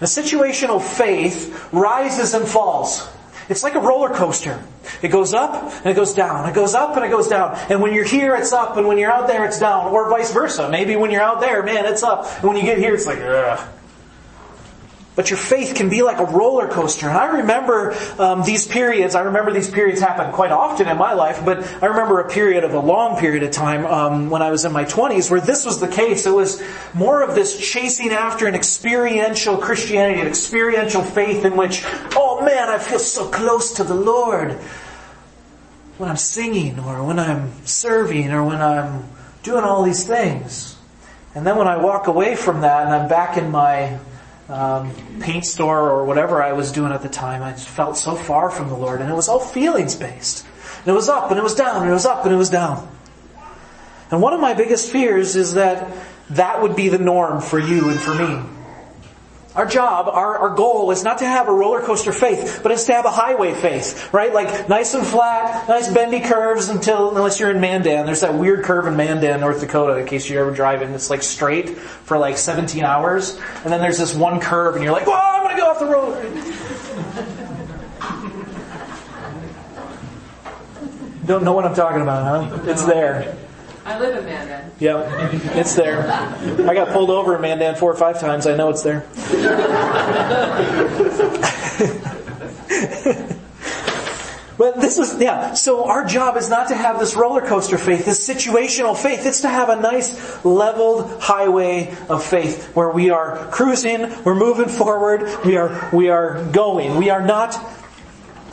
The 0.00 0.06
situational 0.06 0.80
faith 0.80 1.68
rises 1.72 2.34
and 2.34 2.46
falls. 2.46 3.08
It's 3.48 3.64
like 3.64 3.74
a 3.74 3.80
roller 3.80 4.10
coaster. 4.10 4.62
It 5.02 5.08
goes 5.08 5.34
up 5.34 5.72
and 5.78 5.86
it 5.86 5.94
goes 5.94 6.14
down. 6.14 6.48
It 6.48 6.54
goes 6.54 6.74
up 6.74 6.96
and 6.96 7.04
it 7.04 7.08
goes 7.08 7.28
down. 7.28 7.58
And 7.68 7.80
when 7.80 7.94
you're 7.94 8.04
here, 8.04 8.36
it's 8.36 8.52
up, 8.52 8.76
and 8.76 8.86
when 8.86 8.98
you're 8.98 9.10
out 9.10 9.26
there, 9.26 9.44
it's 9.44 9.58
down, 9.58 9.86
or 9.88 10.08
vice 10.08 10.32
versa. 10.32 10.68
Maybe 10.70 10.96
when 10.96 11.10
you're 11.10 11.22
out 11.22 11.40
there, 11.40 11.62
man, 11.62 11.86
it's 11.86 12.02
up, 12.02 12.26
and 12.36 12.44
when 12.44 12.56
you 12.56 12.62
get 12.62 12.78
here, 12.78 12.94
it's 12.94 13.06
like, 13.06 13.18
ugh. 13.18 13.68
But 15.18 15.30
your 15.30 15.36
faith 15.36 15.74
can 15.74 15.88
be 15.88 16.02
like 16.02 16.20
a 16.20 16.26
roller 16.26 16.68
coaster. 16.68 17.08
And 17.08 17.18
I 17.18 17.38
remember 17.38 17.92
um, 18.20 18.44
these 18.44 18.68
periods. 18.68 19.16
I 19.16 19.22
remember 19.22 19.52
these 19.52 19.68
periods 19.68 20.00
happen 20.00 20.30
quite 20.32 20.52
often 20.52 20.86
in 20.86 20.96
my 20.96 21.12
life. 21.12 21.44
But 21.44 21.64
I 21.82 21.86
remember 21.86 22.20
a 22.20 22.28
period 22.30 22.62
of 22.62 22.72
a 22.72 22.78
long 22.78 23.18
period 23.18 23.42
of 23.42 23.50
time 23.50 23.84
um, 23.84 24.30
when 24.30 24.42
I 24.42 24.52
was 24.52 24.64
in 24.64 24.70
my 24.70 24.84
twenties 24.84 25.28
where 25.28 25.40
this 25.40 25.66
was 25.66 25.80
the 25.80 25.88
case. 25.88 26.24
It 26.24 26.32
was 26.32 26.62
more 26.94 27.20
of 27.22 27.34
this 27.34 27.58
chasing 27.58 28.12
after 28.12 28.46
an 28.46 28.54
experiential 28.54 29.58
Christianity, 29.58 30.20
an 30.20 30.28
experiential 30.28 31.02
faith 31.02 31.44
in 31.44 31.56
which, 31.56 31.82
oh 32.14 32.40
man, 32.44 32.68
I 32.68 32.78
feel 32.78 33.00
so 33.00 33.28
close 33.28 33.72
to 33.72 33.82
the 33.82 33.96
Lord 33.96 34.52
when 35.96 36.08
I'm 36.08 36.16
singing 36.16 36.78
or 36.78 37.02
when 37.02 37.18
I'm 37.18 37.50
serving 37.66 38.30
or 38.30 38.44
when 38.44 38.62
I'm 38.62 39.04
doing 39.42 39.64
all 39.64 39.82
these 39.82 40.06
things. 40.06 40.76
And 41.34 41.44
then 41.44 41.56
when 41.56 41.66
I 41.66 41.76
walk 41.76 42.06
away 42.06 42.36
from 42.36 42.60
that 42.60 42.86
and 42.86 42.94
I'm 42.94 43.08
back 43.08 43.36
in 43.36 43.50
my 43.50 43.98
um, 44.48 44.94
paint 45.20 45.44
store 45.44 45.90
or 45.90 46.04
whatever 46.04 46.42
I 46.42 46.52
was 46.52 46.72
doing 46.72 46.92
at 46.92 47.02
the 47.02 47.08
time. 47.08 47.42
I 47.42 47.52
felt 47.52 47.96
so 47.96 48.14
far 48.14 48.50
from 48.50 48.68
the 48.68 48.76
Lord, 48.76 49.00
and 49.00 49.10
it 49.10 49.14
was 49.14 49.28
all 49.28 49.40
feelings 49.40 49.94
based. 49.94 50.46
And 50.78 50.88
it 50.88 50.92
was 50.92 51.08
up 51.08 51.30
and 51.30 51.38
it 51.38 51.42
was 51.42 51.54
down 51.54 51.82
and 51.82 51.90
it 51.90 51.94
was 51.94 52.06
up 52.06 52.24
and 52.24 52.32
it 52.32 52.38
was 52.38 52.50
down. 52.50 52.88
And 54.10 54.22
one 54.22 54.32
of 54.32 54.40
my 54.40 54.54
biggest 54.54 54.90
fears 54.90 55.36
is 55.36 55.54
that 55.54 55.92
that 56.30 56.62
would 56.62 56.76
be 56.76 56.88
the 56.88 56.98
norm 56.98 57.40
for 57.40 57.58
you 57.58 57.90
and 57.90 58.00
for 58.00 58.14
me. 58.14 58.42
Our 59.54 59.64
job, 59.66 60.08
our, 60.08 60.38
our 60.38 60.54
goal 60.54 60.90
is 60.90 61.02
not 61.02 61.18
to 61.18 61.26
have 61.26 61.48
a 61.48 61.52
roller 61.52 61.80
coaster 61.80 62.12
faith, 62.12 62.60
but 62.62 62.70
it's 62.70 62.84
to 62.84 62.92
have 62.92 63.06
a 63.06 63.10
highway 63.10 63.54
faith, 63.54 64.12
right? 64.12 64.32
Like 64.32 64.68
nice 64.68 64.92
and 64.94 65.06
flat, 65.06 65.68
nice 65.68 65.92
bendy 65.92 66.20
curves 66.20 66.68
until, 66.68 67.16
unless 67.16 67.40
you're 67.40 67.50
in 67.50 67.60
Mandan. 67.60 68.04
There's 68.04 68.20
that 68.20 68.34
weird 68.34 68.64
curve 68.64 68.86
in 68.86 68.96
Mandan, 68.96 69.40
North 69.40 69.60
Dakota, 69.60 69.96
in 69.96 70.06
case 70.06 70.28
you're 70.28 70.42
ever 70.42 70.54
driving. 70.54 70.90
It's 70.90 71.08
like 71.08 71.22
straight 71.22 71.78
for 71.78 72.18
like 72.18 72.36
17 72.36 72.84
hours. 72.84 73.38
And 73.64 73.72
then 73.72 73.80
there's 73.80 73.98
this 73.98 74.14
one 74.14 74.38
curve 74.38 74.74
and 74.74 74.84
you're 74.84 74.92
like, 74.92 75.06
whoa, 75.06 75.14
I'm 75.14 75.42
gonna 75.42 75.56
go 75.56 75.70
off 75.70 75.78
the 75.78 75.86
road. 75.86 76.44
Don't 81.26 81.42
know 81.42 81.52
what 81.52 81.64
I'm 81.64 81.74
talking 81.74 82.02
about, 82.02 82.50
huh? 82.50 82.70
It's 82.70 82.84
there. 82.84 83.36
I 83.88 83.98
live 83.98 84.18
in 84.18 84.24
Mandan. 84.26 84.70
Yeah, 84.78 85.30
it's 85.58 85.74
there. 85.74 86.02
I 86.68 86.74
got 86.74 86.92
pulled 86.92 87.08
over 87.08 87.36
in 87.36 87.40
Mandan 87.40 87.76
four 87.76 87.90
or 87.90 87.96
five 87.96 88.20
times. 88.20 88.46
I 88.46 88.54
know 88.54 88.68
it's 88.68 88.82
there. 88.82 89.00
but 94.58 94.82
this 94.82 94.98
is, 94.98 95.18
yeah, 95.18 95.54
so 95.54 95.86
our 95.86 96.04
job 96.04 96.36
is 96.36 96.50
not 96.50 96.68
to 96.68 96.74
have 96.74 96.98
this 96.98 97.16
roller 97.16 97.40
coaster 97.40 97.78
faith, 97.78 98.04
this 98.04 98.28
situational 98.28 98.94
faith. 98.94 99.24
It's 99.24 99.40
to 99.40 99.48
have 99.48 99.70
a 99.70 99.76
nice 99.76 100.44
leveled 100.44 101.22
highway 101.22 101.96
of 102.10 102.22
faith 102.22 102.66
where 102.76 102.90
we 102.90 103.08
are 103.08 103.48
cruising, 103.50 104.02
we're 104.22 104.34
moving 104.34 104.68
forward, 104.68 105.22
we 105.46 105.56
are, 105.56 105.88
we 105.94 106.10
are 106.10 106.44
going. 106.52 106.96
We 106.96 107.08
are 107.08 107.22
not 107.22 107.54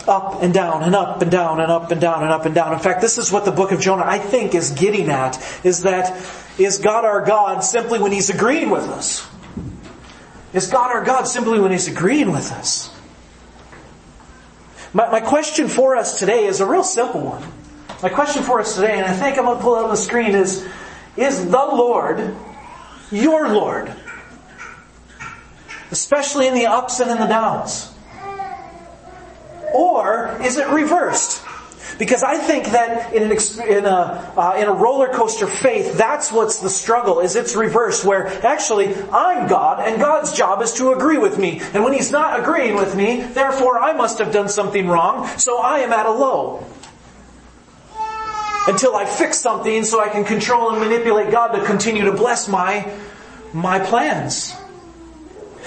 up 0.08 0.42
and 0.42 0.54
down 0.54 0.84
and 0.84 0.96
up 0.96 1.22
and 1.22 1.32
down 1.32 1.60
and 1.60 1.72
up 1.72 1.92
and 1.92 2.00
down 2.00 2.24
and 2.24 2.32
up 2.32 2.46
and 2.46 2.56
down. 2.56 2.74
In 2.74 2.80
fact, 2.80 3.02
this 3.02 3.18
is 3.18 3.32
what 3.32 3.46
the 3.46 3.52
book 3.52 3.72
of 3.72 3.80
Jonah, 3.80 4.04
I 4.06 4.20
think, 4.20 4.56
is 4.56 4.72
getting 4.72 5.10
at, 5.10 5.38
is 5.64 5.84
that, 5.84 6.22
is 6.58 6.80
God 6.80 7.06
our 7.06 7.26
God 7.26 7.60
simply 7.62 8.00
when 8.00 8.12
He's 8.12 8.30
agreeing 8.30 8.70
with 8.70 8.84
us? 8.90 9.28
Is 10.54 10.72
God 10.72 10.92
our 10.92 11.04
God 11.04 11.24
simply 11.28 11.60
when 11.60 11.72
He's 11.72 11.88
agreeing 11.88 12.32
with 12.32 12.52
us? 12.52 12.94
My, 14.94 15.10
my 15.10 15.20
question 15.20 15.68
for 15.68 15.96
us 15.96 16.20
today 16.20 16.46
is 16.46 16.62
a 16.62 16.66
real 16.66 16.84
simple 16.84 17.22
one. 17.22 17.44
My 18.04 18.10
question 18.10 18.44
for 18.44 18.60
us 18.60 18.76
today, 18.76 18.98
and 18.98 19.06
I 19.06 19.14
think 19.14 19.38
I'm 19.38 19.46
going 19.46 19.58
to 19.58 19.64
pull 19.64 19.76
it 19.76 19.80
up 19.80 19.86
on 19.86 19.90
the 19.92 19.98
screen, 19.98 20.36
is, 20.36 20.68
is 21.18 21.46
the 21.46 21.52
Lord 21.52 22.36
your 23.12 23.50
Lord? 23.50 23.94
Especially 25.92 26.48
in 26.48 26.54
the 26.54 26.66
ups 26.68 27.00
and 27.00 27.10
in 27.12 27.18
the 27.18 27.28
downs. 27.28 27.95
Or 29.76 30.40
is 30.42 30.58
it 30.58 30.70
reversed? 30.70 31.44
Because 32.00 32.24
I 32.24 32.38
think 32.38 32.68
that 32.68 33.14
in, 33.14 33.24
an, 33.24 33.32
in, 33.32 33.86
a, 33.86 34.34
uh, 34.38 34.56
in 34.58 34.68
a 34.68 34.74
roller 34.74 35.08
coaster 35.10 35.48
faith, 35.48 35.98
that's 35.98 36.32
what's 36.32 36.60
the 36.60 36.70
struggle, 36.70 37.20
is 37.20 37.36
it's 37.36 37.56
reversed, 37.56 38.04
where 38.04 38.28
actually 38.46 38.94
I'm 39.12 39.48
God, 39.48 39.86
and 39.88 40.00
God's 40.00 40.34
job 40.34 40.62
is 40.62 40.74
to 40.74 40.92
agree 40.92 41.18
with 41.18 41.38
me. 41.38 41.62
And 41.74 41.84
when 41.84 41.94
He's 41.94 42.12
not 42.12 42.40
agreeing 42.40 42.76
with 42.76 42.96
me, 42.96 43.22
therefore 43.22 43.80
I 43.80 43.94
must 43.94 44.20
have 44.20 44.34
done 44.34 44.50
something 44.50 44.88
wrong, 44.88 45.28
so 45.38 45.60
I 45.60 45.80
am 45.80 45.94
at 45.94 46.06
a 46.06 46.12
low. 46.12 46.66
Until 48.68 48.96
I 48.96 49.06
fix 49.06 49.40
something 49.40 49.84
so 49.84 50.02
I 50.02 50.10
can 50.10 50.26
control 50.26 50.72
and 50.72 50.80
manipulate 50.80 51.32
God 51.32 51.50
to 51.50 51.64
continue 51.66 52.06
to 52.06 52.14
bless 52.14 52.48
my, 52.48 52.92
my 53.54 53.80
plans. 53.80 54.56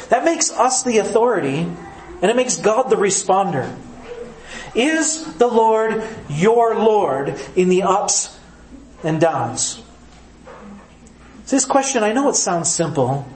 That 0.09 0.25
makes 0.25 0.51
us 0.51 0.83
the 0.83 0.99
authority, 0.99 1.59
and 1.59 2.25
it 2.25 2.37
makes 2.37 2.57
God 2.57 2.90
the 2.90 2.97
responder. 2.97 3.75
Is 4.79 5.25
the 5.38 5.49
Lord 5.49 6.05
your 6.29 6.77
Lord 6.77 7.35
in 7.57 7.69
the 7.69 7.83
ups 7.83 8.38
and 9.03 9.21
downs? 9.21 9.83
So 11.47 11.57
This 11.57 11.64
question, 11.64 12.05
I 12.05 12.12
know 12.12 12.29
it 12.29 12.37
sounds 12.37 12.71
simple, 12.71 13.27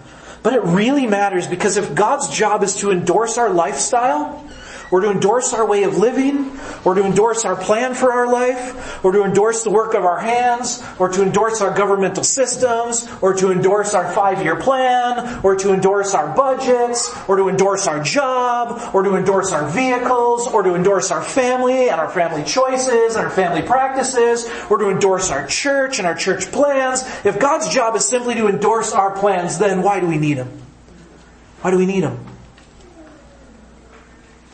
but 0.45 0.53
it 0.53 0.63
really 0.63 1.09
matters 1.09 1.49
because 1.49 1.79
if 1.79 1.97
God's 1.97 2.29
job 2.29 2.63
is 2.63 2.77
to 2.77 2.93
endorse 2.93 3.39
our 3.39 3.51
lifestyle, 3.51 4.49
or 4.93 5.01
to 5.01 5.11
endorse 5.11 5.55
our 5.55 5.67
way 5.67 5.83
of 5.85 5.97
living, 5.97 6.53
or 6.85 6.95
to 6.95 7.03
endorse 7.03 7.47
our 7.47 7.57
plan 7.57 7.95
for 7.95 8.13
our 8.13 8.31
life, 8.31 9.03
or 9.03 9.11
to 9.11 9.25
endorse 9.25 9.65
the 9.65 9.71
work 9.71 9.95
of 9.95 10.05
our 10.05 10.19
hands, 10.19 10.85
or 10.99 11.09
to 11.09 11.23
endorse 11.23 11.63
our 11.63 11.75
governmental 11.75 12.23
systems, 12.23 13.09
or 13.23 13.33
to 13.33 13.51
endorse 13.51 13.95
our 13.95 14.13
five-year 14.13 14.57
plan, 14.57 15.41
or 15.43 15.57
to 15.57 15.73
endorse 15.73 16.13
our 16.13 16.37
budgets, 16.37 17.11
or 17.27 17.37
to 17.37 17.49
endorse 17.49 17.87
our 17.87 18.03
job, 18.03 18.95
or 18.95 19.03
to 19.03 19.17
endorse 19.17 19.51
our 19.51 19.67
vehicles, 19.67 20.47
or 20.47 20.63
to 20.63 20.75
endorse 20.75 21.11
our 21.11 21.23
family 21.23 21.89
and 21.89 21.99
our 21.99 22.11
family 22.11 22.45
choices 22.45 23.17
and 23.17 23.25
our 23.25 23.31
family 23.31 23.63
practices, 23.63 24.47
or 24.69 24.77
to 24.77 24.91
endorse 24.91 25.31
our 25.31 25.47
church 25.47 25.99
and 25.99 26.07
our 26.07 26.15
church 26.15 26.53
plans. 26.53 27.03
If 27.25 27.41
God's 27.41 27.73
job 27.73 27.97
is 27.97 28.07
simply 28.07 28.35
to 28.35 28.47
endorse 28.47 28.93
our 28.93 29.17
plans, 29.17 29.59
then 29.59 29.83
why 29.83 30.01
do 30.01 30.07
we 30.07 30.19
need 30.19 30.37
Him? 30.37 30.51
Why 31.63 31.71
do 31.71 31.79
we 31.79 31.87
need 31.87 32.03
Him? 32.03 32.32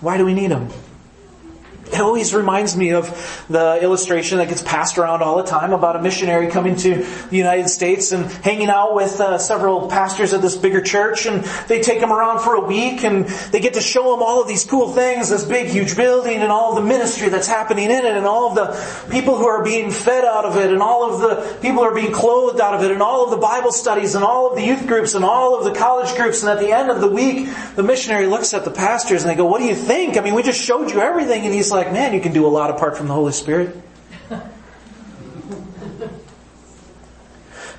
Why 0.00 0.16
do 0.16 0.24
we 0.24 0.32
need 0.32 0.52
them? 0.52 0.68
It 1.92 2.00
always 2.00 2.34
reminds 2.34 2.76
me 2.76 2.92
of 2.92 3.46
the 3.48 3.82
illustration 3.82 4.38
that 4.38 4.48
gets 4.48 4.62
passed 4.62 4.98
around 4.98 5.22
all 5.22 5.38
the 5.38 5.42
time 5.42 5.72
about 5.72 5.96
a 5.96 6.02
missionary 6.02 6.48
coming 6.48 6.76
to 6.76 6.96
the 7.30 7.36
United 7.36 7.68
States 7.68 8.12
and 8.12 8.26
hanging 8.26 8.68
out 8.68 8.94
with 8.94 9.20
uh, 9.20 9.38
several 9.38 9.88
pastors 9.88 10.34
at 10.34 10.42
this 10.42 10.56
bigger 10.56 10.82
church 10.82 11.26
and 11.26 11.42
they 11.66 11.80
take 11.80 12.00
him 12.00 12.12
around 12.12 12.40
for 12.40 12.56
a 12.56 12.60
week 12.60 13.04
and 13.04 13.24
they 13.52 13.60
get 13.60 13.74
to 13.74 13.80
show 13.80 14.14
him 14.14 14.22
all 14.22 14.42
of 14.42 14.48
these 14.48 14.64
cool 14.64 14.92
things, 14.92 15.30
this 15.30 15.44
big 15.44 15.68
huge 15.68 15.96
building 15.96 16.38
and 16.38 16.52
all 16.52 16.76
of 16.76 16.82
the 16.82 16.88
ministry 16.88 17.30
that's 17.30 17.48
happening 17.48 17.86
in 17.86 18.04
it 18.04 18.04
and 18.04 18.26
all 18.26 18.48
of 18.50 18.54
the 18.54 19.10
people 19.10 19.36
who 19.36 19.46
are 19.46 19.64
being 19.64 19.90
fed 19.90 20.24
out 20.24 20.44
of 20.44 20.56
it 20.56 20.70
and 20.70 20.82
all 20.82 21.10
of 21.10 21.20
the 21.20 21.58
people 21.60 21.78
who 21.78 21.84
are 21.84 21.94
being 21.94 22.12
clothed 22.12 22.60
out 22.60 22.74
of 22.74 22.82
it 22.82 22.90
and 22.90 23.00
all 23.00 23.24
of 23.24 23.30
the 23.30 23.38
Bible 23.38 23.72
studies 23.72 24.14
and 24.14 24.24
all 24.24 24.50
of 24.50 24.56
the 24.56 24.62
youth 24.62 24.86
groups 24.86 25.14
and 25.14 25.24
all 25.24 25.58
of 25.58 25.64
the 25.64 25.72
college 25.72 26.14
groups 26.16 26.42
and 26.42 26.50
at 26.50 26.58
the 26.58 26.70
end 26.70 26.90
of 26.90 27.00
the 27.00 27.08
week 27.08 27.48
the 27.76 27.82
missionary 27.82 28.26
looks 28.26 28.52
at 28.52 28.64
the 28.64 28.70
pastors 28.70 29.22
and 29.22 29.30
they 29.30 29.36
go, 29.36 29.46
what 29.46 29.60
do 29.60 29.66
you 29.66 29.74
think? 29.74 30.16
I 30.18 30.20
mean, 30.20 30.34
we 30.34 30.42
just 30.42 30.62
showed 30.62 30.90
you 30.90 31.00
everything 31.00 31.44
and 31.44 31.54
he's 31.54 31.70
like, 31.70 31.77
like, 31.78 31.92
man, 31.92 32.12
you 32.12 32.20
can 32.20 32.32
do 32.32 32.46
a 32.46 32.48
lot 32.48 32.70
apart 32.70 32.96
from 32.96 33.06
the 33.06 33.14
Holy 33.14 33.32
Spirit. 33.32 33.76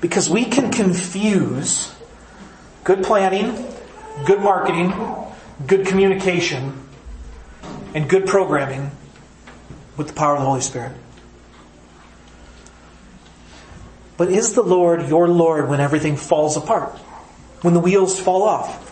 Because 0.02 0.30
we 0.30 0.46
can 0.46 0.72
confuse 0.72 1.94
good 2.86 3.04
planning, 3.04 3.68
good 4.26 4.40
marketing, 4.40 4.94
good 5.68 5.86
communication, 5.86 6.88
and 7.94 8.10
good 8.10 8.26
programming 8.26 8.92
with 9.98 10.08
the 10.08 10.14
power 10.14 10.36
of 10.36 10.40
the 10.40 10.46
Holy 10.46 10.62
Spirit. 10.62 10.94
But 14.16 14.30
is 14.30 14.54
the 14.54 14.64
Lord 14.64 15.10
your 15.10 15.28
Lord 15.28 15.68
when 15.68 15.82
everything 15.82 16.16
falls 16.16 16.56
apart? 16.56 16.98
When 17.62 17.74
the 17.74 17.82
wheels 17.82 18.18
fall 18.18 18.44
off? 18.44 18.89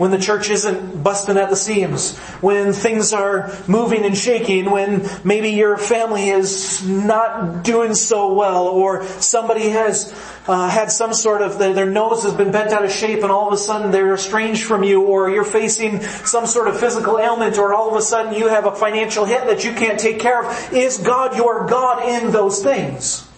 When 0.00 0.10
the 0.10 0.18
church 0.18 0.48
isn't 0.48 1.02
busting 1.02 1.36
at 1.36 1.50
the 1.50 1.56
seams, 1.56 2.16
when 2.40 2.72
things 2.72 3.12
are 3.12 3.54
moving 3.68 4.06
and 4.06 4.16
shaking, 4.16 4.70
when 4.70 5.06
maybe 5.24 5.50
your 5.50 5.76
family 5.76 6.30
is 6.30 6.82
not 6.88 7.62
doing 7.64 7.92
so 7.92 8.32
well, 8.32 8.66
or 8.66 9.04
somebody 9.04 9.68
has 9.68 10.10
uh, 10.48 10.70
had 10.70 10.90
some 10.90 11.12
sort 11.12 11.42
of 11.42 11.58
their 11.58 11.84
nose 11.84 12.22
has 12.22 12.32
been 12.32 12.50
bent 12.50 12.72
out 12.72 12.82
of 12.82 12.90
shape, 12.90 13.22
and 13.22 13.30
all 13.30 13.48
of 13.48 13.52
a 13.52 13.58
sudden 13.58 13.90
they're 13.90 14.14
estranged 14.14 14.64
from 14.64 14.82
you, 14.82 15.02
or 15.02 15.28
you're 15.28 15.44
facing 15.44 16.00
some 16.00 16.46
sort 16.46 16.66
of 16.66 16.80
physical 16.80 17.18
ailment, 17.18 17.58
or 17.58 17.74
all 17.74 17.90
of 17.90 17.96
a 17.96 18.02
sudden 18.02 18.32
you 18.32 18.48
have 18.48 18.64
a 18.64 18.74
financial 18.74 19.26
hit 19.26 19.44
that 19.48 19.64
you 19.64 19.72
can't 19.74 20.00
take 20.00 20.18
care 20.18 20.42
of. 20.42 20.72
Is 20.72 20.96
God 20.96 21.36
your 21.36 21.66
God 21.66 22.08
in 22.08 22.30
those 22.30 22.62
things? 22.62 23.29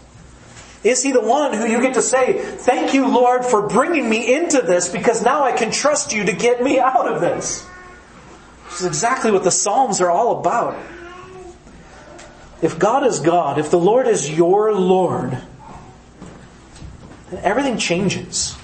Is 0.85 1.03
he 1.03 1.13
the 1.13 1.21
one 1.21 1.53
who 1.53 1.67
you 1.67 1.81
get 1.81 1.95
to 1.95 2.03
say, 2.03 2.39
thank 2.39 2.93
you 2.93 3.07
Lord 3.07 3.45
for 3.45 3.69
bringing 3.69 4.09
me 4.09 4.35
into 4.35 4.63
this 4.63 4.89
because 4.89 5.23
now 5.23 5.45
I 5.45 5.53
can 5.53 5.71
trust 5.71 6.13
you 6.13 6.25
to 6.25 6.33
get 6.33 6.63
me 6.63 6.81
out 6.81 7.07
of 7.07 7.21
this? 7.21 7.65
Which 8.65 8.81
is 8.81 8.87
exactly 8.87 9.31
what 9.31 9.45
the 9.45 9.51
Psalms 9.51 10.01
are 10.01 10.11
all 10.11 10.41
about. 10.41 10.77
If 12.63 12.79
God 12.79 13.07
is 13.07 13.21
God, 13.21 13.59
if 13.59 13.71
the 13.71 13.79
Lord 13.79 14.09
is 14.09 14.31
your 14.31 14.73
Lord, 14.73 15.39
then 17.31 17.45
everything 17.45 17.79
changes. 17.79 18.57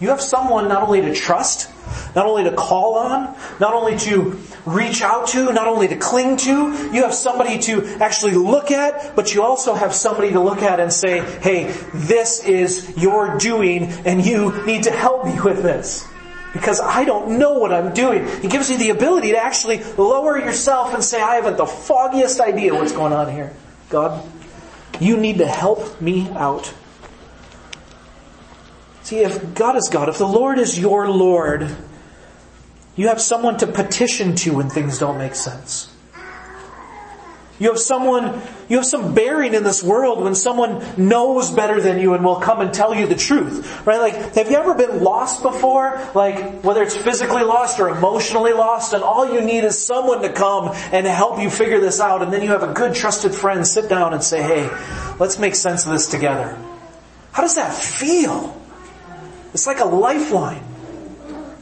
You 0.00 0.08
have 0.08 0.20
someone 0.20 0.68
not 0.68 0.82
only 0.82 1.00
to 1.02 1.14
trust, 1.14 1.70
not 2.14 2.26
only 2.26 2.44
to 2.44 2.52
call 2.52 2.94
on, 2.94 3.36
not 3.58 3.74
only 3.74 3.98
to 3.98 4.38
reach 4.66 5.02
out 5.02 5.28
to, 5.28 5.52
not 5.52 5.66
only 5.66 5.88
to 5.88 5.96
cling 5.96 6.36
to, 6.38 6.52
you 6.92 7.02
have 7.02 7.14
somebody 7.14 7.58
to 7.60 7.84
actually 8.00 8.34
look 8.34 8.70
at, 8.70 9.14
but 9.16 9.34
you 9.34 9.42
also 9.42 9.74
have 9.74 9.94
somebody 9.94 10.30
to 10.30 10.40
look 10.40 10.62
at 10.62 10.80
and 10.80 10.92
say, 10.92 11.20
hey, 11.40 11.72
this 11.94 12.44
is 12.44 12.96
your 12.96 13.38
doing 13.38 13.84
and 14.04 14.24
you 14.24 14.64
need 14.64 14.84
to 14.84 14.90
help 14.90 15.24
me 15.24 15.40
with 15.40 15.62
this. 15.62 16.06
Because 16.52 16.80
I 16.80 17.04
don't 17.04 17.38
know 17.38 17.58
what 17.58 17.72
I'm 17.72 17.92
doing. 17.92 18.24
It 18.24 18.50
gives 18.50 18.70
you 18.70 18.78
the 18.78 18.90
ability 18.90 19.32
to 19.32 19.38
actually 19.38 19.82
lower 19.94 20.38
yourself 20.38 20.94
and 20.94 21.04
say, 21.04 21.20
I 21.20 21.36
haven't 21.36 21.56
the 21.56 21.66
foggiest 21.66 22.40
idea 22.40 22.74
what's 22.74 22.92
going 22.92 23.12
on 23.12 23.30
here. 23.30 23.54
God, 23.90 24.26
you 24.98 25.16
need 25.16 25.38
to 25.38 25.46
help 25.46 26.00
me 26.00 26.28
out. 26.30 26.72
See, 29.02 29.20
if 29.20 29.54
God 29.54 29.76
is 29.76 29.88
God, 29.88 30.08
if 30.08 30.18
the 30.18 30.26
Lord 30.26 30.58
is 30.58 30.78
your 30.78 31.08
Lord, 31.08 31.74
you 32.98 33.06
have 33.06 33.20
someone 33.20 33.56
to 33.56 33.66
petition 33.68 34.34
to 34.34 34.54
when 34.54 34.68
things 34.68 34.98
don't 34.98 35.18
make 35.18 35.36
sense. 35.36 35.88
You 37.60 37.70
have 37.70 37.78
someone, 37.78 38.40
you 38.68 38.76
have 38.76 38.86
some 38.86 39.14
bearing 39.14 39.54
in 39.54 39.62
this 39.62 39.84
world 39.84 40.22
when 40.22 40.34
someone 40.34 40.84
knows 40.96 41.52
better 41.52 41.80
than 41.80 42.00
you 42.00 42.14
and 42.14 42.24
will 42.24 42.40
come 42.40 42.60
and 42.60 42.74
tell 42.74 42.94
you 42.94 43.06
the 43.06 43.14
truth. 43.14 43.86
Right? 43.86 44.00
Like, 44.00 44.34
have 44.34 44.50
you 44.50 44.56
ever 44.56 44.74
been 44.74 45.02
lost 45.04 45.44
before? 45.44 46.00
Like, 46.12 46.62
whether 46.62 46.82
it's 46.82 46.96
physically 46.96 47.44
lost 47.44 47.78
or 47.78 47.88
emotionally 47.88 48.52
lost 48.52 48.92
and 48.92 49.04
all 49.04 49.32
you 49.32 49.42
need 49.42 49.62
is 49.62 49.78
someone 49.78 50.22
to 50.22 50.32
come 50.32 50.74
and 50.92 51.06
help 51.06 51.40
you 51.40 51.50
figure 51.50 51.80
this 51.80 52.00
out 52.00 52.22
and 52.22 52.32
then 52.32 52.42
you 52.42 52.50
have 52.50 52.64
a 52.64 52.72
good 52.72 52.96
trusted 52.96 53.32
friend 53.32 53.64
sit 53.64 53.88
down 53.88 54.12
and 54.12 54.24
say, 54.24 54.42
hey, 54.42 54.68
let's 55.20 55.38
make 55.38 55.54
sense 55.54 55.86
of 55.86 55.92
this 55.92 56.08
together. 56.08 56.58
How 57.30 57.42
does 57.42 57.54
that 57.54 57.72
feel? 57.72 58.60
It's 59.54 59.68
like 59.68 59.78
a 59.78 59.84
lifeline. 59.84 60.67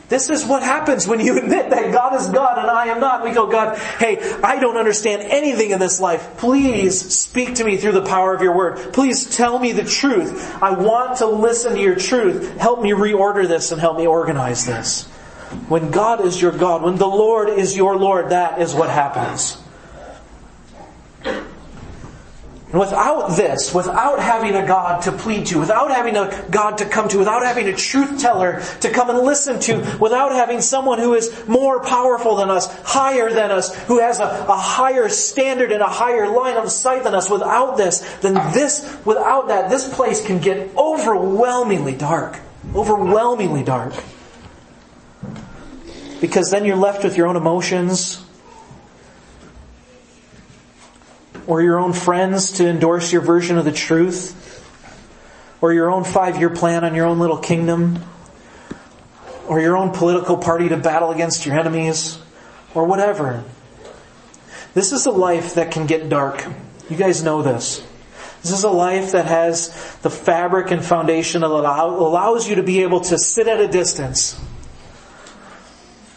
This 0.08 0.30
is 0.30 0.44
what 0.44 0.62
happens 0.62 1.06
when 1.08 1.20
you 1.20 1.36
admit 1.42 1.70
that 1.70 1.92
God 1.92 2.14
is 2.14 2.28
God 2.28 2.58
and 2.58 2.70
I 2.70 2.86
am 2.86 3.00
not. 3.00 3.24
We 3.24 3.32
go, 3.32 3.46
God, 3.46 3.78
hey, 3.98 4.18
I 4.42 4.60
don't 4.60 4.76
understand 4.76 5.22
anything 5.22 5.70
in 5.70 5.78
this 5.78 6.00
life. 6.00 6.36
Please 6.38 7.00
speak 7.14 7.56
to 7.56 7.64
me 7.64 7.76
through 7.76 7.92
the 7.92 8.04
power 8.04 8.34
of 8.34 8.42
your 8.42 8.56
word. 8.56 8.92
Please 8.92 9.36
tell 9.36 9.58
me 9.58 9.72
the 9.72 9.84
truth. 9.84 10.62
I 10.62 10.70
want 10.72 11.18
to 11.18 11.26
listen 11.26 11.74
to 11.74 11.80
your 11.80 11.96
truth. 11.96 12.56
Help 12.56 12.82
me 12.82 12.90
reorder 12.90 13.48
this 13.48 13.72
and 13.72 13.80
help 13.80 13.96
me 13.96 14.06
organize 14.06 14.64
this. 14.64 15.06
When 15.68 15.90
God 15.90 16.24
is 16.24 16.40
your 16.40 16.52
God, 16.52 16.82
when 16.82 16.96
the 16.96 17.06
Lord 17.06 17.48
is 17.48 17.76
your 17.76 17.96
Lord, 17.96 18.30
that 18.30 18.60
is 18.60 18.74
what 18.74 18.90
happens. 18.90 19.62
And 22.76 22.80
without 22.82 23.28
this, 23.28 23.72
without 23.72 24.20
having 24.20 24.54
a 24.54 24.66
God 24.66 25.00
to 25.04 25.12
plead 25.12 25.46
to, 25.46 25.58
without 25.58 25.90
having 25.90 26.14
a 26.14 26.46
God 26.50 26.76
to 26.76 26.84
come 26.84 27.08
to, 27.08 27.16
without 27.16 27.42
having 27.42 27.68
a 27.68 27.74
truth 27.74 28.20
teller 28.20 28.60
to 28.82 28.90
come 28.90 29.08
and 29.08 29.20
listen 29.20 29.58
to, 29.60 29.96
without 29.98 30.32
having 30.32 30.60
someone 30.60 30.98
who 30.98 31.14
is 31.14 31.48
more 31.48 31.82
powerful 31.82 32.36
than 32.36 32.50
us, 32.50 32.66
higher 32.82 33.32
than 33.32 33.50
us, 33.50 33.74
who 33.84 33.98
has 33.98 34.20
a, 34.20 34.24
a 34.24 34.58
higher 34.58 35.08
standard 35.08 35.72
and 35.72 35.80
a 35.80 35.88
higher 35.88 36.28
line 36.28 36.58
of 36.58 36.70
sight 36.70 37.02
than 37.04 37.14
us, 37.14 37.30
without 37.30 37.78
this, 37.78 38.00
then 38.20 38.34
this, 38.52 38.98
without 39.06 39.48
that, 39.48 39.70
this 39.70 39.88
place 39.94 40.22
can 40.26 40.38
get 40.38 40.76
overwhelmingly 40.76 41.94
dark. 41.94 42.38
Overwhelmingly 42.74 43.64
dark. 43.64 43.94
Because 46.20 46.50
then 46.50 46.66
you're 46.66 46.76
left 46.76 47.04
with 47.04 47.16
your 47.16 47.26
own 47.26 47.36
emotions, 47.36 48.22
or 51.46 51.62
your 51.62 51.78
own 51.78 51.92
friends 51.92 52.52
to 52.52 52.68
endorse 52.68 53.12
your 53.12 53.22
version 53.22 53.56
of 53.58 53.64
the 53.64 53.72
truth, 53.72 54.42
or 55.60 55.72
your 55.72 55.90
own 55.90 56.04
five 56.04 56.38
year 56.38 56.50
plan 56.50 56.84
on 56.84 56.94
your 56.94 57.06
own 57.06 57.18
little 57.18 57.38
kingdom, 57.38 57.98
or 59.46 59.60
your 59.60 59.76
own 59.76 59.92
political 59.92 60.36
party 60.36 60.68
to 60.68 60.76
battle 60.76 61.10
against 61.10 61.46
your 61.46 61.58
enemies, 61.58 62.18
or 62.74 62.84
whatever. 62.84 63.44
This 64.74 64.92
is 64.92 65.06
a 65.06 65.10
life 65.10 65.54
that 65.54 65.70
can 65.70 65.86
get 65.86 66.08
dark. 66.08 66.44
You 66.90 66.96
guys 66.96 67.22
know 67.22 67.42
this. 67.42 67.82
This 68.42 68.52
is 68.52 68.64
a 68.64 68.70
life 68.70 69.12
that 69.12 69.26
has 69.26 69.68
the 70.02 70.10
fabric 70.10 70.70
and 70.70 70.84
foundation 70.84 71.40
that 71.40 71.48
allows 71.48 72.48
you 72.48 72.56
to 72.56 72.62
be 72.62 72.82
able 72.82 73.00
to 73.00 73.18
sit 73.18 73.48
at 73.48 73.60
a 73.60 73.66
distance 73.66 74.40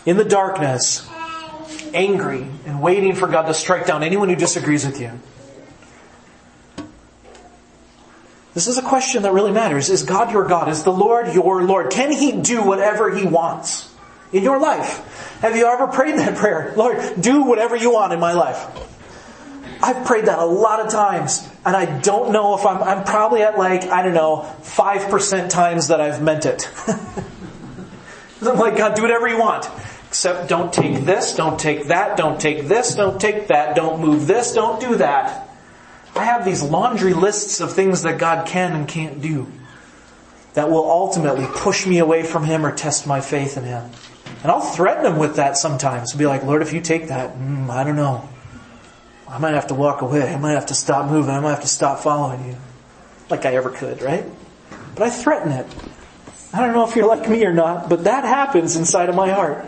in 0.05 0.17
the 0.17 0.25
darkness 0.25 1.09
angry 1.93 2.47
and 2.65 2.81
waiting 2.81 3.15
for 3.15 3.27
God 3.27 3.43
to 3.43 3.53
strike 3.53 3.85
down 3.85 4.03
anyone 4.03 4.29
who 4.29 4.35
disagrees 4.35 4.85
with 4.85 4.99
you. 4.99 5.11
This 8.53 8.67
is 8.67 8.77
a 8.77 8.81
question 8.81 9.23
that 9.23 9.33
really 9.33 9.51
matters. 9.51 9.89
Is 9.89 10.03
God 10.03 10.31
your 10.31 10.47
God? 10.47 10.69
Is 10.69 10.83
the 10.83 10.91
Lord 10.91 11.33
your 11.33 11.63
Lord? 11.63 11.91
Can 11.91 12.11
He 12.11 12.41
do 12.41 12.63
whatever 12.63 13.13
He 13.13 13.25
wants 13.25 13.93
in 14.33 14.43
your 14.43 14.59
life? 14.59 15.37
Have 15.41 15.55
you 15.55 15.65
ever 15.65 15.87
prayed 15.87 16.17
that 16.17 16.35
prayer? 16.35 16.73
Lord, 16.75 17.21
do 17.21 17.43
whatever 17.43 17.75
you 17.75 17.93
want 17.93 18.11
in 18.11 18.19
my 18.19 18.33
life. 18.33 18.65
I've 19.81 20.05
prayed 20.05 20.25
that 20.25 20.39
a 20.39 20.45
lot 20.45 20.81
of 20.81 20.91
times, 20.91 21.47
and 21.65 21.75
I 21.75 21.99
don't 22.01 22.33
know 22.33 22.57
if 22.57 22.65
I'm, 22.65 22.83
I'm 22.83 23.03
probably 23.05 23.43
at 23.43 23.57
like, 23.57 23.83
I 23.83 24.01
don't 24.01 24.13
know, 24.13 24.53
5% 24.61 25.49
times 25.49 25.87
that 25.87 26.01
I've 26.01 26.21
meant 26.21 26.45
it. 26.45 26.69
I'm 28.41 28.57
like, 28.57 28.75
God, 28.77 28.95
do 28.95 29.01
whatever 29.01 29.27
you 29.27 29.39
want. 29.39 29.69
Except 30.19 30.49
don't 30.49 30.73
take 30.73 31.05
this, 31.05 31.33
don't 31.33 31.57
take 31.57 31.85
that, 31.85 32.17
don't 32.17 32.41
take 32.41 32.67
this, 32.67 32.93
don't 32.93 33.21
take 33.21 33.47
that, 33.47 33.73
don't 33.73 34.01
move 34.01 34.27
this, 34.27 34.53
don't 34.53 34.81
do 34.81 34.97
that. 34.97 35.47
I 36.13 36.25
have 36.25 36.43
these 36.43 36.61
laundry 36.61 37.13
lists 37.13 37.61
of 37.61 37.71
things 37.71 38.01
that 38.01 38.17
God 38.17 38.45
can 38.45 38.73
and 38.73 38.85
can't 38.85 39.21
do 39.21 39.47
that 40.55 40.69
will 40.69 40.91
ultimately 40.91 41.47
push 41.49 41.87
me 41.87 41.99
away 41.99 42.23
from 42.23 42.43
Him 42.43 42.65
or 42.65 42.75
test 42.75 43.07
my 43.07 43.21
faith 43.21 43.55
in 43.55 43.63
Him. 43.63 43.89
And 44.43 44.51
I'll 44.51 44.59
threaten 44.59 45.05
Him 45.05 45.19
with 45.19 45.37
that 45.37 45.55
sometimes. 45.55 46.11
Be 46.13 46.25
like, 46.25 46.43
Lord, 46.43 46.63
if 46.63 46.73
you 46.73 46.81
take 46.81 47.07
that, 47.07 47.37
mm, 47.37 47.69
I 47.69 47.85
don't 47.85 47.95
know. 47.95 48.27
I 49.25 49.37
might 49.37 49.53
have 49.53 49.67
to 49.67 49.73
walk 49.73 50.01
away. 50.01 50.27
I 50.33 50.37
might 50.37 50.55
have 50.55 50.65
to 50.65 50.75
stop 50.75 51.09
moving. 51.09 51.31
I 51.31 51.39
might 51.39 51.51
have 51.51 51.61
to 51.61 51.67
stop 51.69 51.99
following 51.99 52.45
you. 52.45 52.57
Like 53.29 53.45
I 53.45 53.55
ever 53.55 53.69
could, 53.69 54.01
right? 54.01 54.25
But 54.95 55.03
I 55.03 55.11
threaten 55.11 55.53
it. 55.53 55.65
I 56.53 56.59
don't 56.59 56.73
know 56.73 56.85
if 56.85 56.97
you're 56.97 57.07
like 57.07 57.29
me 57.29 57.45
or 57.45 57.53
not, 57.53 57.87
but 57.87 58.03
that 58.03 58.25
happens 58.25 58.75
inside 58.75 59.07
of 59.07 59.15
my 59.15 59.29
heart. 59.29 59.65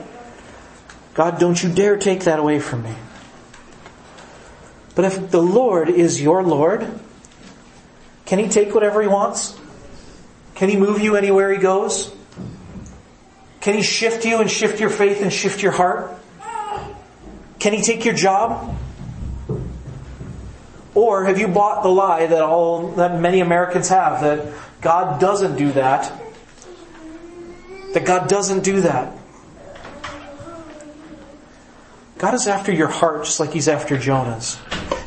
God, 1.13 1.39
don't 1.39 1.61
you 1.61 1.69
dare 1.69 1.97
take 1.97 2.21
that 2.21 2.39
away 2.39 2.59
from 2.59 2.83
me. 2.83 2.95
But 4.95 5.05
if 5.05 5.31
the 5.31 5.41
Lord 5.41 5.89
is 5.89 6.21
your 6.21 6.43
Lord, 6.43 6.87
can 8.25 8.39
He 8.39 8.47
take 8.47 8.73
whatever 8.73 9.01
He 9.01 9.07
wants? 9.07 9.57
Can 10.55 10.69
He 10.69 10.77
move 10.77 11.01
you 11.01 11.15
anywhere 11.15 11.51
He 11.51 11.57
goes? 11.57 12.13
Can 13.61 13.75
He 13.75 13.81
shift 13.81 14.25
you 14.25 14.39
and 14.39 14.49
shift 14.49 14.79
your 14.79 14.89
faith 14.89 15.21
and 15.21 15.31
shift 15.31 15.61
your 15.61 15.71
heart? 15.71 16.11
Can 17.59 17.73
He 17.73 17.81
take 17.81 18.05
your 18.05 18.15
job? 18.15 18.77
Or 20.93 21.25
have 21.25 21.39
you 21.39 21.47
bought 21.47 21.83
the 21.83 21.89
lie 21.89 22.25
that 22.25 22.41
all 22.41 22.91
that 22.93 23.19
many 23.19 23.39
Americans 23.39 23.87
have 23.89 24.21
that 24.21 24.53
God 24.81 25.21
doesn't 25.21 25.55
do 25.57 25.71
that? 25.73 26.11
That 27.93 28.05
God 28.05 28.27
doesn't 28.27 28.63
do 28.63 28.81
that. 28.81 29.13
God 32.21 32.35
is 32.35 32.47
after 32.47 32.71
your 32.71 32.87
heart 32.87 33.25
just 33.25 33.39
like 33.39 33.51
He's 33.51 33.67
after 33.67 33.97
Jonah's. 33.97 34.59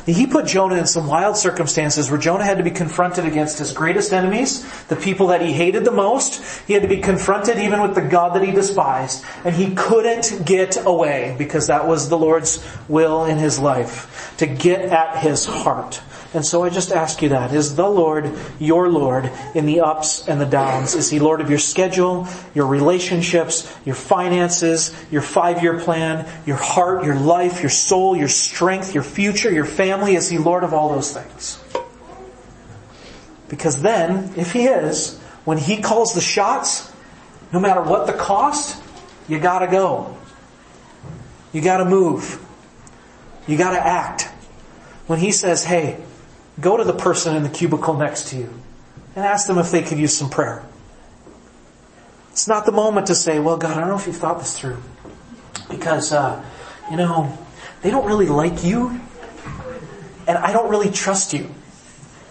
He 0.05 0.27
put 0.27 0.47
Jonah 0.47 0.75
in 0.75 0.85
some 0.85 1.07
wild 1.07 1.37
circumstances 1.37 2.11
where 2.11 2.19
Jonah 2.19 2.43
had 2.43 2.57
to 2.57 2.63
be 2.63 2.71
confronted 2.71 3.25
against 3.25 3.57
his 3.57 3.71
greatest 3.71 4.11
enemies, 4.11 4.63
the 4.87 4.97
people 4.97 5.27
that 5.27 5.41
he 5.41 5.53
hated 5.53 5.85
the 5.85 5.93
most. 5.93 6.43
He 6.67 6.73
had 6.73 6.81
to 6.81 6.89
be 6.89 6.97
confronted 6.97 7.57
even 7.57 7.81
with 7.81 7.95
the 7.95 8.01
God 8.01 8.35
that 8.35 8.43
he 8.43 8.51
despised. 8.51 9.23
And 9.45 9.55
he 9.55 9.73
couldn't 9.75 10.45
get 10.45 10.85
away 10.85 11.35
because 11.37 11.67
that 11.67 11.87
was 11.87 12.09
the 12.09 12.17
Lord's 12.17 12.63
will 12.89 13.23
in 13.23 13.37
his 13.37 13.59
life, 13.59 14.35
to 14.37 14.45
get 14.45 14.81
at 14.81 15.23
his 15.23 15.45
heart. 15.45 16.01
And 16.35 16.45
so 16.45 16.63
I 16.65 16.69
just 16.69 16.91
ask 16.91 17.21
you 17.21 17.29
that. 17.29 17.53
Is 17.53 17.77
the 17.77 17.87
Lord 17.87 18.29
your 18.59 18.89
Lord 18.89 19.31
in 19.53 19.65
the 19.65 19.79
ups 19.79 20.27
and 20.27 20.39
the 20.39 20.45
downs? 20.45 20.93
Is 20.93 21.09
He 21.09 21.17
Lord 21.17 21.39
of 21.39 21.49
your 21.49 21.59
schedule, 21.59 22.27
your 22.53 22.67
relationships, 22.67 23.73
your 23.85 23.95
finances, 23.95 24.93
your 25.09 25.21
five-year 25.21 25.79
plan, 25.79 26.27
your 26.45 26.57
heart, 26.57 27.05
your 27.05 27.15
life, 27.15 27.61
your 27.61 27.69
soul, 27.69 28.17
your 28.17 28.27
strength, 28.27 28.93
your 28.93 29.03
future, 29.03 29.49
your 29.49 29.63
family? 29.63 30.15
Is 30.15 30.29
He 30.29 30.37
Lord 30.37 30.65
of 30.65 30.73
all 30.73 30.89
those 30.89 31.13
things? 31.13 31.57
Because 33.47 33.81
then, 33.81 34.33
if 34.35 34.51
He 34.51 34.65
is, 34.65 35.17
when 35.45 35.57
He 35.57 35.81
calls 35.81 36.15
the 36.15 36.21
shots, 36.21 36.91
no 37.53 37.61
matter 37.61 37.81
what 37.81 38.07
the 38.07 38.13
cost, 38.13 38.83
you 39.29 39.39
gotta 39.39 39.67
go. 39.67 40.17
You 41.53 41.61
gotta 41.61 41.85
move. 41.85 42.45
You 43.47 43.57
gotta 43.57 43.79
act. 43.79 44.23
When 45.07 45.19
He 45.19 45.31
says, 45.31 45.63
hey, 45.63 46.03
go 46.59 46.77
to 46.77 46.83
the 46.83 46.93
person 46.93 47.35
in 47.35 47.43
the 47.43 47.49
cubicle 47.49 47.95
next 47.95 48.29
to 48.29 48.37
you 48.37 48.49
and 49.15 49.25
ask 49.25 49.47
them 49.47 49.57
if 49.57 49.71
they 49.71 49.81
could 49.81 49.97
use 49.97 50.15
some 50.15 50.29
prayer. 50.29 50.63
It's 52.31 52.47
not 52.47 52.65
the 52.65 52.71
moment 52.71 53.07
to 53.07 53.15
say, 53.15 53.39
well, 53.39 53.57
God, 53.57 53.77
I 53.77 53.79
don't 53.79 53.89
know 53.89 53.95
if 53.95 54.07
you've 54.07 54.17
thought 54.17 54.39
this 54.39 54.57
through. 54.59 54.77
Because, 55.69 56.11
uh, 56.11 56.43
you 56.91 56.97
know, 56.97 57.37
they 57.81 57.91
don't 57.91 58.05
really 58.05 58.27
like 58.27 58.63
you, 58.63 58.99
and 60.27 60.37
I 60.37 60.51
don't 60.51 60.69
really 60.69 60.91
trust 60.91 61.33
you. 61.33 61.49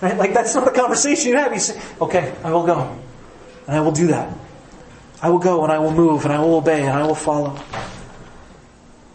Right? 0.02 0.16
Like, 0.16 0.34
that's 0.34 0.54
not 0.54 0.68
a 0.68 0.72
conversation 0.72 1.30
you 1.30 1.36
have. 1.36 1.54
You 1.54 1.58
say, 1.58 1.80
okay, 2.00 2.34
I 2.44 2.52
will 2.52 2.66
go, 2.66 2.98
and 3.66 3.76
I 3.76 3.80
will 3.80 3.92
do 3.92 4.08
that. 4.08 4.36
I 5.22 5.30
will 5.30 5.38
go, 5.38 5.64
and 5.64 5.72
I 5.72 5.78
will 5.78 5.92
move, 5.92 6.24
and 6.24 6.34
I 6.34 6.40
will 6.40 6.56
obey, 6.56 6.82
and 6.82 6.90
I 6.90 7.06
will 7.06 7.14
follow. 7.14 7.58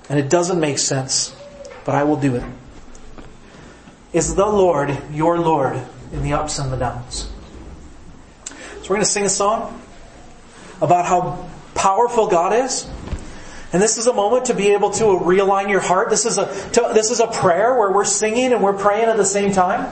And 0.10 0.18
it 0.18 0.28
doesn't 0.28 0.60
make 0.60 0.80
sense, 0.80 1.36
but 1.86 1.94
I 1.94 2.04
will 2.04 2.16
do 2.16 2.36
it. 2.36 2.44
Is 4.12 4.36
the 4.36 4.46
Lord 4.46 4.98
your 5.12 5.40
Lord 5.40 5.80
in 6.12 6.24
the 6.24 6.34
ups 6.34 6.60
and 6.60 6.72
the 6.72 6.78
downs? 6.78 7.32
So 8.46 8.84
we're 8.84 8.96
going 8.96 9.02
to 9.02 9.06
sing 9.06 9.26
a 9.26 9.30
song 9.30 9.82
about 10.82 11.06
how 11.06 11.48
powerful 11.76 12.28
God 12.28 12.54
is. 12.54 12.90
And 13.72 13.80
this 13.80 14.00
is 14.00 14.08
a 14.08 14.14
moment 14.14 14.46
to 14.46 14.56
be 14.56 14.74
able 14.74 14.90
to 14.92 15.04
realign 15.04 15.70
your 15.70 15.80
heart. 15.80 16.10
This 16.10 16.26
is 16.26 16.40
a, 16.40 16.46
to, 16.72 16.90
this 16.94 17.12
is 17.12 17.20
a 17.20 17.28
prayer 17.28 17.78
where 17.78 17.92
we're 17.92 18.04
singing 18.04 18.52
and 18.52 18.64
we're 18.64 18.74
praying 18.74 19.10
at 19.10 19.18
the 19.18 19.26
same 19.26 19.52
time. 19.52 19.86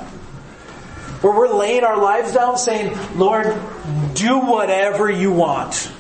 Where 1.22 1.36
we're 1.36 1.54
laying 1.54 1.84
our 1.84 2.02
lives 2.02 2.34
down 2.34 2.58
saying, 2.58 2.98
Lord, 3.16 3.56
do 4.16 4.40
whatever 4.40 5.12
you 5.12 5.32
want. 5.32 5.92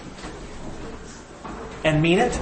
And 1.83 2.01
mean 2.01 2.17
it. 2.19 2.39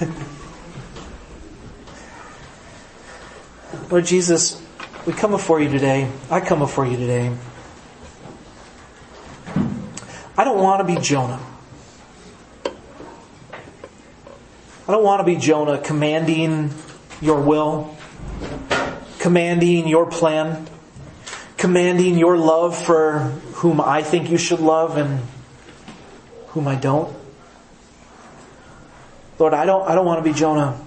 Lord 3.90 4.04
Jesus, 4.04 4.63
we 5.06 5.12
come 5.12 5.32
before 5.32 5.60
you 5.60 5.68
today. 5.68 6.10
I 6.30 6.40
come 6.40 6.60
before 6.60 6.86
you 6.86 6.96
today. 6.96 7.34
I 10.36 10.44
don't 10.44 10.58
want 10.58 10.86
to 10.86 10.94
be 10.94 11.00
Jonah. 11.00 11.40
I 14.86 14.92
don't 14.92 15.04
want 15.04 15.20
to 15.20 15.24
be 15.24 15.36
Jonah 15.36 15.78
commanding 15.78 16.72
your 17.20 17.40
will, 17.40 17.96
commanding 19.18 19.88
your 19.88 20.06
plan, 20.06 20.66
commanding 21.56 22.18
your 22.18 22.36
love 22.36 22.76
for 22.76 23.18
whom 23.54 23.80
I 23.80 24.02
think 24.02 24.30
you 24.30 24.38
should 24.38 24.60
love 24.60 24.96
and 24.96 25.20
whom 26.48 26.66
I 26.66 26.74
don't. 26.76 27.14
Lord, 29.38 29.54
I 29.54 29.66
don't, 29.66 29.88
I 29.88 29.94
don't 29.94 30.06
want 30.06 30.24
to 30.24 30.30
be 30.30 30.36
Jonah. 30.36 30.83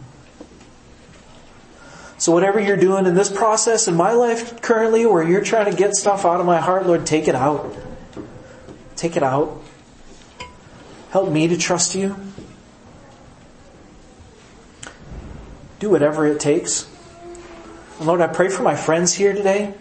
So 2.27 2.33
whatever 2.33 2.59
you're 2.59 2.75
doing 2.75 3.05
in 3.05 3.15
this 3.15 3.31
process 3.31 3.87
in 3.87 3.95
my 3.95 4.11
life 4.11 4.61
currently 4.61 5.05
where 5.05 5.23
you're 5.23 5.45
trying 5.45 5.71
to 5.71 5.77
get 5.77 5.95
stuff 5.95 6.25
out 6.25 6.41
of 6.41 6.45
my 6.45 6.59
heart, 6.59 6.85
Lord, 6.85 7.05
take 7.05 7.29
it 7.29 7.35
out. 7.35 7.73
Take 8.97 9.15
it 9.15 9.23
out. 9.23 9.61
Help 11.11 11.31
me 11.31 11.47
to 11.47 11.57
trust 11.57 11.95
you. 11.95 12.17
Do 15.79 15.89
whatever 15.89 16.25
it 16.27 16.41
takes. 16.41 16.89
And 17.99 18.07
Lord, 18.07 18.19
I 18.19 18.27
pray 18.27 18.49
for 18.49 18.61
my 18.61 18.75
friends 18.75 19.13
here 19.13 19.31
today 19.31 19.73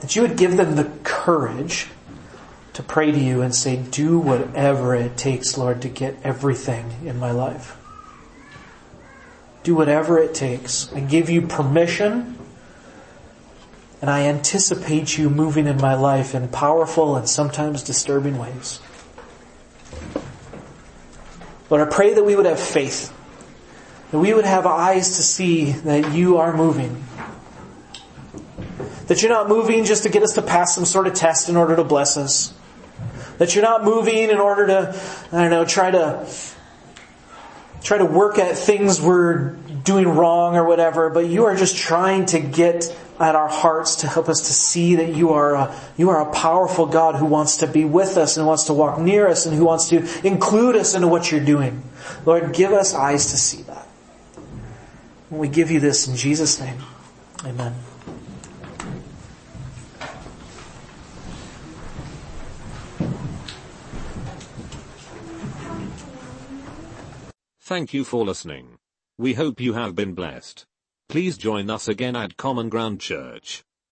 that 0.00 0.16
you 0.16 0.22
would 0.22 0.38
give 0.38 0.56
them 0.56 0.76
the 0.76 0.90
courage 1.02 1.88
to 2.72 2.82
pray 2.82 3.12
to 3.12 3.18
you 3.18 3.42
and 3.42 3.54
say, 3.54 3.76
do 3.76 4.18
whatever 4.18 4.94
it 4.94 5.18
takes, 5.18 5.58
Lord, 5.58 5.82
to 5.82 5.90
get 5.90 6.16
everything 6.24 6.90
in 7.04 7.18
my 7.18 7.32
life. 7.32 7.76
Do 9.62 9.74
whatever 9.74 10.18
it 10.18 10.34
takes. 10.34 10.92
I 10.92 11.00
give 11.00 11.30
you 11.30 11.42
permission 11.42 12.38
and 14.00 14.10
I 14.10 14.22
anticipate 14.22 15.18
you 15.18 15.28
moving 15.28 15.66
in 15.66 15.76
my 15.76 15.94
life 15.94 16.34
in 16.34 16.48
powerful 16.48 17.16
and 17.16 17.28
sometimes 17.28 17.82
disturbing 17.82 18.38
ways. 18.38 18.80
Lord, 21.68 21.86
I 21.86 21.90
pray 21.90 22.14
that 22.14 22.24
we 22.24 22.34
would 22.34 22.46
have 22.46 22.58
faith 22.58 23.12
that 24.10 24.18
we 24.18 24.34
would 24.34 24.44
have 24.44 24.66
eyes 24.66 25.16
to 25.16 25.22
see 25.22 25.72
that 25.72 26.12
you 26.12 26.38
are 26.38 26.56
moving. 26.56 27.04
That 29.06 29.22
you're 29.22 29.30
not 29.30 29.48
moving 29.48 29.84
just 29.84 30.02
to 30.02 30.08
get 30.08 30.22
us 30.22 30.34
to 30.34 30.42
pass 30.42 30.74
some 30.74 30.84
sort 30.84 31.06
of 31.06 31.14
test 31.14 31.48
in 31.48 31.56
order 31.56 31.76
to 31.76 31.84
bless 31.84 32.16
us. 32.16 32.52
That 33.38 33.54
you're 33.54 33.64
not 33.64 33.84
moving 33.84 34.30
in 34.30 34.38
order 34.38 34.66
to, 34.66 35.00
I 35.32 35.42
don't 35.42 35.50
know, 35.50 35.64
try 35.64 35.90
to, 35.90 36.28
try 37.82 37.98
to 37.98 38.04
work 38.04 38.38
at 38.38 38.56
things 38.56 39.00
we're 39.00 39.50
doing 39.84 40.08
wrong 40.08 40.56
or 40.56 40.64
whatever, 40.64 41.10
but 41.10 41.26
you 41.26 41.44
are 41.46 41.56
just 41.56 41.76
trying 41.76 42.26
to 42.26 42.40
get 42.40 42.96
at 43.18 43.34
our 43.34 43.48
hearts 43.48 43.96
to 43.96 44.06
help 44.06 44.28
us 44.28 44.40
to 44.46 44.52
see 44.52 44.96
that 44.96 45.14
you 45.14 45.30
are 45.30 45.54
a, 45.54 45.80
you 45.96 46.08
are 46.10 46.28
a 46.28 46.32
powerful 46.32 46.86
God 46.86 47.16
who 47.16 47.26
wants 47.26 47.58
to 47.58 47.66
be 47.66 47.84
with 47.84 48.16
us 48.16 48.38
and 48.38 48.46
wants 48.46 48.64
to 48.64 48.72
walk 48.72 48.98
near 48.98 49.28
us 49.28 49.44
and 49.44 49.54
who 49.54 49.64
wants 49.64 49.90
to 49.90 50.26
include 50.26 50.74
us 50.74 50.94
into 50.94 51.06
what 51.06 51.30
you're 51.30 51.44
doing. 51.44 51.82
Lord, 52.24 52.54
give 52.54 52.72
us 52.72 52.94
eyes 52.94 53.30
to 53.30 53.36
see 53.36 53.62
that. 53.62 53.86
We 55.30 55.48
give 55.48 55.70
you 55.70 55.80
this 55.80 56.08
in 56.08 56.16
Jesus' 56.16 56.58
name. 56.58 56.78
Amen. 57.44 57.74
Thank 67.70 67.94
you 67.94 68.02
for 68.02 68.24
listening. 68.24 68.78
We 69.16 69.34
hope 69.34 69.60
you 69.60 69.74
have 69.74 69.94
been 69.94 70.12
blessed. 70.12 70.66
Please 71.08 71.38
join 71.38 71.70
us 71.70 71.86
again 71.86 72.16
at 72.16 72.36
Common 72.36 72.68
Ground 72.68 72.98
Church. 72.98 73.62